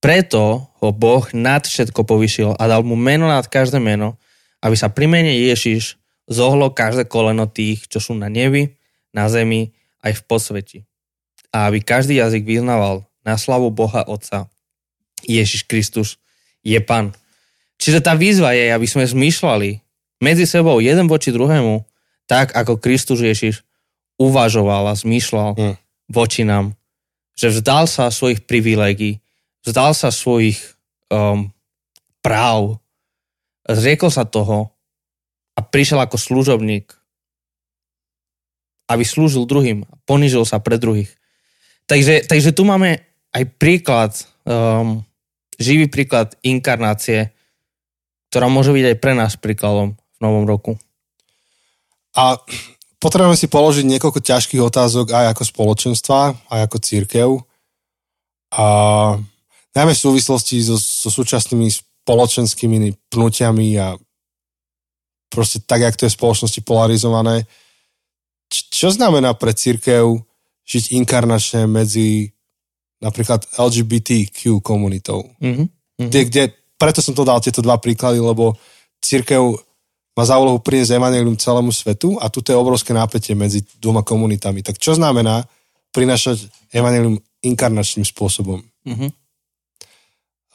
Preto 0.04 0.68
ho 0.84 0.90
Boh 0.92 1.24
nad 1.32 1.64
všetko 1.64 2.04
povyšil 2.04 2.60
a 2.60 2.64
dal 2.68 2.84
mu 2.84 3.00
meno 3.00 3.26
nad 3.32 3.48
každé 3.48 3.80
meno, 3.80 4.20
aby 4.60 4.76
sa 4.76 4.92
pri 4.92 5.08
mene 5.08 5.32
Ježiš 5.32 5.96
zohlo 6.28 6.72
každé 6.76 7.08
koleno 7.08 7.48
tých, 7.48 7.88
čo 7.88 8.04
sú 8.04 8.12
na 8.16 8.28
nebi, 8.28 8.76
na 9.16 9.32
zemi, 9.32 9.72
aj 10.04 10.20
v 10.20 10.22
posveti. 10.28 10.80
A 11.56 11.72
aby 11.72 11.80
každý 11.80 12.20
jazyk 12.20 12.44
vyznával 12.44 13.08
na 13.24 13.40
slavu 13.40 13.72
Boha 13.72 14.04
Otca. 14.04 14.52
Ježiš 15.24 15.64
Kristus 15.64 16.20
je 16.64 16.76
Pán. 16.84 17.16
Čiže 17.84 18.00
tá 18.00 18.16
výzva 18.16 18.56
je, 18.56 18.72
aby 18.72 18.88
sme 18.88 19.04
zmýšľali 19.04 19.84
medzi 20.24 20.48
sebou 20.48 20.80
jeden 20.80 21.12
voči 21.12 21.36
druhému, 21.36 21.84
tak 22.32 22.56
ako 22.56 22.80
Kristus 22.80 23.20
Ježiš 23.20 23.68
uvažoval 24.16 24.88
a 24.88 24.96
zmýšľal 24.96 25.50
mm. 25.60 25.76
voči 26.08 26.48
nám. 26.48 26.80
Že 27.36 27.60
vzdal 27.60 27.84
sa 27.92 28.08
svojich 28.08 28.48
privilegií, 28.48 29.20
vzdal 29.68 29.92
sa 29.92 30.16
svojich 30.16 30.64
um, 31.12 31.52
práv, 32.24 32.80
zriekol 33.68 34.16
sa 34.16 34.24
toho 34.24 34.72
a 35.52 35.60
prišiel 35.60 36.00
ako 36.00 36.16
služobník, 36.16 36.88
aby 38.88 39.04
slúžil 39.04 39.44
druhým 39.44 39.84
a 39.84 39.94
ponižil 40.08 40.48
sa 40.48 40.64
pre 40.64 40.80
druhých. 40.80 41.12
Takže, 41.84 42.32
takže 42.32 42.56
tu 42.56 42.64
máme 42.64 43.04
aj 43.36 43.44
príklad, 43.60 44.16
um, 44.48 45.04
živý 45.60 45.92
príklad 45.92 46.32
inkarnácie, 46.48 47.36
ktorá 48.34 48.50
môže 48.50 48.74
byť 48.74 48.86
aj 48.90 48.98
pre 48.98 49.14
nás 49.14 49.38
príkladom 49.38 49.94
v 49.94 50.18
novom 50.18 50.50
roku. 50.50 50.74
A 52.18 52.42
potrebujeme 52.98 53.38
si 53.38 53.46
položiť 53.46 53.86
niekoľko 53.86 54.26
ťažkých 54.26 54.58
otázok 54.58 55.14
aj 55.14 55.38
ako 55.38 55.44
spoločenstva, 55.46 56.34
aj 56.50 56.60
ako 56.66 56.78
církev. 56.82 57.30
A 58.58 58.66
najmä 59.78 59.94
v 59.94 60.04
súvislosti 60.10 60.66
so, 60.66 60.82
so 60.82 61.14
súčasnými 61.14 61.70
spoločenskými 61.70 63.14
pnutiami 63.14 63.78
a 63.78 64.02
proste 65.30 65.62
tak, 65.62 65.86
jak 65.86 65.94
to 65.94 66.10
je 66.10 66.14
v 66.14 66.18
spoločnosti 66.18 66.62
polarizované. 66.66 67.46
Čo 68.50 68.90
znamená 68.90 69.38
pre 69.38 69.54
církev 69.54 70.10
žiť 70.66 70.98
inkarnačne 70.98 71.70
medzi 71.70 72.34
napríklad 72.98 73.46
LGBTQ 73.62 74.58
komunitou? 74.66 75.22
Mm-hmm. 75.38 75.68
Kde, 76.02 76.22
kde 76.26 76.44
preto 76.78 77.00
som 77.02 77.16
to 77.16 77.28
dal 77.28 77.40
tieto 77.40 77.62
dva 77.64 77.80
príklady, 77.80 78.20
lebo 78.20 78.58
církev 79.00 79.58
má 80.14 80.24
za 80.24 80.38
úlohu 80.38 80.62
priniesť 80.62 81.02
evanelium 81.02 81.38
celému 81.38 81.74
svetu 81.74 82.22
a 82.22 82.30
tu 82.30 82.46
je 82.46 82.54
obrovské 82.54 82.94
nápetie 82.94 83.34
medzi 83.34 83.66
dvoma 83.82 84.06
komunitami. 84.06 84.62
Tak 84.62 84.78
čo 84.78 84.94
znamená 84.94 85.46
prinašať 85.90 86.50
evanelium 86.70 87.18
inkarnačným 87.42 88.06
spôsobom? 88.06 88.62
Mm-hmm. 88.86 89.10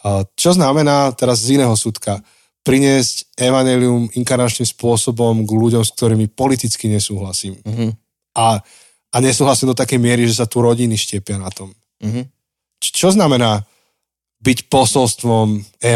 A 0.07 0.23
čo 0.39 0.55
znamená 0.55 1.11
teraz 1.19 1.43
z 1.43 1.59
iného 1.59 1.75
súdka 1.75 2.23
priniesť 2.63 3.33
evanelium 3.35 4.13
inkarnačným 4.13 4.69
spôsobom 4.69 5.43
k 5.43 5.51
ľuďom, 5.51 5.83
s 5.83 5.95
ktorými 5.97 6.29
politicky 6.31 6.87
nesúhlasím. 6.93 7.57
Mhm. 7.65 7.97
A, 8.39 8.61
a 9.09 9.17
nesúhlasím 9.25 9.73
do 9.73 9.79
takej 9.79 9.99
miery, 9.99 10.29
že 10.29 10.39
sa 10.39 10.47
tu 10.47 10.61
rodiny 10.63 10.95
štiepia 10.95 11.41
na 11.41 11.51
tom. 11.51 11.73
Mhm. 12.05 12.29
Č- 12.79 12.93
čo 12.93 13.09
znamená 13.11 13.65
byť 14.39 14.59
posolstvom, 14.71 15.47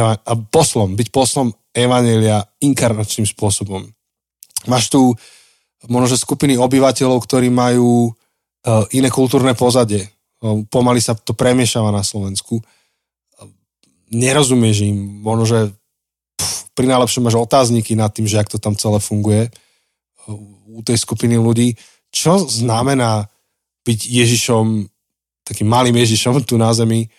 a 0.03 0.33
poslom, 0.51 0.99
byť 0.99 1.09
poslom 1.15 1.55
evanelia 1.73 2.43
inkarnačným 2.59 3.27
spôsobom? 3.31 3.87
Máš 4.67 4.91
tu 4.91 5.15
možno, 5.91 6.15
že 6.15 6.23
skupiny 6.23 6.59
obyvateľov, 6.59 7.23
ktorí 7.27 7.51
majú 7.51 8.11
uh, 8.11 8.85
iné 8.95 9.11
kultúrne 9.11 9.55
pozadie. 9.59 10.07
Pomaly 10.71 10.99
sa 10.99 11.15
to 11.15 11.35
premiešava 11.35 11.95
na 11.95 12.03
Slovensku. 12.03 12.59
Nerozumieš 14.11 14.87
im, 14.87 15.23
možno, 15.23 15.45
že 15.47 15.59
pff, 16.39 16.71
pri 16.75 16.87
najlepšom 16.91 17.23
máš 17.27 17.39
otázniky 17.39 17.95
nad 17.95 18.11
tým, 18.11 18.27
že 18.27 18.43
ak 18.43 18.51
to 18.51 18.59
tam 18.59 18.75
celé 18.75 18.99
funguje 18.99 19.51
uh, 19.51 20.35
u 20.71 20.83
tej 20.83 20.99
skupiny 20.99 21.39
ľudí. 21.39 21.79
Čo 22.11 22.43
znamená 22.47 23.27
byť 23.83 24.01
Ježišom, 24.07 24.87
takým 25.43 25.67
malým 25.67 25.99
Ježišom 25.99 26.43
tu 26.47 26.55
na 26.59 26.71
zemi 26.71 27.11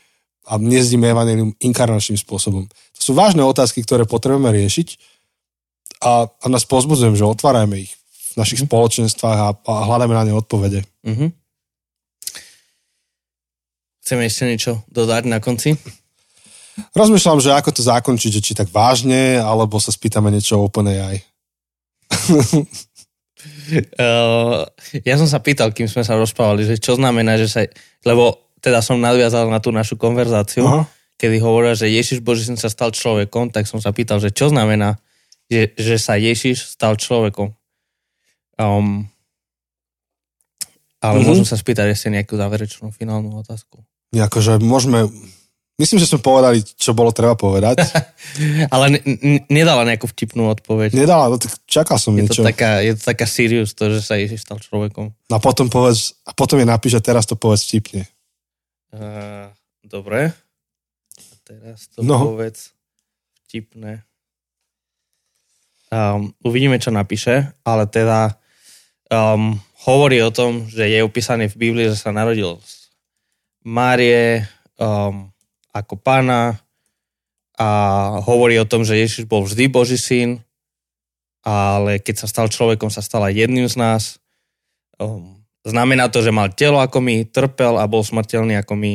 a 0.48 0.60
nezdíme 0.60 1.08
evanelium 1.08 1.56
inkarnačným 1.64 2.20
spôsobom. 2.20 2.68
To 2.68 3.02
sú 3.02 3.12
vážne 3.16 3.44
otázky, 3.44 3.84
ktoré 3.84 4.04
potrebujeme 4.04 4.52
riešiť 4.52 4.88
a, 6.04 6.28
a 6.28 6.46
nás 6.52 6.68
pozbudzujem, 6.68 7.16
že 7.16 7.24
otvárajme 7.24 7.80
ich 7.80 7.96
v 8.34 8.42
našich 8.42 8.66
spoločenstvách 8.68 9.40
a, 9.40 9.50
a 9.56 9.74
hľadáme 9.88 10.14
na 10.14 10.24
ne 10.28 10.34
odpovede. 10.36 10.84
Mhm. 11.08 11.32
Chceme 14.04 14.28
ešte 14.28 14.44
niečo 14.44 14.72
dodať 14.92 15.32
na 15.32 15.40
konci? 15.40 15.80
Rozmýšľam, 16.92 17.40
že 17.40 17.56
ako 17.56 17.70
to 17.72 17.82
zakončiť, 17.88 18.32
že 18.36 18.42
či 18.44 18.52
tak 18.52 18.68
vážne, 18.68 19.40
alebo 19.40 19.80
sa 19.80 19.96
spýtame 19.96 20.28
niečo 20.28 20.60
o 20.60 20.68
OpenAI. 20.68 21.24
Uh, 23.96 24.68
ja 25.08 25.16
som 25.16 25.30
sa 25.30 25.40
pýtal, 25.40 25.72
kým 25.72 25.88
sme 25.88 26.04
sa 26.04 26.20
rozprávali, 26.20 26.68
že 26.68 26.76
čo 26.84 27.00
znamená, 27.00 27.40
že 27.40 27.48
sa... 27.48 27.64
Lebo 28.04 28.43
teda 28.64 28.80
som 28.80 28.96
nadviazal 28.96 29.46
na 29.46 29.60
tú 29.60 29.70
našu 29.70 29.94
konverzáciu, 29.94 30.64
Aha. 30.64 30.88
kedy 31.16 31.38
hovoril, 31.38 31.76
že 31.76 31.86
Ježiš 31.86 32.20
Boží 32.20 32.48
syn 32.48 32.56
sa 32.56 32.68
stal 32.68 32.90
človekom, 32.90 33.52
tak 33.52 33.68
som 33.68 33.78
sa 33.78 33.92
pýtal, 33.92 34.18
že 34.18 34.32
čo 34.32 34.48
znamená, 34.48 34.96
že, 35.46 35.76
že 35.76 36.00
sa 36.00 36.16
Ježiš 36.16 36.72
stal 36.72 36.96
človekom. 36.96 37.52
Um, 38.56 39.12
ale 40.98 41.20
Mhm. 41.20 41.26
môžem 41.26 41.44
sa 41.46 41.54
spýtať 41.54 41.92
ešte 41.92 42.08
nejakú 42.10 42.34
záverečnú 42.34 42.90
finálnu 42.90 43.36
otázku. 43.38 43.84
Akože 44.10 44.58
môžeme... 44.58 45.12
Myslím, 45.74 45.98
že 45.98 46.06
sme 46.06 46.22
povedali, 46.22 46.62
čo 46.62 46.94
bolo 46.94 47.10
treba 47.10 47.34
povedať. 47.34 47.82
Ale 48.74 48.94
ne, 48.94 49.00
ne, 49.04 49.40
nedala 49.50 49.82
nejakú 49.84 50.06
vtipnú 50.06 50.46
odpoveď. 50.54 50.94
Nedala, 50.94 51.28
no 51.28 51.42
tak 51.42 51.50
čakal 51.66 51.98
som 51.98 52.14
Je 52.14 52.24
niečo. 52.24 52.40
to, 52.40 52.46
taká, 52.46 52.78
je 52.80 52.94
to 52.94 53.02
taká 53.04 53.26
serious, 53.26 53.74
to, 53.74 53.90
že 53.90 54.06
sa 54.06 54.14
Ježiš 54.14 54.46
stal 54.46 54.62
človekom. 54.62 55.10
A 55.28 55.42
potom 55.42 55.74
povedz, 55.74 56.14
a 56.24 56.32
potom 56.32 56.62
je 56.62 56.70
napíš, 56.70 57.02
že 57.02 57.10
teraz 57.10 57.26
to 57.26 57.34
povedz 57.34 57.66
vtipne. 57.66 58.06
Uh, 58.94 59.50
dobre. 59.82 60.30
A 61.18 61.34
teraz 61.42 61.90
to 61.90 62.06
No. 62.06 62.30
povedz 62.30 62.72
vtipné. 63.46 64.06
Um, 65.94 66.34
uvidíme, 66.42 66.82
čo 66.82 66.90
napíše, 66.90 67.54
ale 67.62 67.86
teda 67.86 68.38
um, 69.14 69.54
hovorí 69.86 70.22
o 70.26 70.34
tom, 70.34 70.66
že 70.66 70.90
je 70.90 71.06
opísané 71.06 71.46
v 71.50 71.70
Biblii, 71.70 71.90
že 71.90 72.02
sa 72.02 72.10
narodil 72.10 72.58
z 72.66 72.90
Márie 73.62 74.42
um, 74.82 75.30
ako 75.70 75.94
pána 76.02 76.58
a 77.54 77.70
hovorí 78.26 78.58
o 78.58 78.66
tom, 78.66 78.82
že 78.82 78.98
Ježiš 78.98 79.30
bol 79.30 79.46
vždy 79.46 79.70
Boží 79.70 80.02
syn, 80.02 80.42
ale 81.46 82.02
keď 82.02 82.26
sa 82.26 82.28
stal 82.28 82.50
človekom, 82.50 82.90
sa 82.90 83.06
stal 83.06 83.22
aj 83.30 83.38
jedným 83.38 83.70
z 83.70 83.78
nás. 83.78 84.04
Um, 84.98 85.33
znamená 85.64 86.12
to, 86.12 86.20
že 86.24 86.36
mal 86.36 86.52
telo 86.52 86.80
ako 86.80 87.00
my, 87.00 87.28
trpel 87.28 87.80
a 87.80 87.88
bol 87.88 88.04
smrteľný 88.04 88.60
ako 88.60 88.74
my. 88.76 88.94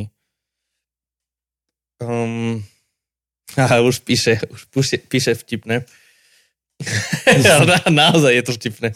Um, 1.98 2.62
a 3.58 3.80
už 3.80 4.04
píše, 4.04 4.38
už 4.52 4.60
píše, 4.70 4.96
píše 5.02 5.32
vtipné. 5.34 5.84
Na, 7.42 7.82
naozaj 7.90 8.32
je 8.38 8.44
to 8.46 8.52
vtipné. 8.54 8.94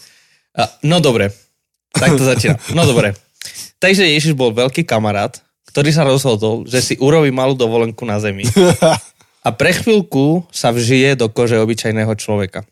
A, 0.55 0.70
no 0.87 1.03
dobre, 1.03 1.35
tak 1.91 2.14
to 2.14 2.23
začína. 2.23 2.61
No 2.77 2.87
dobre. 2.87 3.16
Takže 3.83 4.07
Ježiš 4.07 4.39
bol 4.39 4.55
veľký 4.55 4.87
kamarát, 4.87 5.43
ktorý 5.66 5.91
sa 5.91 6.07
rozhodol, 6.07 6.68
že 6.68 6.85
si 6.85 6.95
urobí 7.01 7.35
malú 7.35 7.59
dovolenku 7.59 8.07
na 8.07 8.23
zemi. 8.23 8.47
A 9.43 9.51
pre 9.51 9.75
chvíľku 9.75 10.47
sa 10.55 10.70
vžije 10.70 11.18
do 11.18 11.27
kože 11.27 11.59
obyčajného 11.59 12.14
človeka. 12.14 12.62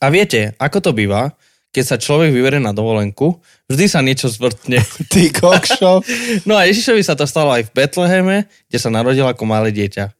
A 0.00 0.08
viete, 0.08 0.56
ako 0.56 0.80
to 0.80 0.90
býva, 0.96 1.36
keď 1.74 1.84
sa 1.84 1.96
človek 1.98 2.30
vyberie 2.30 2.62
na 2.62 2.70
dovolenku, 2.70 3.42
vždy 3.66 3.90
sa 3.90 3.98
niečo 3.98 4.30
zvrtne. 4.30 4.78
Ty 5.12 5.22
kokšo. 5.34 5.92
No 6.48 6.54
a 6.54 6.70
Ježišovi 6.70 7.02
sa 7.02 7.18
to 7.18 7.26
stalo 7.26 7.50
aj 7.50 7.66
v 7.66 7.74
Betleheme, 7.74 8.36
kde 8.70 8.78
sa 8.78 8.94
narodil 8.94 9.26
ako 9.26 9.42
malé 9.42 9.74
dieťa. 9.74 10.14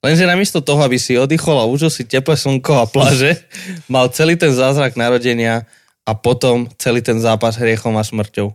Lenže 0.00 0.24
namiesto 0.24 0.64
toho, 0.64 0.80
aby 0.80 0.96
si 0.96 1.18
oddychol 1.18 1.60
a 1.60 1.68
užil 1.68 1.92
si 1.92 2.06
teplé 2.06 2.38
slnko 2.38 2.72
a 2.78 2.86
pláže, 2.86 3.42
mal 3.92 4.06
celý 4.14 4.38
ten 4.38 4.54
zázrak 4.54 4.94
narodenia 4.94 5.66
a 6.06 6.14
potom 6.14 6.70
celý 6.78 7.02
ten 7.02 7.18
zápas 7.18 7.58
hriechom 7.58 7.98
a 7.98 8.06
smrťou. 8.06 8.54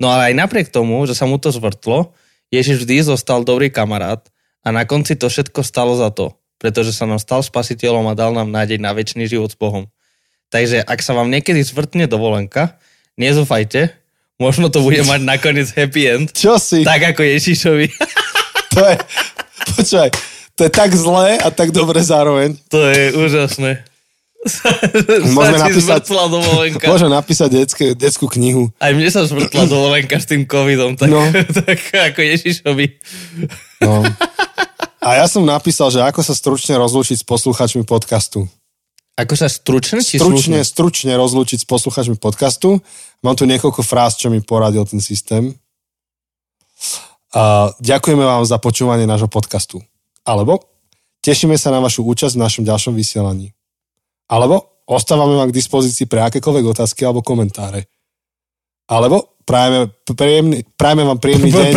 No 0.00 0.06
ale 0.08 0.32
aj 0.32 0.40
napriek 0.40 0.72
tomu, 0.72 1.04
že 1.04 1.12
sa 1.12 1.28
mu 1.28 1.36
to 1.36 1.52
zvrtlo, 1.52 2.16
Ježiš 2.48 2.82
vždy 2.82 3.04
zostal 3.12 3.44
dobrý 3.44 3.68
kamarát 3.68 4.24
a 4.64 4.72
na 4.72 4.88
konci 4.88 5.14
to 5.14 5.28
všetko 5.28 5.60
stalo 5.62 5.94
za 5.94 6.10
to, 6.10 6.34
pretože 6.56 6.96
sa 6.96 7.04
nám 7.04 7.20
stal 7.20 7.44
spasiteľom 7.44 8.08
a 8.10 8.16
dal 8.16 8.32
nám 8.32 8.48
nádej 8.48 8.80
na 8.80 8.90
väčší 8.96 9.28
život 9.28 9.52
s 9.52 9.60
Bohom. 9.60 9.86
Takže 10.50 10.82
ak 10.82 10.98
sa 10.98 11.14
vám 11.14 11.30
niekedy 11.30 11.62
zvrtne 11.62 12.04
dovolenka, 12.04 12.74
nezúfajte, 13.14 13.94
možno 14.36 14.66
to 14.66 14.82
bude 14.82 14.98
mať 15.00 15.20
nakoniec 15.22 15.70
happy 15.70 16.02
end, 16.04 16.28
Čo 16.30 16.58
si? 16.58 16.82
tak 16.82 17.02
ako 17.06 17.22
Ježišovi. 17.22 17.86
To 18.70 18.86
je, 18.86 18.94
počúvaj, 19.74 20.10
to 20.54 20.62
je 20.62 20.70
tak 20.70 20.94
zlé 20.94 21.42
a 21.42 21.50
tak 21.50 21.74
dobre 21.74 21.98
zároveň. 21.98 22.54
To 22.70 22.78
je 22.86 23.10
úžasné. 23.18 23.82
Môžeme 25.34 25.58
napísať- 25.58 26.06
dovolenka. 26.06 26.86
Môžem 26.86 27.10
napísať 27.10 27.48
detské, 27.50 27.86
detskú 27.92 28.30
knihu. 28.30 28.70
Aj 28.78 28.94
mne 28.94 29.10
sa 29.10 29.26
zvrtla 29.26 29.66
dovolenka 29.66 30.16
s 30.16 30.30
tým 30.30 30.46
covidom, 30.46 30.94
tak, 30.94 31.10
No. 31.10 31.18
tak 31.66 31.82
ako 31.82 32.22
Ježišovi. 32.22 32.86
No. 33.82 34.06
A 35.02 35.18
ja 35.18 35.26
som 35.26 35.42
napísal, 35.42 35.90
že 35.90 35.98
ako 35.98 36.22
sa 36.22 36.32
stručne 36.32 36.78
rozlúčiť 36.78 37.20
s 37.20 37.26
posluchačmi 37.26 37.82
podcastu. 37.82 38.46
Ako 39.20 39.36
sa 39.36 39.52
stručne 39.52 40.00
či 40.00 40.16
Stručne, 40.16 40.64
slušne? 40.64 40.64
stručne 40.64 41.12
rozlúčiť 41.20 41.60
s 41.60 41.66
posluchačmi 41.68 42.16
podcastu. 42.16 42.80
Mám 43.20 43.36
tu 43.36 43.44
niekoľko 43.44 43.84
fráz, 43.84 44.16
čo 44.16 44.32
mi 44.32 44.40
poradil 44.40 44.80
ten 44.88 45.04
systém. 45.04 45.52
A 47.36 47.68
ďakujeme 47.84 48.24
vám 48.24 48.48
za 48.48 48.56
počúvanie 48.56 49.04
nášho 49.04 49.28
podcastu. 49.28 49.84
Alebo 50.24 50.64
tešíme 51.20 51.54
sa 51.60 51.68
na 51.68 51.84
vašu 51.84 52.00
účasť 52.08 52.34
v 52.34 52.42
našom 52.42 52.64
ďalšom 52.64 52.96
vysielaní. 52.96 53.52
Alebo 54.24 54.80
ostávame 54.88 55.36
vám 55.36 55.52
k 55.52 55.58
dispozícii 55.60 56.08
pre 56.08 56.24
akékoľvek 56.24 56.64
otázky 56.72 57.04
alebo 57.04 57.20
komentáre. 57.20 57.84
Alebo 58.88 59.36
prajeme, 59.44 59.92
príjemný, 60.16 60.64
prajeme 60.80 61.04
vám 61.04 61.20
príjemný 61.20 61.50
deň 61.60 61.72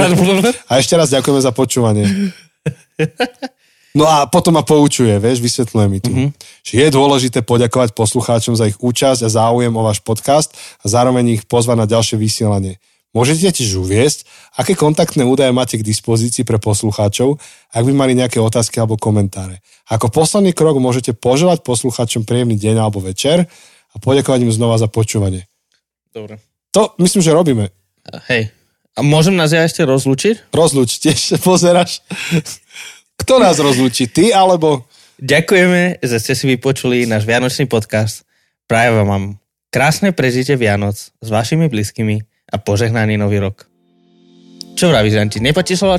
a 0.72 0.72
ešte 0.80 0.96
raz 0.96 1.12
ďakujeme 1.12 1.42
za 1.44 1.52
počúvanie. 1.52 2.08
No 3.94 4.10
a 4.10 4.26
potom 4.26 4.58
ma 4.58 4.66
poučuje, 4.66 5.14
vieš, 5.22 5.38
vysvetľuje 5.38 5.88
mi 5.88 6.00
tu. 6.02 6.10
Mm-hmm. 6.10 6.30
Že 6.66 6.74
je 6.82 6.90
dôležité 6.90 7.40
poďakovať 7.46 7.94
poslucháčom 7.94 8.58
za 8.58 8.66
ich 8.66 8.78
účasť 8.82 9.22
a 9.22 9.30
záujem 9.30 9.70
o 9.70 9.86
váš 9.86 10.02
podcast 10.02 10.58
a 10.82 10.90
zároveň 10.90 11.38
ich 11.38 11.44
pozvať 11.46 11.78
na 11.78 11.86
ďalšie 11.86 12.18
vysielanie. 12.18 12.82
Môžete 13.14 13.54
tiež 13.54 13.78
uviesť, 13.78 14.26
aké 14.58 14.74
kontaktné 14.74 15.22
údaje 15.22 15.54
máte 15.54 15.78
k 15.78 15.86
dispozícii 15.86 16.42
pre 16.42 16.58
poslucháčov, 16.58 17.38
ak 17.70 17.84
by 17.86 17.94
mali 17.94 18.18
nejaké 18.18 18.42
otázky 18.42 18.82
alebo 18.82 18.98
komentáre. 18.98 19.62
Ako 19.86 20.10
posledný 20.10 20.58
krok 20.58 20.82
môžete 20.82 21.14
poželať 21.14 21.62
poslucháčom 21.62 22.26
príjemný 22.26 22.58
deň 22.58 22.82
alebo 22.82 22.98
večer 22.98 23.46
a 23.94 23.96
poďakovať 24.02 24.50
im 24.50 24.54
znova 24.58 24.82
za 24.82 24.90
počúvanie. 24.90 25.46
Dobre. 26.10 26.42
To 26.74 26.98
myslím, 26.98 27.22
že 27.22 27.38
robíme. 27.38 27.70
Hej. 28.34 28.50
A 28.98 29.06
môžem 29.06 29.38
nás 29.38 29.54
ja 29.54 29.62
ešte 29.62 29.86
rozlučiť? 29.86 30.50
Rozluč, 30.50 30.98
tiež 30.98 31.38
pozeráš. 31.46 32.02
Kto 33.24 33.40
nás 33.40 33.56
rozlučí? 33.56 34.12
Ty 34.12 34.36
alebo... 34.36 34.84
Ďakujeme, 35.24 36.04
že 36.04 36.18
ste 36.20 36.36
si 36.36 36.44
vypočuli 36.52 37.08
náš 37.08 37.24
Vianočný 37.24 37.72
podcast. 37.72 38.28
Prajem 38.68 39.08
vám 39.08 39.40
krásne 39.72 40.12
prežitie 40.12 40.60
Vianoc 40.60 41.00
s 41.00 41.28
vašimi 41.32 41.72
blízkymi 41.72 42.20
a 42.52 42.60
požehnaný 42.60 43.16
nový 43.16 43.40
rok. 43.40 43.72
Čo 44.76 44.92
vravíš, 44.92 45.16
Anti? 45.16 45.40
Nepáčilo, 45.40 45.96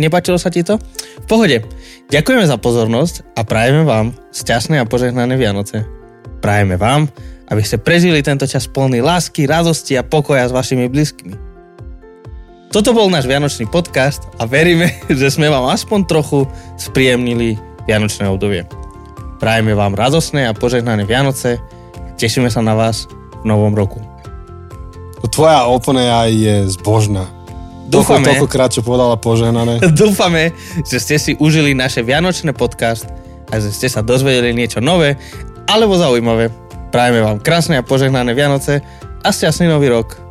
nepáčilo 0.00 0.34
sa 0.40 0.50
ti 0.50 0.66
to? 0.66 0.82
V 1.22 1.26
pohode. 1.30 1.62
Ďakujeme 2.10 2.42
za 2.50 2.58
pozornosť 2.58 3.38
a 3.38 3.46
prajeme 3.46 3.86
vám 3.86 4.10
šťastné 4.34 4.82
a 4.82 4.88
požehnané 4.88 5.38
Vianoce. 5.38 5.86
Prajeme 6.42 6.74
vám, 6.74 7.06
aby 7.52 7.62
ste 7.62 7.78
prežili 7.78 8.24
tento 8.26 8.48
čas 8.50 8.66
plný 8.66 8.98
lásky, 9.04 9.46
radosti 9.46 9.94
a 9.94 10.02
pokoja 10.02 10.50
s 10.50 10.56
vašimi 10.56 10.90
blízkymi. 10.90 11.43
Toto 12.74 12.90
bol 12.90 13.06
náš 13.06 13.30
Vianočný 13.30 13.70
podcast 13.70 14.26
a 14.34 14.50
veríme, 14.50 14.90
že 15.22 15.30
sme 15.30 15.46
vám 15.46 15.70
aspoň 15.70 16.10
trochu 16.10 16.42
spríjemnili 16.74 17.54
Vianočné 17.86 18.26
obdobie. 18.26 18.66
Prajeme 19.38 19.78
vám 19.78 19.94
radosné 19.94 20.50
a 20.50 20.58
požehnané 20.58 21.06
Vianoce. 21.06 21.62
Tešíme 22.18 22.50
sa 22.50 22.66
na 22.66 22.74
vás 22.74 23.06
v 23.06 23.44
novom 23.46 23.78
roku. 23.78 24.02
Tvoja 25.30 25.70
OpenAI 25.70 26.34
je 26.34 26.56
zbožná. 26.74 27.30
Dúfame. 27.86 28.26
Toľko, 28.26 28.42
toľkokrát, 28.42 28.70
čo 28.74 28.82
povedala 28.82 29.22
požehnané. 29.22 29.78
Dúfame, 29.94 30.50
že 30.82 30.98
ste 30.98 31.14
si 31.22 31.38
užili 31.38 31.78
naše 31.78 32.02
vianočné 32.02 32.58
podcast 32.58 33.06
a 33.54 33.62
že 33.62 33.70
ste 33.70 33.86
sa 33.86 34.02
dozvedeli 34.02 34.50
niečo 34.50 34.82
nové 34.82 35.14
alebo 35.70 35.94
zaujímavé. 35.94 36.50
Prajeme 36.90 37.22
vám 37.22 37.38
krásne 37.38 37.78
a 37.78 37.86
požehnané 37.86 38.34
Vianoce 38.34 38.82
a 39.22 39.30
šťastný 39.30 39.70
nový 39.70 39.94
rok. 39.94 40.23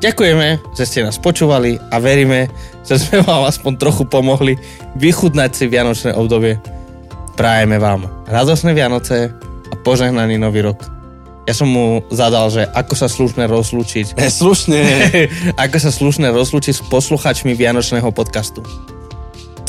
Ďakujeme, 0.00 0.72
že 0.72 0.84
ste 0.88 1.04
nás 1.04 1.20
počúvali 1.20 1.76
a 1.92 2.00
veríme, 2.00 2.48
že 2.88 2.96
sme 2.96 3.20
vám 3.20 3.44
aspoň 3.44 3.72
trochu 3.76 4.08
pomohli 4.08 4.56
vychudnať 4.96 5.50
si 5.52 5.64
Vianočné 5.68 6.16
obdobie. 6.16 6.56
Prajeme 7.36 7.76
vám 7.76 8.08
radosné 8.24 8.72
Vianoce 8.72 9.28
a 9.68 9.74
požehnaný 9.76 10.40
nový 10.40 10.64
rok. 10.64 10.80
Ja 11.44 11.52
som 11.52 11.68
mu 11.68 12.00
zadal, 12.08 12.48
že 12.48 12.64
ako 12.64 12.94
sa 12.96 13.12
slušne 13.12 13.44
rozlúčiť. 13.44 14.16
Slušne. 14.16 14.80
ako 15.68 15.76
sa 15.76 15.92
slušne 15.92 16.32
rozlúčiť 16.32 16.80
s 16.80 16.82
posluchačmi 16.88 17.52
Vianočného 17.52 18.08
podcastu. 18.08 18.64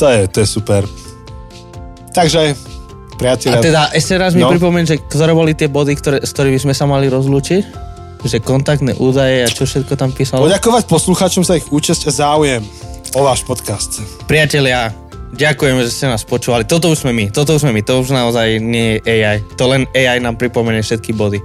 To 0.00 0.08
je, 0.08 0.32
to 0.32 0.40
je 0.40 0.48
super. 0.48 0.88
Takže, 2.12 2.56
priatelia... 3.20 3.60
A 3.60 3.64
teda 3.64 3.82
ešte 3.92 4.16
raz 4.16 4.32
mi 4.32 4.40
No. 4.44 4.52
pripomeň, 4.52 4.84
že 4.84 4.96
ktoré 4.96 5.36
boli 5.36 5.52
tie 5.52 5.68
body, 5.68 5.92
ktoré, 5.96 6.18
s 6.24 6.32
ktorými 6.32 6.56
sme 6.56 6.72
sa 6.72 6.88
mali 6.88 7.08
rozlúčiť? 7.12 7.91
Že 8.22 8.38
kontaktné 8.38 8.94
údaje 9.02 9.42
a 9.42 9.48
čo 9.50 9.66
všetko 9.66 9.98
tam 9.98 10.14
písalo? 10.14 10.46
Poďakovať 10.46 10.86
poslucháčom 10.86 11.42
za 11.42 11.58
ich 11.58 11.66
účasť 11.66 12.06
a 12.06 12.10
záujem 12.14 12.62
o 13.18 13.20
váš 13.26 13.42
podcast. 13.42 13.98
Priatelia, 14.30 14.94
ďakujeme, 15.34 15.82
že 15.82 15.90
ste 15.90 16.06
nás 16.06 16.22
počúvali. 16.22 16.62
Toto 16.62 16.86
už 16.88 17.02
sme 17.02 17.10
my, 17.10 17.34
toto 17.34 17.58
už 17.58 17.66
sme 17.66 17.74
my, 17.74 17.82
to 17.82 17.98
už 17.98 18.14
naozaj 18.14 18.62
nie 18.62 19.02
je 19.02 19.26
AI. 19.26 19.42
To 19.58 19.66
len 19.66 19.90
AI 19.90 20.22
nám 20.22 20.38
pripomenie 20.38 20.80
všetky 20.86 21.10
body. 21.12 21.42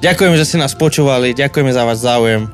Ďakujeme, 0.00 0.36
že 0.40 0.48
ste 0.48 0.58
nás 0.60 0.72
počúvali, 0.72 1.36
ďakujeme 1.36 1.72
za 1.72 1.84
váš 1.84 2.04
záujem, 2.04 2.48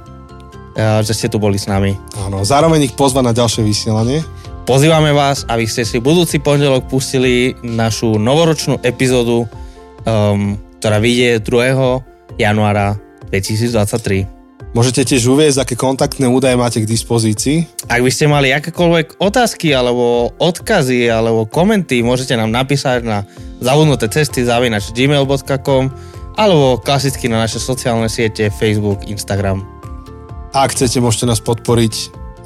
že 1.06 1.12
ste 1.14 1.26
tu 1.30 1.38
boli 1.38 1.58
s 1.58 1.66
nami. 1.66 1.94
Áno, 2.26 2.42
zároveň 2.42 2.90
ich 2.90 2.94
pozva 2.94 3.22
na 3.22 3.34
ďalšie 3.34 3.62
vysielanie. 3.62 4.22
Pozývame 4.68 5.10
vás, 5.10 5.42
aby 5.50 5.66
ste 5.66 5.82
si 5.82 5.98
budúci 5.98 6.38
pondelok 6.38 6.86
pustili 6.86 7.58
našu 7.64 8.22
novoročnú 8.22 8.78
epizódu, 8.86 9.50
um, 10.06 10.54
ktorá 10.78 11.02
vyjde 11.02 11.42
2. 11.42 12.38
januára 12.38 12.94
2023. 13.30 14.40
Môžete 14.70 15.02
tiež 15.02 15.26
uviezť, 15.34 15.66
aké 15.66 15.74
kontaktné 15.74 16.30
údaje 16.30 16.54
máte 16.54 16.78
k 16.78 16.86
dispozícii. 16.86 17.66
Ak 17.90 18.06
by 18.06 18.10
ste 18.12 18.30
mali 18.30 18.54
akékoľvek 18.54 19.18
otázky 19.18 19.74
alebo 19.74 20.30
odkazy 20.38 21.10
alebo 21.10 21.42
komenty, 21.50 22.06
môžete 22.06 22.38
nám 22.38 22.54
napísať 22.54 23.02
na 23.02 23.26
zavudnuté 23.58 24.06
cesty 24.06 24.46
zavinač 24.46 24.94
gmail.com 24.94 25.90
alebo 26.38 26.78
klasicky 26.78 27.26
na 27.26 27.42
naše 27.42 27.58
sociálne 27.58 28.06
siete 28.06 28.46
Facebook, 28.54 29.02
Instagram. 29.10 29.66
Ak 30.54 30.70
chcete, 30.70 31.02
môžete 31.02 31.26
nás 31.26 31.42
podporiť 31.42 31.94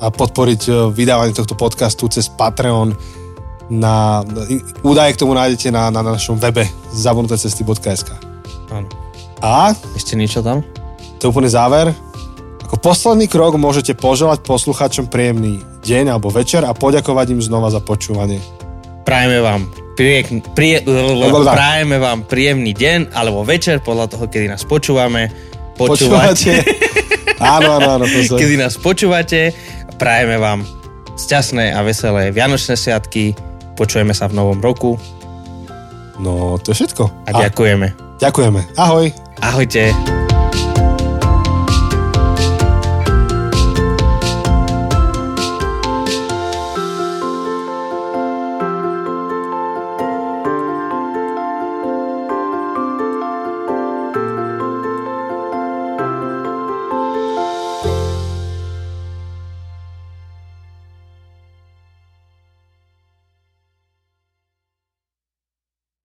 a 0.01 0.09
podporiť 0.09 0.63
e, 0.69 0.73
vydávanie 0.97 1.37
tohto 1.37 1.55
podcastu 1.57 2.09
cez 2.09 2.33
Patreon. 2.33 2.97
Na, 3.69 4.21
údaje 4.85 5.17
k 5.17 5.21
tomu 5.25 5.33
nájdete 5.33 5.73
na, 5.73 5.89
na 5.89 6.05
našom 6.05 6.37
webe 6.37 6.69
zabudnutecesty.sk 6.93 8.13
Áno. 8.73 9.04
A 9.45 9.77
Ešte 9.93 10.17
niečo 10.17 10.41
tam? 10.41 10.65
to 11.21 11.29
je 11.29 11.33
úplne 11.33 11.49
záver. 11.49 11.93
Ako 12.65 12.81
posledný 12.81 13.29
krok 13.29 13.57
môžete 13.57 13.93
poželať 13.93 14.41
poslucháčom 14.41 15.09
príjemný 15.09 15.61
deň 15.85 16.17
alebo 16.17 16.33
večer 16.33 16.65
a 16.65 16.73
poďakovať 16.73 17.27
im 17.31 17.41
znova 17.41 17.69
za 17.69 17.81
počúvanie. 17.81 18.41
Prajeme 19.05 19.41
vám 19.41 19.69
prie, 19.93 20.25
prie, 20.57 20.81
Blablabla. 20.81 21.53
prajeme 21.53 21.97
vám 21.97 22.25
príjemný 22.25 22.73
deň 22.73 23.13
alebo 23.13 23.45
večer 23.45 23.85
podľa 23.85 24.17
toho, 24.17 24.25
kedy 24.27 24.49
nás 24.49 24.65
počúvame. 24.65 25.29
Počúvate? 25.77 26.65
áno, 27.41 27.77
áno, 27.77 28.01
áno. 28.01 28.07
pozor. 28.07 28.41
kedy 28.41 28.57
nás 28.57 28.81
počúvate. 28.81 29.53
Prajeme 30.01 30.41
vám 30.41 30.65
šťastné 31.15 31.73
a 31.73 31.85
veselé 31.85 32.33
Vianočné 32.33 32.75
sviatky. 32.75 33.37
Počujeme 33.77 34.17
sa 34.17 34.25
v 34.25 34.35
novom 34.35 34.59
roku 34.59 34.97
No, 36.17 36.57
to 36.57 36.71
je 36.71 36.79
všetko. 36.79 37.27
a 37.27 37.31
ďakujeme. 37.45 37.87
ďakujeme. 38.23 38.61
Ahoj. 38.79 39.24
Ahojte. 39.41 39.95